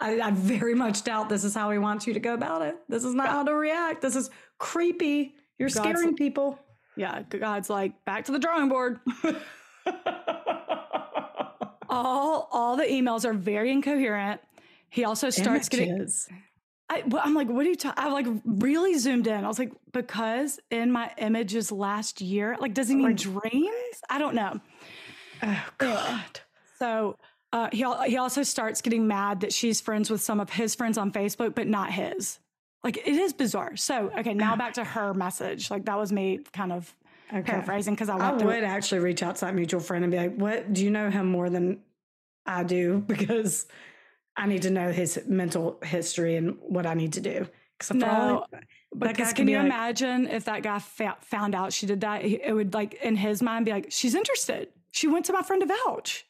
I, 0.00 0.20
I 0.20 0.30
very 0.30 0.74
much 0.74 1.04
doubt 1.04 1.28
this 1.28 1.44
is 1.44 1.54
how 1.54 1.70
he 1.70 1.78
wants 1.78 2.06
you 2.06 2.14
to 2.14 2.20
go 2.20 2.34
about 2.34 2.62
it. 2.62 2.76
This 2.88 3.04
is 3.04 3.14
not 3.14 3.28
how 3.28 3.42
to 3.42 3.54
react. 3.54 4.02
This 4.02 4.16
is 4.16 4.30
creepy. 4.58 5.34
You're 5.58 5.68
God's- 5.68 5.98
scaring 5.98 6.16
people. 6.16 6.58
Yeah. 6.96 7.22
God's 7.22 7.68
like, 7.70 8.04
back 8.04 8.24
to 8.26 8.32
the 8.32 8.38
drawing 8.38 8.68
board. 8.68 9.00
all 11.88 12.48
all 12.52 12.76
the 12.76 12.84
emails 12.84 13.24
are 13.24 13.32
very 13.32 13.72
incoherent. 13.72 14.40
He 14.90 15.04
also 15.04 15.30
starts 15.30 15.68
getting 15.68 15.90
Images. 15.90 16.28
I, 16.90 17.02
well, 17.06 17.22
I'm 17.22 17.34
like, 17.34 17.48
what 17.48 17.66
are 17.66 17.68
you 17.68 17.76
talking? 17.76 18.02
I 18.02 18.10
like 18.10 18.26
really 18.46 18.96
zoomed 18.96 19.26
in. 19.26 19.44
I 19.44 19.48
was 19.48 19.58
like, 19.58 19.72
because 19.92 20.58
in 20.70 20.90
my 20.90 21.12
images 21.18 21.70
last 21.70 22.22
year, 22.22 22.56
like, 22.58 22.72
does 22.72 22.88
he 22.88 22.94
oh 22.94 22.98
mean 22.98 23.16
dreams? 23.16 24.00
I 24.08 24.18
don't 24.18 24.34
know. 24.34 24.58
Oh 25.42 25.64
God. 25.76 26.40
So 26.78 27.18
uh, 27.52 27.68
he 27.72 27.84
he 28.06 28.16
also 28.18 28.42
starts 28.42 28.80
getting 28.82 29.06
mad 29.06 29.40
that 29.40 29.52
she's 29.52 29.80
friends 29.80 30.10
with 30.10 30.20
some 30.20 30.40
of 30.40 30.50
his 30.50 30.74
friends 30.74 30.98
on 30.98 31.10
Facebook, 31.12 31.54
but 31.54 31.66
not 31.66 31.92
his. 31.92 32.38
Like 32.84 32.96
it 32.98 33.08
is 33.08 33.32
bizarre. 33.32 33.76
So 33.76 34.10
okay, 34.18 34.34
now 34.34 34.54
back 34.56 34.74
to 34.74 34.84
her 34.84 35.14
message. 35.14 35.70
Like 35.70 35.84
that 35.86 35.98
was 35.98 36.12
me 36.12 36.40
kind 36.52 36.72
of 36.72 36.94
Okay. 37.30 37.42
paraphrasing 37.42 37.94
because 37.94 38.08
I 38.08 38.16
I 38.16 38.38
through. 38.38 38.48
would 38.48 38.64
actually 38.64 39.00
reach 39.00 39.22
out 39.22 39.36
to 39.36 39.44
that 39.46 39.54
mutual 39.54 39.80
friend 39.80 40.02
and 40.04 40.10
be 40.10 40.16
like, 40.16 40.34
"What 40.36 40.72
do 40.72 40.82
you 40.84 40.90
know 40.90 41.10
him 41.10 41.26
more 41.26 41.50
than 41.50 41.80
I 42.46 42.62
do?" 42.64 43.04
Because 43.06 43.66
I 44.36 44.46
need 44.46 44.62
to 44.62 44.70
know 44.70 44.92
his 44.92 45.20
mental 45.26 45.78
history 45.82 46.36
and 46.36 46.56
what 46.60 46.86
I 46.86 46.94
need 46.94 47.12
to 47.14 47.20
do. 47.20 47.46
Because 47.78 47.96
No, 47.96 48.46
Because 48.96 49.32
can 49.32 49.46
be 49.46 49.52
you 49.52 49.58
like- 49.58 49.66
imagine 49.66 50.26
if 50.28 50.44
that 50.44 50.62
guy 50.62 50.78
found 50.78 51.54
out 51.54 51.72
she 51.72 51.86
did 51.86 52.00
that? 52.02 52.24
It 52.24 52.54
would 52.54 52.72
like 52.72 52.94
in 52.94 53.16
his 53.16 53.42
mind 53.42 53.64
be 53.66 53.72
like, 53.72 53.86
she's 53.90 54.14
interested. 54.14 54.68
She 54.92 55.06
went 55.08 55.24
to 55.26 55.32
my 55.32 55.42
friend 55.42 55.60
to 55.62 55.74
vouch. 55.86 56.24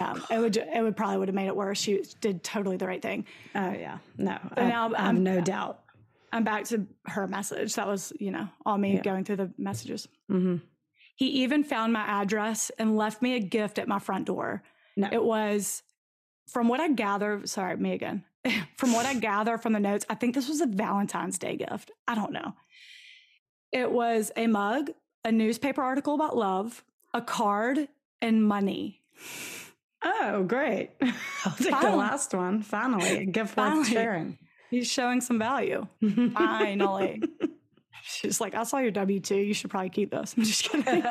Um, 0.00 0.24
it 0.30 0.38
would 0.38 0.56
it 0.56 0.82
would 0.82 0.96
probably 0.96 1.18
would 1.18 1.28
have 1.28 1.34
made 1.34 1.46
it 1.46 1.54
worse. 1.56 1.78
She 1.80 2.02
did 2.20 2.42
totally 2.42 2.76
the 2.76 2.86
right 2.86 3.00
thing. 3.02 3.26
oh 3.54 3.70
yeah, 3.72 3.98
no, 4.18 4.36
But 4.50 4.58
I, 4.64 4.68
now 4.68 4.92
I 4.96 5.02
have 5.02 5.18
no 5.18 5.40
doubt. 5.40 5.80
I'm 6.32 6.42
back 6.44 6.64
to 6.66 6.86
her 7.06 7.26
message. 7.28 7.74
That 7.76 7.86
was 7.86 8.12
you 8.18 8.30
know 8.32 8.48
all 8.66 8.76
me 8.78 8.94
Yeah. 8.94 9.02
going 9.02 9.24
through 9.24 9.36
the 9.36 9.52
messages. 9.58 10.08
hmm 10.28 10.56
He 11.14 11.26
even 11.44 11.62
found 11.62 11.92
my 11.92 12.02
address 12.02 12.70
and 12.78 12.96
left 12.96 13.22
me 13.22 13.36
a 13.36 13.40
gift 13.40 13.78
at 13.78 13.86
my 13.86 13.98
front 14.00 14.24
door. 14.26 14.62
No, 14.96 15.08
It 15.12 15.22
was, 15.22 15.82
from 16.48 16.68
what 16.68 16.80
I 16.80 16.88
gather, 16.88 17.42
sorry, 17.46 17.76
me 17.76 17.92
again. 17.92 18.24
from 18.76 18.92
what 18.92 19.06
I 19.06 19.14
gather 19.14 19.56
from 19.58 19.72
the 19.74 19.80
notes, 19.80 20.04
I 20.10 20.14
think 20.16 20.34
this 20.34 20.48
was 20.48 20.60
a 20.60 20.66
Valentine's 20.66 21.38
Day 21.38 21.56
gift. 21.56 21.90
I 22.08 22.14
don't 22.14 22.32
know. 22.32 22.54
It 23.70 23.90
was 23.90 24.32
a 24.36 24.46
mug, 24.48 24.90
a 25.24 25.30
newspaper 25.32 25.82
article 25.82 26.14
about 26.14 26.36
love, 26.36 26.82
a 27.14 27.22
card, 27.22 27.88
and 28.20 28.44
money. 28.44 29.01
Oh, 30.04 30.42
great. 30.42 30.90
I'll 31.44 31.54
take 31.54 31.80
the 31.80 31.96
last 31.96 32.34
one. 32.34 32.62
Finally, 32.62 33.26
gift 33.26 33.56
worth 33.56 33.68
Finally. 33.68 33.90
sharing. 33.90 34.38
He's 34.70 34.90
showing 34.90 35.20
some 35.20 35.38
value. 35.38 35.86
Finally. 36.34 37.22
She's 38.04 38.40
like, 38.40 38.54
I 38.54 38.64
saw 38.64 38.78
your 38.78 38.90
W 38.90 39.20
2. 39.20 39.36
You 39.36 39.54
should 39.54 39.70
probably 39.70 39.90
keep 39.90 40.10
this. 40.10 40.34
I'm 40.36 40.42
just 40.42 40.64
kidding. 40.64 41.04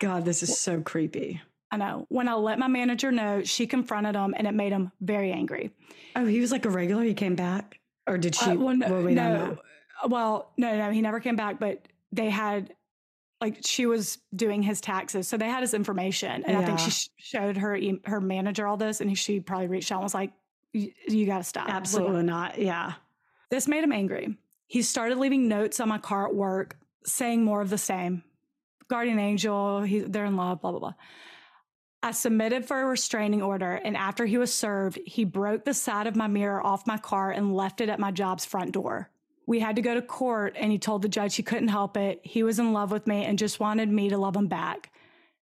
God, 0.00 0.24
this 0.24 0.42
is 0.42 0.58
so 0.58 0.80
creepy. 0.80 1.40
I 1.70 1.76
know. 1.76 2.06
When 2.08 2.26
I 2.28 2.34
let 2.34 2.58
my 2.58 2.66
manager 2.66 3.12
know, 3.12 3.44
she 3.44 3.66
confronted 3.66 4.16
him 4.16 4.34
and 4.36 4.46
it 4.46 4.52
made 4.52 4.72
him 4.72 4.90
very 5.00 5.30
angry. 5.32 5.70
Oh, 6.16 6.26
he 6.26 6.40
was 6.40 6.50
like 6.50 6.64
a 6.64 6.70
regular. 6.70 7.04
He 7.04 7.14
came 7.14 7.36
back, 7.36 7.78
or 8.08 8.18
did 8.18 8.34
she? 8.34 8.50
Uh, 8.50 8.54
well, 8.56 8.76
no, 8.76 8.88
well, 8.90 9.02
we 9.02 9.14
no. 9.14 9.58
Well, 10.08 10.52
no, 10.56 10.76
no, 10.76 10.90
he 10.90 11.02
never 11.02 11.20
came 11.20 11.36
back, 11.36 11.60
but 11.60 11.86
they 12.10 12.30
had 12.30 12.74
like 13.40 13.58
she 13.64 13.86
was 13.86 14.18
doing 14.34 14.62
his 14.62 14.80
taxes, 14.80 15.26
so 15.26 15.36
they 15.36 15.48
had 15.48 15.62
his 15.62 15.74
information, 15.74 16.44
and 16.44 16.56
I 16.56 16.64
think 16.64 16.78
she 16.78 16.90
sh- 16.90 17.08
showed 17.16 17.56
her 17.56 17.74
e- 17.74 18.00
her 18.04 18.20
manager 18.20 18.66
all 18.66 18.76
this, 18.76 19.00
and 19.00 19.16
she 19.16 19.40
probably 19.40 19.68
reached 19.68 19.90
out 19.90 19.96
and 19.96 20.04
was 20.04 20.14
like, 20.14 20.32
"You, 20.72 21.26
got 21.26 21.38
to 21.38 21.44
stop." 21.44 21.68
Absolutely 21.68 22.16
done." 22.16 22.26
not. 22.26 22.58
Yeah. 22.58 22.94
This 23.50 23.66
made 23.66 23.82
him 23.82 23.92
angry. 23.92 24.36
He 24.66 24.82
started 24.82 25.18
leaving 25.18 25.48
notes 25.48 25.80
on 25.80 25.88
my 25.88 25.98
car 25.98 26.26
at 26.26 26.34
work, 26.34 26.76
saying 27.04 27.42
more 27.44 27.60
of 27.60 27.70
the 27.70 27.78
same. 27.78 28.22
Guardian 28.88 29.18
angel, 29.18 29.82
he, 29.82 30.00
they're 30.00 30.26
in 30.26 30.36
love, 30.36 30.60
blah 30.60 30.70
blah 30.72 30.80
blah. 30.80 30.94
I 32.02 32.12
submitted 32.12 32.64
for 32.64 32.80
a 32.80 32.86
restraining 32.86 33.42
order, 33.42 33.74
and 33.74 33.96
after 33.96 34.24
he 34.24 34.38
was 34.38 34.52
served, 34.52 34.98
he 35.04 35.24
broke 35.24 35.64
the 35.64 35.74
side 35.74 36.06
of 36.06 36.16
my 36.16 36.26
mirror 36.28 36.64
off 36.64 36.86
my 36.86 36.96
car 36.96 37.30
and 37.30 37.54
left 37.54 37.80
it 37.80 37.88
at 37.88 38.00
my 38.00 38.10
job's 38.10 38.44
front 38.44 38.72
door. 38.72 39.09
We 39.50 39.58
had 39.58 39.74
to 39.74 39.82
go 39.82 39.94
to 39.94 40.00
court, 40.00 40.54
and 40.56 40.70
he 40.70 40.78
told 40.78 41.02
the 41.02 41.08
judge 41.08 41.34
he 41.34 41.42
couldn't 41.42 41.66
help 41.66 41.96
it. 41.96 42.20
He 42.22 42.44
was 42.44 42.60
in 42.60 42.72
love 42.72 42.92
with 42.92 43.08
me 43.08 43.24
and 43.24 43.36
just 43.36 43.58
wanted 43.58 43.88
me 43.90 44.08
to 44.10 44.16
love 44.16 44.36
him 44.36 44.46
back. 44.46 44.92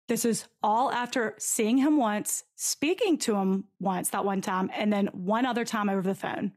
This 0.08 0.24
is 0.24 0.46
all 0.64 0.94
after 0.94 1.36
seeing 1.40 1.78
him 1.78 1.98
once, 1.98 2.46
speaking 2.56 3.18
to 3.18 3.36
him 3.36 3.66
once 3.82 4.12
that 4.12 4.24
one 4.24 4.40
time, 4.40 4.72
and 4.74 4.94
then 4.94 5.08
one 5.08 5.46
other 5.46 5.66
time 5.66 5.90
over 5.90 6.04
the 6.04 6.16
phone. 6.16 6.54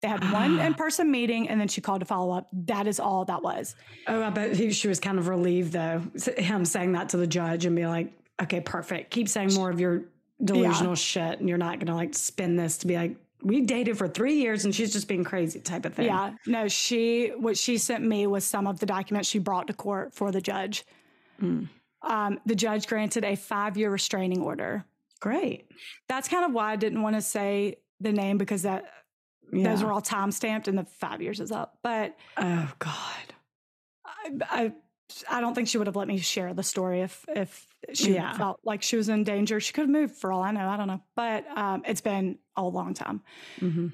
They 0.00 0.06
had 0.06 0.22
one 0.32 0.60
ah. 0.60 0.66
in 0.66 0.74
person 0.74 1.10
meeting 1.10 1.48
and 1.48 1.60
then 1.60 1.66
she 1.66 1.80
called 1.80 2.00
to 2.00 2.06
follow 2.06 2.32
up. 2.32 2.46
That 2.52 2.86
is 2.86 3.00
all 3.00 3.24
that 3.24 3.42
was. 3.42 3.74
Oh, 4.06 4.22
I 4.22 4.30
bet 4.30 4.54
he, 4.54 4.70
she 4.70 4.86
was 4.86 5.00
kind 5.00 5.18
of 5.18 5.26
relieved 5.26 5.72
though, 5.72 6.02
him 6.36 6.64
saying 6.64 6.92
that 6.92 7.08
to 7.08 7.16
the 7.16 7.26
judge 7.26 7.64
and 7.64 7.74
be 7.74 7.86
like, 7.86 8.12
okay, 8.40 8.60
perfect. 8.60 9.10
Keep 9.10 9.28
saying 9.28 9.54
more 9.54 9.70
of 9.70 9.80
your 9.80 10.04
delusional 10.44 10.92
yeah. 10.92 10.94
shit 10.94 11.40
and 11.40 11.48
you're 11.48 11.58
not 11.58 11.80
going 11.80 11.88
to 11.88 11.94
like 11.96 12.14
spin 12.14 12.54
this 12.54 12.78
to 12.78 12.86
be 12.86 12.94
like, 12.94 13.16
we 13.42 13.60
dated 13.60 13.98
for 13.98 14.08
three 14.08 14.34
years 14.34 14.64
and 14.64 14.74
she's 14.74 14.92
just 14.92 15.08
being 15.08 15.24
crazy 15.24 15.60
type 15.60 15.84
of 15.84 15.94
thing. 15.94 16.06
Yeah. 16.06 16.32
No, 16.46 16.68
she, 16.68 17.32
what 17.36 17.56
she 17.56 17.78
sent 17.78 18.04
me 18.04 18.26
was 18.26 18.44
some 18.44 18.66
of 18.66 18.78
the 18.80 18.86
documents 18.86 19.28
she 19.28 19.38
brought 19.38 19.66
to 19.66 19.72
court 19.72 20.14
for 20.14 20.32
the 20.32 20.40
judge. 20.40 20.84
Mm. 21.40 21.68
Um, 22.02 22.40
the 22.46 22.54
judge 22.54 22.86
granted 22.86 23.24
a 23.24 23.36
five 23.36 23.76
year 23.76 23.90
restraining 23.90 24.40
order. 24.40 24.84
Great. 25.20 25.66
That's 26.08 26.28
kind 26.28 26.44
of 26.44 26.52
why 26.52 26.72
I 26.72 26.76
didn't 26.76 27.02
want 27.02 27.16
to 27.16 27.22
say 27.22 27.76
the 28.00 28.12
name 28.12 28.38
because 28.38 28.62
that 28.62 28.84
yeah. 29.52 29.70
those 29.70 29.82
were 29.82 29.92
all 29.92 30.00
time 30.00 30.30
stamped 30.30 30.68
and 30.68 30.76
the 30.76 30.84
five 30.84 31.22
years 31.22 31.40
is 31.40 31.52
up. 31.52 31.78
But 31.82 32.16
oh 32.36 32.72
god, 32.78 33.34
I, 34.04 34.30
I 34.42 34.72
I 35.30 35.40
don't 35.40 35.54
think 35.54 35.68
she 35.68 35.78
would 35.78 35.86
have 35.86 35.96
let 35.96 36.08
me 36.08 36.18
share 36.18 36.52
the 36.54 36.62
story 36.62 37.00
if 37.00 37.24
if 37.28 37.66
she 37.92 38.14
yeah. 38.14 38.36
felt 38.36 38.60
like 38.64 38.82
she 38.82 38.96
was 38.96 39.08
in 39.08 39.24
danger. 39.24 39.60
She 39.60 39.72
could 39.72 39.82
have 39.82 39.90
moved 39.90 40.16
for 40.16 40.32
all 40.32 40.42
I 40.42 40.50
know. 40.50 40.68
I 40.68 40.76
don't 40.76 40.88
know, 40.88 41.00
but 41.14 41.46
um, 41.56 41.82
it's 41.86 42.00
been 42.00 42.38
a 42.56 42.62
long 42.62 42.94
time. 42.94 43.22
Mm-hmm. 43.60 43.88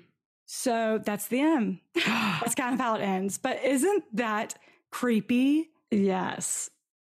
So 0.46 1.00
that's 1.04 1.28
the 1.28 1.40
end. 1.40 1.78
that's 1.94 2.54
kind 2.54 2.74
of 2.74 2.80
how 2.80 2.96
it 2.96 3.02
ends. 3.02 3.38
But 3.38 3.62
isn't 3.64 4.04
that 4.16 4.54
creepy? 4.90 5.70
Yes. 5.90 6.70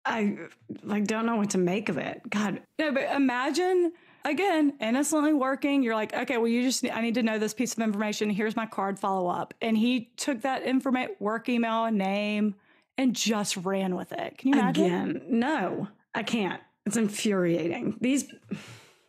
I 0.05 0.37
like 0.83 1.07
don't 1.07 1.27
know 1.27 1.37
what 1.37 1.51
to 1.51 1.59
make 1.59 1.89
of 1.89 1.99
it. 1.99 2.23
God. 2.29 2.61
No, 2.79 2.93
but 2.93 3.05
imagine 3.15 3.93
again, 4.25 4.75
innocently 4.81 5.33
working. 5.33 5.83
You're 5.83 5.95
like, 5.95 6.15
okay, 6.15 6.39
well, 6.39 6.49
you 6.49 6.63
just, 6.63 6.85
I 6.85 7.01
need 7.01 7.15
to 7.15 7.23
know 7.23 7.39
this 7.39 7.55
piece 7.55 7.73
of 7.73 7.81
information. 7.81 8.31
Here's 8.31 8.57
my 8.57 8.67
card, 8.67 8.99
follow 8.99 9.29
up. 9.29 9.55
And 9.61 9.77
he 9.77 10.13
took 10.17 10.43
that 10.43 10.63
information, 10.63 11.15
work 11.19 11.49
email, 11.49 11.91
name, 11.91 12.55
and 13.03 13.15
just 13.15 13.57
ran 13.59 13.97
with 13.97 14.13
it. 14.13 14.39
Can 14.39 14.49
you 14.49 14.55
imagine? 14.55 14.85
Again, 14.85 15.23
no, 15.29 15.89
I 16.15 16.23
can't. 16.23 16.61
It's 16.87 16.97
infuriating. 16.97 17.97
These, 18.01 18.33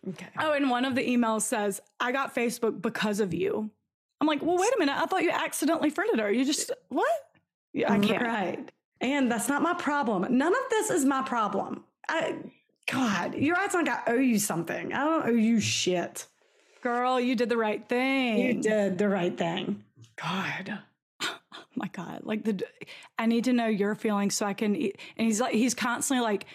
okay. 0.09 0.27
Oh, 0.39 0.53
and 0.53 0.69
one 0.69 0.85
of 0.85 0.95
the 0.95 1.07
emails 1.07 1.41
says, 1.41 1.81
I 1.99 2.11
got 2.11 2.35
Facebook 2.35 2.81
because 2.81 3.19
of 3.19 3.33
you. 3.33 3.69
I'm 4.19 4.27
like, 4.27 4.41
well, 4.41 4.57
wait 4.57 4.73
a 4.75 4.79
minute. 4.79 4.95
I 4.95 5.05
thought 5.05 5.23
you 5.23 5.31
accidentally 5.31 5.89
friended 5.89 6.19
her. 6.19 6.31
You 6.31 6.45
just, 6.45 6.71
what? 6.89 7.09
Yeah, 7.73 7.91
I 7.91 7.99
can't. 7.99 8.21
Right. 8.21 8.71
And 9.01 9.31
that's 9.31 9.49
not 9.49 9.61
my 9.61 9.73
problem. 9.73 10.25
None 10.37 10.53
of 10.53 10.69
this 10.69 10.89
is 10.89 11.05
my 11.05 11.21
problem. 11.23 11.83
I, 12.07 12.35
God, 12.91 13.35
you're 13.35 13.55
like 13.55 13.89
I 13.89 14.01
owe 14.07 14.17
you 14.17 14.39
something. 14.39 14.93
I 14.93 15.03
don't 15.03 15.25
owe 15.25 15.35
you 15.35 15.59
shit. 15.59 16.27
Girl, 16.81 17.19
you 17.19 17.35
did 17.35 17.49
the 17.49 17.57
right 17.57 17.87
thing. 17.87 18.37
You 18.37 18.61
did 18.61 18.97
the 18.97 19.09
right 19.09 19.37
thing. 19.37 19.83
God. 20.15 20.79
Oh 21.55 21.63
my 21.75 21.87
God. 21.87 22.21
Like 22.23 22.43
the 22.43 22.63
I 23.17 23.25
need 23.25 23.45
to 23.45 23.53
know 23.53 23.67
your 23.67 23.95
feelings 23.95 24.35
so 24.35 24.45
I 24.45 24.53
can 24.53 24.75
and 24.75 24.91
he's 25.17 25.39
like 25.41 25.53
he's 25.53 25.73
constantly 25.73 26.23
like, 26.23 26.45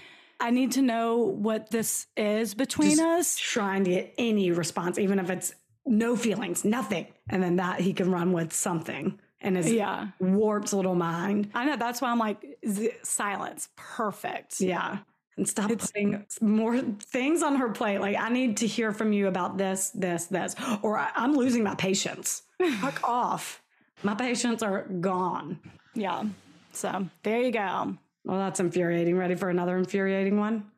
I 0.40 0.50
need 0.50 0.72
to 0.72 0.82
know 0.82 1.18
what 1.18 1.70
this 1.70 2.06
is 2.16 2.54
between 2.54 2.96
Just 2.96 3.02
us. 3.02 3.36
Trying 3.36 3.84
to 3.84 3.90
get 3.90 4.14
any 4.18 4.50
response, 4.50 4.98
even 4.98 5.18
if 5.18 5.30
it's 5.30 5.54
no 5.86 6.16
feelings, 6.16 6.64
nothing. 6.64 7.06
And 7.28 7.42
then 7.42 7.56
that 7.56 7.80
he 7.80 7.92
can 7.92 8.10
run 8.10 8.32
with 8.32 8.52
something 8.52 9.18
and 9.40 9.56
his 9.56 9.72
yeah. 9.72 10.08
warped 10.18 10.72
little 10.72 10.94
mind. 10.94 11.50
I 11.54 11.64
know. 11.64 11.76
That's 11.76 12.00
why 12.00 12.10
I'm 12.10 12.18
like, 12.18 12.58
silence. 13.02 13.68
Perfect. 13.76 14.60
Yeah 14.60 14.98
and 15.38 15.48
stop 15.48 15.70
it's, 15.70 15.90
putting 15.90 16.26
more 16.42 16.78
things 16.78 17.42
on 17.42 17.56
her 17.56 17.70
plate. 17.70 18.00
Like, 18.00 18.16
I 18.18 18.28
need 18.28 18.58
to 18.58 18.66
hear 18.66 18.92
from 18.92 19.12
you 19.12 19.28
about 19.28 19.56
this, 19.56 19.90
this, 19.90 20.26
this, 20.26 20.54
or 20.82 20.98
I, 20.98 21.10
am 21.16 21.32
losing 21.32 21.62
my 21.62 21.76
patience. 21.76 22.42
Fuck 22.80 23.08
off. 23.08 23.62
My 24.02 24.14
patients 24.14 24.62
are 24.62 24.82
gone. 24.82 25.58
Yeah. 25.94 26.24
So 26.72 27.08
there 27.22 27.40
you 27.40 27.50
go. 27.50 27.96
Well, 28.24 28.38
that's 28.38 28.60
infuriating. 28.60 29.16
Ready 29.16 29.34
for 29.34 29.50
another 29.50 29.76
infuriating 29.76 30.38
one? 30.38 30.70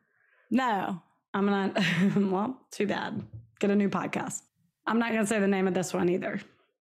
No. 0.49 1.01
I'm 1.33 1.47
to, 1.47 2.11
well, 2.17 2.59
too 2.71 2.87
bad. 2.87 3.21
Get 3.59 3.69
a 3.69 3.75
new 3.75 3.89
podcast. 3.89 4.41
I'm 4.87 4.99
not 4.99 5.09
going 5.11 5.21
to 5.21 5.27
say 5.27 5.39
the 5.39 5.47
name 5.47 5.67
of 5.67 5.73
this 5.73 5.93
one 5.93 6.09
either. 6.09 6.41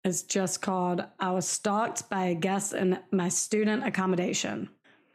It's 0.04 0.24
just 0.24 0.62
called 0.62 1.04
I 1.20 1.32
Was 1.32 1.48
Stalked 1.48 2.10
by 2.10 2.26
a 2.26 2.36
Guest 2.36 2.74
in 2.74 3.00
My 3.12 3.30
Student 3.30 3.86
Accommodation. 3.86 4.70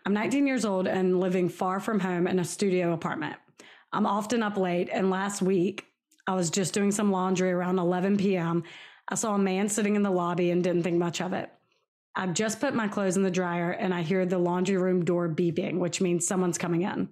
I'm 0.05 0.15
19 0.15 0.47
years 0.47 0.65
old 0.65 0.89
and 0.89 1.21
living 1.21 1.49
far 1.49 1.79
from 1.79 2.01
home 2.01 2.27
in 2.27 2.39
a 2.39 2.45
studio 2.45 2.93
apartment. 2.93 3.37
I'm 3.93 4.07
often 4.07 4.43
up 4.43 4.57
late, 4.57 4.89
and 4.91 5.11
last 5.11 5.43
week 5.43 5.87
I 6.27 6.35
was 6.35 6.51
just 6.51 6.75
doing 6.75 6.91
some 6.91 7.13
laundry 7.13 7.53
around 7.53 7.79
11 7.79 8.17
p.m. 8.17 8.65
I 9.13 9.15
saw 9.15 9.35
a 9.35 9.39
man 9.39 9.69
sitting 9.69 9.95
in 9.95 10.03
the 10.03 10.11
lobby 10.11 10.53
and 10.53 10.65
didn't 10.65 10.85
think 10.85 10.97
much 10.97 11.21
of 11.21 11.35
it. 11.35 11.53
I've 12.15 12.33
just 12.33 12.61
put 12.61 12.75
my 12.75 12.89
clothes 12.89 13.19
in 13.19 13.23
the 13.23 13.31
dryer 13.31 13.71
and 13.71 13.93
I 13.93 14.01
hear 14.01 14.25
the 14.25 14.39
laundry 14.39 14.79
room 14.79 15.05
door 15.05 15.29
beeping, 15.29 15.79
which 15.79 16.01
means 16.01 16.27
someone's 16.27 16.57
coming 16.57 16.81
in. 16.81 17.11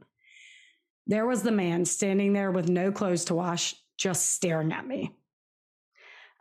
There 1.07 1.27
was 1.27 1.43
the 1.43 1.53
man 1.53 1.85
standing 1.85 2.33
there 2.33 2.53
with 2.53 2.71
no 2.71 2.91
clothes 2.91 3.27
to 3.27 3.35
wash, 3.35 3.75
just 3.99 4.31
staring 4.31 4.73
at 4.73 4.87
me. 4.87 5.15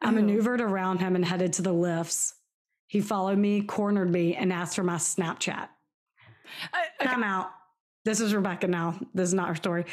I 0.02 0.12
maneuvered 0.12 0.62
around 0.62 1.00
him 1.02 1.18
and 1.18 1.26
headed 1.26 1.52
to 1.54 1.62
the 1.62 1.74
lifts. 1.74 2.36
He 2.88 3.02
followed 3.02 3.38
me, 3.38 3.62
cornered 3.62 4.10
me, 4.10 4.38
and 4.38 4.54
asked 4.54 4.78
for 4.78 4.84
my 4.84 4.96
Snapchat. 4.96 5.68
I, 6.72 6.86
okay. 7.02 7.22
out. 7.22 7.52
This 8.06 8.22
is 8.22 8.34
Rebecca 8.34 8.70
now. 8.70 8.98
This 9.14 9.28
is 9.28 9.34
not 9.34 9.50
her 9.50 9.56
story. 9.56 9.84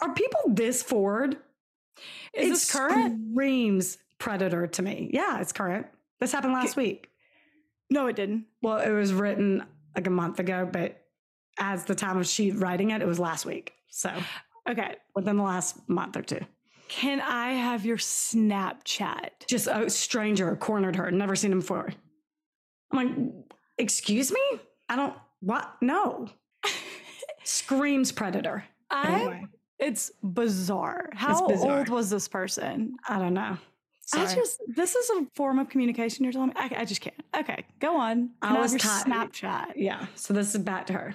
Are 0.00 0.12
people 0.14 0.40
this 0.48 0.82
forward? 0.82 1.36
Is 2.34 2.46
it 2.46 2.50
this 2.50 2.72
current? 2.72 3.20
Screams 3.30 3.98
predator 4.18 4.66
to 4.66 4.82
me. 4.82 5.10
Yeah, 5.12 5.40
it's 5.40 5.52
current. 5.52 5.86
This 6.20 6.32
happened 6.32 6.54
last 6.54 6.76
week. 6.76 7.10
No, 7.90 8.06
it 8.06 8.16
didn't. 8.16 8.46
Well, 8.62 8.78
it 8.78 8.90
was 8.90 9.12
written 9.12 9.64
like 9.94 10.06
a 10.06 10.10
month 10.10 10.40
ago, 10.40 10.68
but 10.70 11.02
as 11.58 11.84
the 11.84 11.94
time 11.94 12.18
of 12.18 12.26
she 12.26 12.50
writing 12.50 12.90
it, 12.90 13.02
it 13.02 13.06
was 13.06 13.18
last 13.18 13.46
week. 13.46 13.72
So, 13.88 14.10
okay, 14.68 14.96
within 15.14 15.36
the 15.36 15.42
last 15.42 15.88
month 15.88 16.16
or 16.16 16.22
two. 16.22 16.40
Can 16.88 17.20
I 17.20 17.52
have 17.52 17.84
your 17.84 17.96
Snapchat? 17.96 19.46
Just 19.48 19.66
a 19.66 19.90
stranger 19.90 20.54
cornered 20.56 20.96
her. 20.96 21.10
Never 21.10 21.34
seen 21.34 21.52
him 21.52 21.60
before. 21.60 21.92
I'm 22.92 22.96
like, 22.98 23.32
excuse 23.78 24.30
me? 24.30 24.40
I 24.88 24.96
don't. 24.96 25.14
What? 25.40 25.74
No. 25.80 26.28
Screams 27.44 28.12
predator. 28.12 28.64
I. 28.90 29.12
Anyway. 29.12 29.46
It's 29.78 30.10
bizarre. 30.22 31.10
How 31.14 31.32
it's 31.32 31.52
bizarre. 31.52 31.78
old 31.78 31.88
was 31.88 32.08
this 32.08 32.28
person? 32.28 32.96
I 33.06 33.18
don't 33.18 33.34
know. 33.34 33.58
Sorry. 34.06 34.24
I 34.26 34.34
just 34.34 34.60
this 34.68 34.94
is 34.94 35.10
a 35.10 35.26
form 35.34 35.58
of 35.58 35.68
communication 35.68 36.24
you're 36.24 36.32
telling 36.32 36.48
me. 36.48 36.54
I, 36.56 36.70
I 36.78 36.84
just 36.84 37.00
can't. 37.00 37.16
Okay, 37.36 37.64
go 37.80 37.96
on. 37.96 38.30
Can 38.40 38.56
I 38.56 38.60
was 38.60 38.74
tired. 38.74 39.06
Snapchat. 39.06 39.72
Yeah. 39.74 40.06
So 40.14 40.32
this 40.32 40.54
is 40.54 40.62
back 40.62 40.86
to 40.86 40.92
her. 40.92 41.14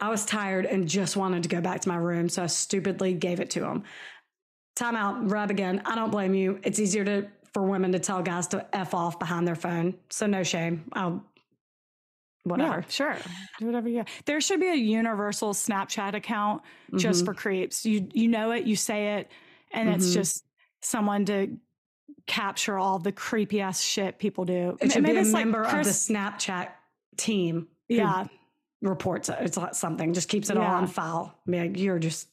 I 0.00 0.08
was 0.08 0.26
tired 0.26 0.66
and 0.66 0.88
just 0.88 1.16
wanted 1.16 1.44
to 1.44 1.48
go 1.48 1.60
back 1.60 1.80
to 1.82 1.88
my 1.88 1.96
room, 1.96 2.28
so 2.28 2.42
I 2.42 2.46
stupidly 2.46 3.14
gave 3.14 3.38
it 3.38 3.50
to 3.50 3.64
him. 3.64 3.84
Time 4.74 4.96
out, 4.96 5.30
rub 5.30 5.50
again. 5.50 5.80
I 5.84 5.94
don't 5.94 6.10
blame 6.10 6.34
you. 6.34 6.58
It's 6.64 6.80
easier 6.80 7.04
to 7.04 7.28
for 7.52 7.62
women 7.62 7.92
to 7.92 8.00
tell 8.00 8.20
guys 8.20 8.48
to 8.48 8.66
f 8.74 8.94
off 8.94 9.20
behind 9.20 9.46
their 9.46 9.54
phone, 9.54 9.94
so 10.10 10.26
no 10.26 10.42
shame. 10.42 10.84
I'll 10.94 11.24
whatever. 12.42 12.78
Yeah, 12.80 12.88
sure. 12.88 13.16
Do 13.60 13.66
whatever 13.66 13.88
you. 13.88 14.04
There 14.24 14.40
should 14.40 14.58
be 14.58 14.70
a 14.70 14.74
universal 14.74 15.52
Snapchat 15.52 16.14
account 16.14 16.62
just 16.96 17.20
mm-hmm. 17.20 17.26
for 17.26 17.34
creeps. 17.34 17.86
You 17.86 18.08
you 18.12 18.26
know 18.26 18.50
it, 18.50 18.64
you 18.64 18.74
say 18.74 19.18
it, 19.18 19.30
and 19.70 19.88
mm-hmm. 19.88 19.98
it's 19.98 20.12
just 20.12 20.44
someone 20.80 21.24
to 21.26 21.56
capture 22.26 22.78
all 22.78 22.98
the 22.98 23.12
creepy 23.12 23.60
ass 23.60 23.82
shit 23.82 24.18
people 24.18 24.44
do. 24.44 24.76
It 24.80 24.92
should 24.92 25.02
Maybe 25.02 25.22
be 25.22 25.28
a 25.28 25.32
member 25.32 25.62
like 25.62 25.70
Chris, 25.70 26.08
of 26.08 26.08
the 26.08 26.14
Snapchat 26.14 26.68
team. 27.16 27.68
Yeah. 27.88 28.26
Reports 28.80 29.28
it. 29.28 29.38
It's 29.40 29.58
something. 29.78 30.12
Just 30.12 30.28
keeps 30.28 30.50
it 30.50 30.56
yeah. 30.56 30.68
all 30.68 30.76
on 30.76 30.86
file. 30.86 31.34
I 31.46 31.50
mean, 31.50 31.60
like, 31.60 31.78
you're 31.78 31.98
just 31.98 32.28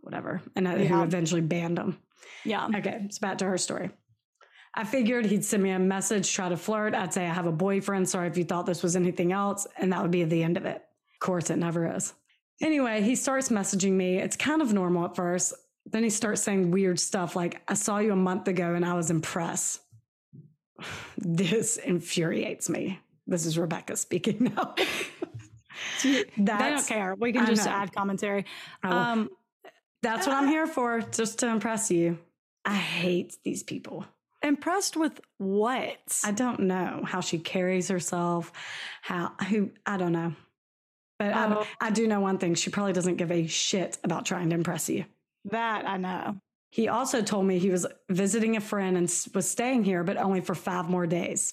whatever. 0.00 0.40
And 0.56 0.66
uh, 0.66 0.76
yeah. 0.76 0.86
who 0.86 1.02
eventually 1.02 1.40
banned 1.40 1.78
them. 1.78 1.98
Yeah. 2.44 2.68
Okay. 2.74 3.02
It's 3.04 3.18
back 3.18 3.38
to 3.38 3.44
her 3.46 3.58
story. 3.58 3.90
I 4.74 4.84
figured 4.84 5.26
he'd 5.26 5.44
send 5.44 5.62
me 5.62 5.70
a 5.70 5.78
message, 5.78 6.32
try 6.32 6.48
to 6.48 6.56
flirt. 6.56 6.94
I'd 6.94 7.12
say, 7.12 7.26
I 7.26 7.32
have 7.32 7.46
a 7.46 7.52
boyfriend. 7.52 8.08
Sorry 8.08 8.26
if 8.28 8.36
you 8.36 8.44
thought 8.44 8.66
this 8.66 8.82
was 8.82 8.96
anything 8.96 9.32
else. 9.32 9.66
And 9.78 9.92
that 9.92 10.02
would 10.02 10.10
be 10.10 10.24
the 10.24 10.42
end 10.42 10.56
of 10.56 10.66
it. 10.66 10.76
Of 10.76 11.20
course, 11.20 11.50
it 11.50 11.56
never 11.56 11.94
is. 11.94 12.12
Anyway, 12.60 13.02
he 13.02 13.16
starts 13.16 13.50
messaging 13.50 13.92
me. 13.92 14.18
It's 14.18 14.36
kind 14.36 14.62
of 14.62 14.72
normal 14.72 15.04
at 15.06 15.16
first. 15.16 15.54
Then 15.86 16.02
he 16.02 16.10
starts 16.10 16.42
saying 16.42 16.70
weird 16.70 16.98
stuff 16.98 17.36
like, 17.36 17.62
I 17.68 17.74
saw 17.74 17.98
you 17.98 18.12
a 18.12 18.16
month 18.16 18.48
ago 18.48 18.74
and 18.74 18.84
I 18.84 18.94
was 18.94 19.10
impressed. 19.10 19.80
This 21.16 21.76
infuriates 21.76 22.68
me. 22.68 22.98
This 23.26 23.46
is 23.46 23.56
Rebecca 23.56 23.96
speaking 23.96 24.52
now. 24.56 24.74
they 26.02 26.24
don't 26.36 26.86
care. 26.86 27.14
We 27.14 27.32
can 27.32 27.46
just 27.46 27.66
add 27.66 27.92
commentary. 27.94 28.44
Um, 28.82 29.30
that's 30.02 30.26
what 30.26 30.36
I'm 30.36 30.48
here 30.48 30.66
for, 30.66 31.00
just 31.00 31.38
to 31.38 31.48
impress 31.48 31.90
you. 31.90 32.18
I 32.64 32.74
hate 32.74 33.36
these 33.44 33.62
people. 33.62 34.04
Impressed 34.42 34.96
with 34.96 35.20
what? 35.38 36.20
I 36.22 36.32
don't 36.32 36.60
know 36.60 37.02
how 37.06 37.20
she 37.20 37.38
carries 37.38 37.88
herself. 37.88 38.52
How 39.00 39.32
who 39.48 39.70
I 39.86 39.96
don't 39.96 40.12
know, 40.12 40.34
but 41.18 41.32
oh. 41.34 41.66
I, 41.80 41.86
I 41.86 41.90
do 41.90 42.06
know 42.06 42.20
one 42.20 42.36
thing: 42.36 42.54
she 42.54 42.68
probably 42.68 42.92
doesn't 42.92 43.16
give 43.16 43.32
a 43.32 43.46
shit 43.46 43.96
about 44.04 44.26
trying 44.26 44.50
to 44.50 44.54
impress 44.54 44.90
you. 44.90 45.06
That 45.46 45.86
I 45.86 45.96
know. 45.96 46.36
He 46.70 46.88
also 46.88 47.22
told 47.22 47.46
me 47.46 47.58
he 47.58 47.70
was 47.70 47.86
visiting 48.10 48.56
a 48.56 48.60
friend 48.60 48.96
and 48.96 49.04
was 49.34 49.48
staying 49.48 49.84
here, 49.84 50.02
but 50.02 50.16
only 50.16 50.40
for 50.40 50.54
five 50.54 50.88
more 50.88 51.06
days. 51.06 51.52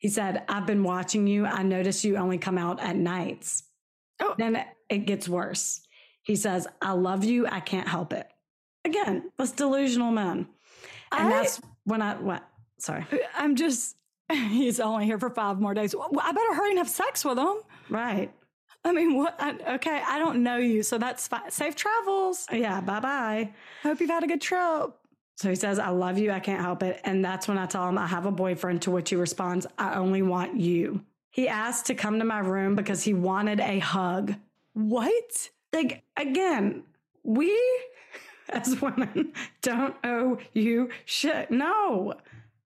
He 0.00 0.08
said, 0.08 0.42
I've 0.48 0.66
been 0.66 0.82
watching 0.82 1.28
you. 1.28 1.46
I 1.46 1.62
notice 1.62 2.04
you 2.04 2.16
only 2.16 2.38
come 2.38 2.58
out 2.58 2.80
at 2.80 2.96
nights. 2.96 3.62
Oh. 4.20 4.34
Then 4.36 4.64
it 4.88 5.06
gets 5.06 5.28
worse. 5.28 5.80
He 6.24 6.34
says, 6.34 6.66
I 6.80 6.92
love 6.92 7.24
you. 7.24 7.46
I 7.46 7.60
can't 7.60 7.86
help 7.86 8.12
it. 8.12 8.26
Again, 8.84 9.30
that's 9.38 9.52
delusional 9.52 10.10
man. 10.10 10.48
And 11.12 11.28
I- 11.28 11.30
that's 11.30 11.60
when 11.84 12.02
I, 12.02 12.16
what? 12.16 12.42
Sorry. 12.78 13.06
Uh, 13.12 13.18
I'm 13.36 13.54
just, 13.54 13.96
he's 14.32 14.80
only 14.80 15.04
here 15.04 15.20
for 15.20 15.30
five 15.30 15.60
more 15.60 15.72
days. 15.74 15.94
Well, 15.94 16.10
I 16.20 16.32
better 16.32 16.54
hurry 16.54 16.70
and 16.70 16.78
have 16.78 16.88
sex 16.88 17.24
with 17.24 17.38
him. 17.38 17.54
Right. 17.88 18.32
I 18.84 18.92
mean, 18.92 19.16
what? 19.16 19.36
I, 19.38 19.74
okay, 19.74 20.02
I 20.06 20.18
don't 20.18 20.42
know 20.42 20.56
you, 20.56 20.82
so 20.82 20.98
that's 20.98 21.28
fine. 21.28 21.50
Safe 21.50 21.76
travels. 21.76 22.46
Yeah. 22.52 22.80
Bye 22.80 23.00
bye. 23.00 23.50
Hope 23.82 24.00
you've 24.00 24.10
had 24.10 24.24
a 24.24 24.26
good 24.26 24.40
trip. 24.40 24.92
So 25.36 25.48
he 25.48 25.54
says, 25.54 25.78
I 25.78 25.88
love 25.88 26.18
you. 26.18 26.30
I 26.30 26.40
can't 26.40 26.60
help 26.60 26.82
it. 26.82 27.00
And 27.04 27.24
that's 27.24 27.48
when 27.48 27.58
I 27.58 27.66
tell 27.66 27.88
him 27.88 27.98
I 27.98 28.06
have 28.06 28.26
a 28.26 28.30
boyfriend, 28.30 28.82
to 28.82 28.90
which 28.90 29.10
he 29.10 29.16
responds, 29.16 29.66
I 29.78 29.94
only 29.94 30.22
want 30.22 30.60
you. 30.60 31.04
He 31.30 31.48
asked 31.48 31.86
to 31.86 31.94
come 31.94 32.18
to 32.18 32.24
my 32.24 32.40
room 32.40 32.74
because 32.74 33.02
he 33.02 33.14
wanted 33.14 33.58
a 33.60 33.78
hug. 33.78 34.34
What? 34.74 35.50
Like, 35.72 36.04
again, 36.16 36.82
we 37.24 37.58
as 38.50 38.80
women 38.80 39.32
don't 39.62 39.96
owe 40.04 40.38
you 40.52 40.90
shit. 41.06 41.50
No. 41.50 42.14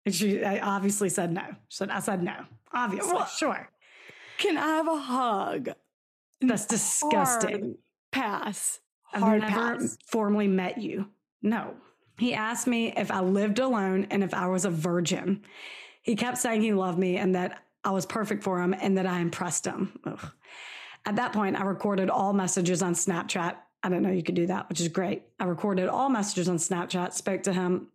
And 0.04 0.14
she 0.14 0.44
I 0.44 0.58
obviously 0.58 1.08
said 1.08 1.32
no. 1.32 1.44
She 1.68 1.76
said, 1.76 1.90
I 1.90 2.00
said 2.00 2.22
no. 2.22 2.44
Obviously. 2.72 3.12
Well, 3.12 3.26
sure. 3.26 3.70
Can 4.38 4.58
I 4.58 4.66
have 4.66 4.88
a 4.88 4.98
hug? 4.98 5.70
That's 6.40 6.66
disgusting. 6.66 7.50
Hard 7.50 7.76
pass. 8.12 8.80
I've 9.12 9.22
never 9.22 9.40
pass. 9.40 9.96
formally 10.06 10.48
met 10.48 10.78
you. 10.78 11.08
No. 11.42 11.74
He 12.18 12.34
asked 12.34 12.66
me 12.66 12.92
if 12.96 13.10
I 13.10 13.20
lived 13.20 13.58
alone 13.58 14.06
and 14.10 14.24
if 14.24 14.32
I 14.34 14.46
was 14.46 14.64
a 14.64 14.70
virgin. 14.70 15.42
He 16.02 16.16
kept 16.16 16.38
saying 16.38 16.62
he 16.62 16.72
loved 16.72 16.98
me 16.98 17.16
and 17.16 17.34
that 17.34 17.62
I 17.84 17.90
was 17.90 18.06
perfect 18.06 18.42
for 18.42 18.60
him 18.60 18.74
and 18.78 18.96
that 18.98 19.06
I 19.06 19.20
impressed 19.20 19.64
him. 19.64 19.98
Ugh. 20.04 20.32
At 21.04 21.16
that 21.16 21.32
point, 21.32 21.56
I 21.56 21.62
recorded 21.62 22.10
all 22.10 22.32
messages 22.32 22.82
on 22.82 22.94
Snapchat. 22.94 23.56
I 23.82 23.88
didn't 23.88 24.02
know 24.02 24.10
you 24.10 24.22
could 24.24 24.34
do 24.34 24.46
that, 24.48 24.68
which 24.68 24.80
is 24.80 24.88
great. 24.88 25.22
I 25.38 25.44
recorded 25.44 25.88
all 25.88 26.08
messages 26.08 26.48
on 26.48 26.56
Snapchat, 26.56 27.12
spoke 27.12 27.44
to 27.44 27.52
him. 27.52 27.88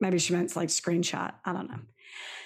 Maybe 0.00 0.18
she 0.18 0.32
meant 0.32 0.54
like 0.54 0.68
screenshot. 0.68 1.32
I 1.44 1.52
don't 1.52 1.68
know. 1.68 1.80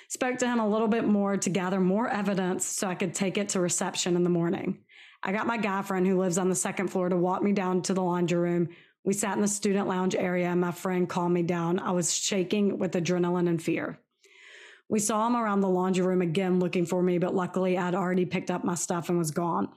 Spoke 0.08 0.38
to 0.38 0.46
him 0.46 0.60
a 0.60 0.68
little 0.68 0.88
bit 0.88 1.06
more 1.06 1.36
to 1.36 1.50
gather 1.50 1.80
more 1.80 2.08
evidence 2.08 2.64
so 2.64 2.86
I 2.86 2.94
could 2.94 3.12
take 3.12 3.36
it 3.36 3.50
to 3.50 3.60
reception 3.60 4.16
in 4.16 4.24
the 4.24 4.30
morning. 4.30 4.78
I 5.22 5.32
got 5.32 5.46
my 5.46 5.56
guy 5.56 5.82
friend 5.82 6.06
who 6.06 6.18
lives 6.18 6.38
on 6.38 6.48
the 6.48 6.54
second 6.54 6.88
floor 6.88 7.08
to 7.08 7.16
walk 7.16 7.42
me 7.42 7.52
down 7.52 7.82
to 7.82 7.94
the 7.94 8.02
laundry 8.02 8.38
room. 8.38 8.68
We 9.04 9.12
sat 9.12 9.36
in 9.36 9.42
the 9.42 9.48
student 9.48 9.88
lounge 9.88 10.14
area 10.14 10.48
and 10.48 10.60
my 10.60 10.72
friend 10.72 11.08
calmed 11.08 11.34
me 11.34 11.42
down. 11.42 11.78
I 11.78 11.92
was 11.92 12.14
shaking 12.14 12.78
with 12.78 12.92
adrenaline 12.92 13.48
and 13.48 13.62
fear. 13.62 13.98
We 14.88 14.98
saw 15.00 15.26
him 15.26 15.36
around 15.36 15.60
the 15.60 15.68
laundry 15.68 16.06
room 16.06 16.22
again 16.22 16.60
looking 16.60 16.86
for 16.86 17.02
me, 17.02 17.18
but 17.18 17.34
luckily 17.34 17.76
I'd 17.76 17.94
already 17.94 18.24
picked 18.24 18.50
up 18.50 18.64
my 18.64 18.74
stuff 18.74 19.08
and 19.08 19.18
was 19.18 19.30
gone. 19.30 19.68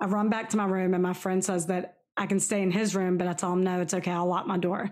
I 0.00 0.06
run 0.06 0.30
back 0.30 0.50
to 0.50 0.56
my 0.56 0.64
room 0.64 0.94
and 0.94 1.02
my 1.02 1.12
friend 1.12 1.44
says 1.44 1.66
that 1.66 1.98
I 2.16 2.26
can 2.26 2.40
stay 2.40 2.62
in 2.62 2.70
his 2.70 2.94
room, 2.94 3.18
but 3.18 3.26
I 3.26 3.32
tell 3.32 3.52
him 3.52 3.62
no, 3.62 3.80
it's 3.80 3.94
okay. 3.94 4.10
I'll 4.10 4.26
lock 4.26 4.46
my 4.46 4.58
door. 4.58 4.90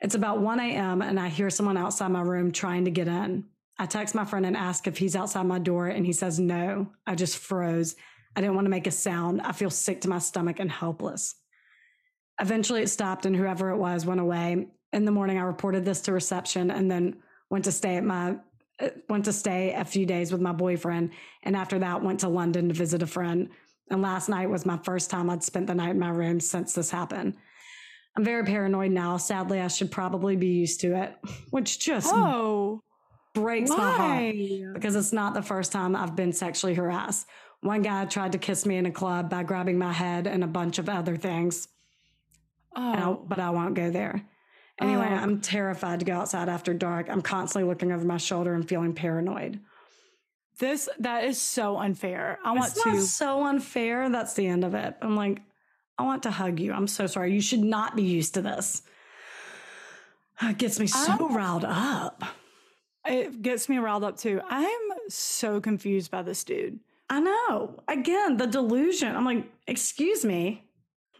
It's 0.00 0.14
about 0.14 0.40
1 0.40 0.60
a.m. 0.60 1.00
and 1.02 1.20
I 1.20 1.28
hear 1.28 1.48
someone 1.48 1.76
outside 1.76 2.08
my 2.08 2.22
room 2.22 2.50
trying 2.50 2.86
to 2.86 2.90
get 2.90 3.06
in. 3.06 3.44
I 3.78 3.86
text 3.86 4.14
my 4.14 4.24
friend 4.24 4.44
and 4.44 4.56
ask 4.56 4.86
if 4.86 4.98
he's 4.98 5.16
outside 5.16 5.46
my 5.46 5.58
door 5.58 5.86
and 5.86 6.04
he 6.04 6.12
says 6.12 6.38
no. 6.40 6.88
I 7.06 7.14
just 7.14 7.38
froze. 7.38 7.94
I 8.34 8.40
didn't 8.40 8.54
want 8.54 8.64
to 8.64 8.70
make 8.70 8.86
a 8.86 8.90
sound. 8.92 9.40
I 9.42 9.52
feel 9.52 9.70
sick 9.70 10.00
to 10.02 10.08
my 10.08 10.18
stomach 10.18 10.58
and 10.58 10.70
helpless. 10.70 11.34
Eventually 12.40 12.82
it 12.82 12.88
stopped 12.88 13.26
and 13.26 13.36
whoever 13.36 13.70
it 13.70 13.76
was 13.76 14.06
went 14.06 14.20
away. 14.20 14.68
In 14.92 15.04
the 15.04 15.10
morning 15.10 15.38
I 15.38 15.42
reported 15.42 15.84
this 15.84 16.00
to 16.02 16.12
reception 16.12 16.70
and 16.70 16.90
then 16.90 17.16
went 17.50 17.64
to 17.66 17.72
stay 17.72 17.96
at 17.96 18.04
my 18.04 18.36
uh, 18.80 18.88
went 19.08 19.26
to 19.26 19.32
stay 19.32 19.74
a 19.74 19.84
few 19.84 20.06
days 20.06 20.32
with 20.32 20.40
my 20.40 20.52
boyfriend 20.52 21.10
and 21.42 21.54
after 21.54 21.78
that 21.78 22.02
went 22.02 22.20
to 22.20 22.28
London 22.28 22.68
to 22.68 22.74
visit 22.74 23.02
a 23.02 23.06
friend. 23.06 23.50
And 23.90 24.00
last 24.00 24.28
night 24.28 24.48
was 24.48 24.64
my 24.64 24.78
first 24.78 25.10
time 25.10 25.28
I'd 25.28 25.42
spent 25.44 25.66
the 25.66 25.74
night 25.74 25.90
in 25.90 25.98
my 25.98 26.08
room 26.08 26.40
since 26.40 26.72
this 26.72 26.90
happened. 26.90 27.36
I'm 28.16 28.24
very 28.24 28.44
paranoid 28.44 28.90
now. 28.90 29.16
Sadly, 29.16 29.60
I 29.60 29.68
should 29.68 29.90
probably 29.90 30.36
be 30.36 30.48
used 30.48 30.80
to 30.80 30.94
it, 31.02 31.14
which 31.50 31.78
just 31.78 32.10
Oh, 32.10 32.82
breaks 33.34 33.70
my 33.70 33.76
heart 33.92 34.74
because 34.74 34.96
it's 34.96 35.12
not 35.12 35.34
the 35.34 35.42
first 35.42 35.72
time 35.72 35.94
I've 35.96 36.16
been 36.16 36.32
sexually 36.32 36.74
harassed. 36.74 37.26
One 37.62 37.82
guy 37.82 38.04
tried 38.06 38.32
to 38.32 38.38
kiss 38.38 38.66
me 38.66 38.76
in 38.76 38.86
a 38.86 38.90
club 38.92 39.30
by 39.30 39.44
grabbing 39.44 39.78
my 39.78 39.92
head 39.92 40.26
and 40.26 40.42
a 40.44 40.48
bunch 40.48 40.78
of 40.78 40.88
other 40.88 41.16
things, 41.16 41.68
and 42.74 43.00
I- 43.00 43.06
Oh, 43.06 43.24
but 43.26 43.38
I 43.38 43.50
won't 43.50 43.74
go 43.74 43.90
there. 43.90 44.22
Anyway, 44.80 45.06
Oh. 45.08 45.14
I'm 45.14 45.40
terrified 45.40 46.00
to 46.00 46.04
go 46.04 46.14
outside 46.14 46.48
after 46.48 46.74
dark. 46.74 47.08
I'm 47.08 47.22
constantly 47.22 47.68
looking 47.68 47.92
over 47.92 48.04
my 48.04 48.16
shoulder 48.16 48.54
and 48.54 48.68
feeling 48.68 48.92
paranoid. 48.94 49.60
this 50.58 50.88
that 50.98 51.24
is 51.24 51.40
so 51.40 51.76
unfair. 51.78 52.38
I 52.44 52.52
want 52.52 52.66
it's 52.72 52.82
to. 52.82 52.92
not 52.92 53.02
so 53.02 53.44
unfair. 53.46 54.08
That's 54.10 54.34
the 54.34 54.46
end 54.46 54.64
of 54.64 54.74
it. 54.74 54.94
I'm 55.02 55.16
like, 55.16 55.40
I 55.98 56.02
want 56.04 56.22
to 56.24 56.30
hug 56.30 56.60
you. 56.60 56.72
I'm 56.72 56.86
so 56.86 57.06
sorry. 57.08 57.32
You 57.32 57.40
should 57.40 57.64
not 57.64 57.96
be 57.96 58.02
used 58.02 58.34
to 58.34 58.42
this. 58.42 58.82
It 60.40 60.58
gets 60.58 60.78
me 60.78 60.86
so 60.86 61.12
I- 61.28 61.34
riled 61.34 61.64
up. 61.64 62.22
It 63.04 63.42
gets 63.42 63.68
me 63.68 63.78
riled 63.78 64.04
up 64.04 64.16
too. 64.18 64.40
I'm 64.48 64.78
so 65.08 65.60
confused 65.60 66.10
by 66.10 66.22
this 66.22 66.44
dude. 66.44 66.78
I 67.12 67.20
know. 67.20 67.78
Again, 67.88 68.38
the 68.38 68.46
delusion. 68.46 69.14
I'm 69.14 69.26
like, 69.26 69.44
excuse 69.66 70.24
me. 70.24 70.64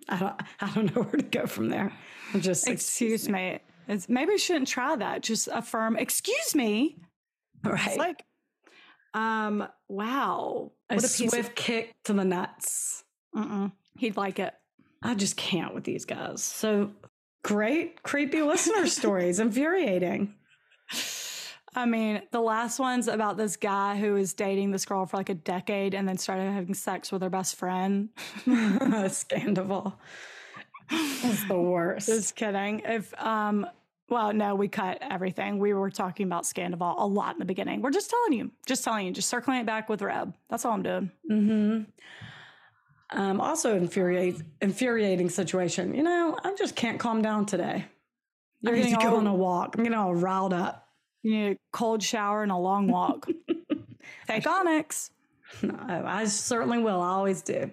I 0.09 0.19
don't. 0.19 0.35
I 0.59 0.71
don't 0.75 0.87
know 0.97 1.03
where 1.03 1.21
to 1.21 1.23
go 1.23 1.47
from 1.47 1.69
there. 1.69 1.93
I'm 2.33 2.41
just 2.41 2.67
Excuse 2.67 3.29
me. 3.29 3.61
It's, 3.89 4.09
maybe 4.09 4.31
we 4.31 4.39
shouldn't 4.39 4.69
try 4.69 4.97
that. 4.97 5.23
Just 5.23 5.49
affirm. 5.53 5.99
Excuse 5.99 6.55
me. 6.55 6.97
Right. 7.63 7.89
It's 7.89 7.97
like, 7.99 8.25
um, 9.13 9.69
wow. 9.87 10.73
a 10.89 10.95
What 10.95 11.05
a 11.05 11.09
swift 11.09 11.51
of. 11.51 11.55
kick 11.57 11.95
to 12.05 12.15
the 12.15 12.25
nuts. 12.25 13.05
Mm-mm. 13.37 13.73
He'd 13.99 14.17
like 14.17 14.39
it. 14.39 14.55
I 15.03 15.15
just 15.15 15.37
can't 15.37 15.75
with 15.75 15.85
these 15.85 16.07
guys. 16.07 16.43
So 16.43 16.93
great, 17.45 18.03
creepy 18.03 18.41
listener 18.41 18.87
stories. 18.87 19.41
Infuriating. 19.41 20.37
I 21.75 21.87
mean, 21.87 22.23
the 22.31 22.41
last 22.41 22.79
one's 22.79 23.09
about 23.09 23.37
this 23.37 23.57
guy 23.57 23.99
who 23.99 24.13
was 24.15 24.35
dating 24.35 24.73
this 24.73 24.85
girl 24.85 25.07
for 25.07 25.17
like 25.17 25.31
a 25.31 25.35
decade 25.35 25.95
and 25.95 26.07
then 26.07 26.19
started 26.19 26.51
having 26.51 26.75
sex 26.75 27.11
with 27.11 27.23
her 27.23 27.31
best 27.31 27.57
friend. 27.57 28.11
Scandal. 29.09 29.99
That's 30.91 31.45
the 31.49 31.59
worst. 31.59 32.09
Just 32.09 32.37
kidding. 32.37 32.83
If 32.85 33.15
um 33.21 33.67
well, 34.13 34.35
no, 34.35 34.55
we 34.55 34.69
cut 34.69 34.99
everything. 35.01 35.59
We 35.59 35.73
were 35.73 35.91
talking 35.91 36.27
about 36.27 36.43
Scandoval 36.45 36.97
a 36.99 37.07
lot 37.07 37.35
in 37.35 37.39
the 37.39 37.47
beginning. 37.47 37.81
We're 37.81 37.93
just 37.93 38.11
telling 38.11 38.35
you, 38.35 38.51
just 38.67 38.85
telling 38.85 39.07
you, 39.07 39.13
just 39.13 39.31
circling 39.31 39.61
it 39.61 39.67
back 39.67 39.89
with 39.89 40.03
Reb. 40.03 40.35
That's 40.51 40.67
all 40.67 40.73
I'm 40.73 40.83
doing. 40.83 41.11
Mm-hmm. 41.31 43.19
Um, 43.19 43.41
also 43.41 43.75
infuriate, 43.75 44.43
infuriating 44.61 45.31
situation. 45.31 45.95
You 45.95 46.03
know, 46.03 46.37
I 46.45 46.55
just 46.55 46.77
can't 46.77 47.01
calm 47.01 47.23
down 47.23 47.47
today. 47.47 47.87
You're 48.61 48.75
I 48.75 48.77
need 48.77 48.83
getting 48.83 48.99
to 48.99 49.05
go 49.07 49.17
on 49.17 49.27
a 49.27 49.35
walk. 49.35 49.77
I'm 49.77 49.85
getting 49.85 49.99
all 49.99 50.15
riled 50.15 50.53
up. 50.53 50.82
You 51.23 51.31
need 51.31 51.53
a 51.53 51.57
cold 51.73 52.03
shower 52.03 52.43
and 52.43 52.53
a 52.53 52.57
long 52.57 52.89
walk. 52.89 53.29
Fake 54.27 54.47
Onyx. 54.47 55.11
No, 55.63 55.77
I 56.07 56.25
certainly 56.27 56.79
will. 56.79 57.01
I 57.01 57.11
always 57.11 57.43
do. 57.43 57.71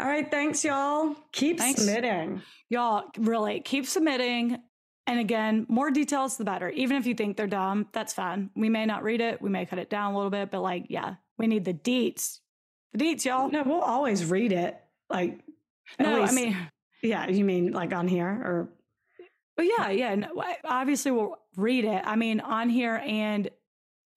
All 0.00 0.06
right, 0.08 0.28
thanks, 0.28 0.64
y'all. 0.64 1.14
Keep 1.32 1.58
Thanks. 1.58 1.80
submitting. 1.80 2.42
Y'all, 2.68 3.04
really, 3.16 3.60
keep 3.60 3.86
submitting. 3.86 4.58
And 5.06 5.20
again, 5.20 5.66
more 5.68 5.90
details, 5.90 6.36
the 6.36 6.44
better. 6.44 6.70
Even 6.70 6.96
if 6.96 7.06
you 7.06 7.14
think 7.14 7.36
they're 7.36 7.46
dumb, 7.46 7.86
that's 7.92 8.12
fine. 8.12 8.50
We 8.56 8.68
may 8.68 8.86
not 8.86 9.04
read 9.04 9.20
it. 9.20 9.40
We 9.40 9.50
may 9.50 9.66
cut 9.66 9.78
it 9.78 9.90
down 9.90 10.12
a 10.12 10.16
little 10.16 10.30
bit, 10.30 10.50
but 10.50 10.62
like, 10.62 10.86
yeah, 10.88 11.14
we 11.38 11.46
need 11.46 11.64
the 11.64 11.74
deets. 11.74 12.40
The 12.92 13.04
deets, 13.04 13.24
y'all. 13.24 13.50
No, 13.50 13.62
we'll 13.64 13.80
always 13.80 14.24
read 14.24 14.50
it. 14.52 14.76
Like, 15.10 15.40
No, 16.00 16.22
I 16.22 16.32
mean, 16.32 16.56
yeah, 17.02 17.28
you 17.28 17.44
mean 17.44 17.72
like 17.72 17.92
on 17.92 18.08
here 18.08 18.26
or 18.28 18.68
But 19.56 19.66
yeah, 19.66 19.90
yeah. 19.90 20.14
No, 20.14 20.42
obviously, 20.64 21.10
we'll 21.10 21.38
read 21.56 21.84
it. 21.84 22.02
I 22.04 22.16
mean, 22.16 22.40
on 22.40 22.68
here, 22.68 23.00
and 23.04 23.48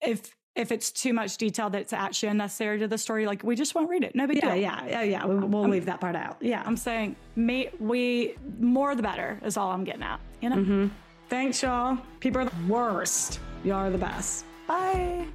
if 0.00 0.34
if 0.58 0.72
it's 0.72 0.90
too 0.90 1.12
much 1.12 1.36
detail 1.36 1.70
that's 1.70 1.92
actually 1.92 2.30
unnecessary 2.30 2.80
to 2.80 2.88
the 2.88 2.98
story, 2.98 3.26
like 3.26 3.44
we 3.44 3.54
just 3.54 3.74
won't 3.74 3.88
read 3.88 4.02
it. 4.02 4.14
No 4.14 4.26
big 4.26 4.38
yeah, 4.38 4.54
deal. 4.54 4.56
yeah, 4.56 4.86
yeah, 4.86 5.02
yeah. 5.02 5.26
We, 5.26 5.36
we'll 5.36 5.68
leave 5.68 5.84
that 5.86 6.00
part 6.00 6.16
out. 6.16 6.36
Yeah. 6.40 6.62
I'm 6.66 6.76
saying, 6.76 7.14
me, 7.36 7.68
we 7.78 8.34
more 8.58 8.94
the 8.96 9.02
better 9.02 9.38
is 9.44 9.56
all 9.56 9.70
I'm 9.70 9.84
getting 9.84 10.02
at. 10.02 10.20
You 10.40 10.50
know. 10.50 10.56
Mm-hmm. 10.56 10.86
Thanks, 11.28 11.62
y'all. 11.62 11.98
People 12.20 12.40
are 12.42 12.46
the 12.46 12.72
worst. 12.72 13.38
Y'all 13.62 13.76
are 13.76 13.90
the 13.90 13.98
best. 13.98 14.44
Bye. 14.66 15.26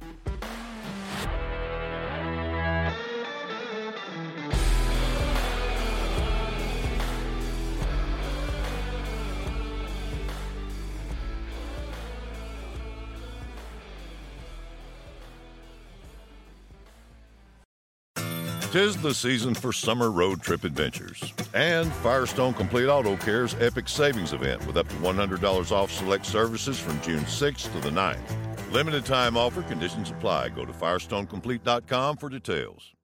Tis 18.74 18.96
the 18.96 19.14
season 19.14 19.54
for 19.54 19.72
summer 19.72 20.10
road 20.10 20.42
trip 20.42 20.64
adventures. 20.64 21.32
And 21.54 21.92
Firestone 21.92 22.52
Complete 22.54 22.88
Auto 22.88 23.16
Care's 23.16 23.54
Epic 23.60 23.88
Savings 23.88 24.32
Event 24.32 24.66
with 24.66 24.76
up 24.76 24.88
to 24.88 24.94
$100 24.96 25.70
off 25.70 25.92
select 25.92 26.26
services 26.26 26.80
from 26.80 27.00
June 27.00 27.22
6th 27.22 27.72
to 27.72 27.78
the 27.78 27.90
9th. 27.90 28.72
Limited 28.72 29.04
time 29.04 29.36
offer, 29.36 29.62
conditions 29.62 30.10
apply. 30.10 30.48
Go 30.48 30.64
to 30.64 30.72
FirestoneComplete.com 30.72 32.16
for 32.16 32.28
details. 32.28 32.94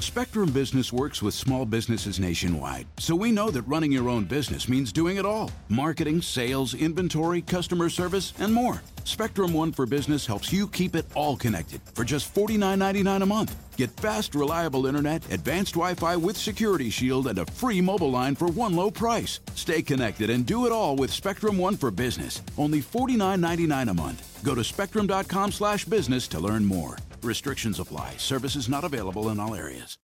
Spectrum 0.00 0.50
Business 0.50 0.92
works 0.92 1.22
with 1.22 1.32
small 1.32 1.64
businesses 1.64 2.18
nationwide, 2.18 2.86
so 2.98 3.14
we 3.14 3.30
know 3.30 3.50
that 3.50 3.62
running 3.62 3.92
your 3.92 4.08
own 4.08 4.24
business 4.24 4.68
means 4.68 4.92
doing 4.92 5.16
it 5.16 5.24
all 5.24 5.50
marketing, 5.68 6.20
sales, 6.20 6.74
inventory, 6.74 7.40
customer 7.40 7.88
service, 7.88 8.34
and 8.40 8.52
more. 8.52 8.82
Spectrum 9.04 9.52
One 9.52 9.70
for 9.70 9.86
Business 9.86 10.26
helps 10.26 10.52
you 10.52 10.66
keep 10.66 10.96
it 10.96 11.06
all 11.14 11.36
connected 11.36 11.80
for 11.94 12.04
just 12.04 12.34
$49.99 12.34 13.22
a 13.22 13.26
month. 13.26 13.56
Get 13.76 13.90
fast, 13.90 14.34
reliable 14.34 14.86
internet, 14.86 15.24
advanced 15.32 15.74
Wi 15.74 15.94
Fi 15.94 16.16
with 16.16 16.36
Security 16.36 16.90
Shield, 16.90 17.26
and 17.26 17.38
a 17.38 17.46
free 17.46 17.80
mobile 17.80 18.10
line 18.10 18.34
for 18.34 18.48
one 18.48 18.74
low 18.74 18.90
price. 18.90 19.40
Stay 19.54 19.82
connected 19.82 20.30
and 20.30 20.46
do 20.46 20.66
it 20.66 20.72
all 20.72 20.96
with 20.96 21.12
Spectrum 21.12 21.58
One 21.58 21.76
for 21.76 21.90
Business. 21.90 22.42
Only 22.56 22.80
$49.99 22.80 23.90
a 23.90 23.94
month. 23.94 24.40
Go 24.44 24.54
to 24.54 24.62
spectrum.com 24.62 25.52
slash 25.52 25.84
business 25.84 26.28
to 26.28 26.40
learn 26.40 26.64
more. 26.64 26.98
Restrictions 27.22 27.80
apply. 27.80 28.14
Services 28.18 28.68
not 28.68 28.84
available 28.84 29.30
in 29.30 29.40
all 29.40 29.54
areas. 29.54 29.98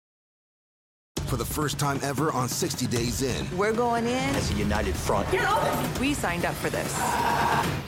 For 1.30 1.36
the 1.36 1.44
first 1.44 1.78
time 1.78 2.00
ever 2.02 2.32
on 2.32 2.48
60 2.48 2.88
Days 2.88 3.22
In. 3.22 3.56
We're 3.56 3.72
going 3.72 4.04
in 4.04 4.34
as 4.34 4.50
a 4.50 4.54
united 4.54 4.96
front. 4.96 5.30
Get 5.30 5.48
open. 5.48 6.00
We 6.00 6.12
signed 6.12 6.44
up 6.44 6.54
for 6.56 6.70
this. 6.70 7.00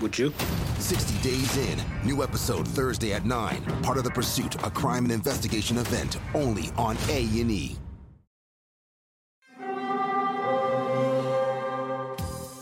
Would 0.00 0.16
you? 0.16 0.32
60 0.78 1.28
Days 1.28 1.56
In. 1.56 1.82
New 2.04 2.22
episode 2.22 2.68
Thursday 2.68 3.14
at 3.14 3.26
9. 3.26 3.64
Part 3.82 3.98
of 3.98 4.04
The 4.04 4.10
Pursuit, 4.10 4.54
a 4.64 4.70
crime 4.70 5.02
and 5.02 5.12
investigation 5.12 5.76
event 5.76 6.18
only 6.34 6.70
on 6.76 6.96
A&E. 7.08 7.76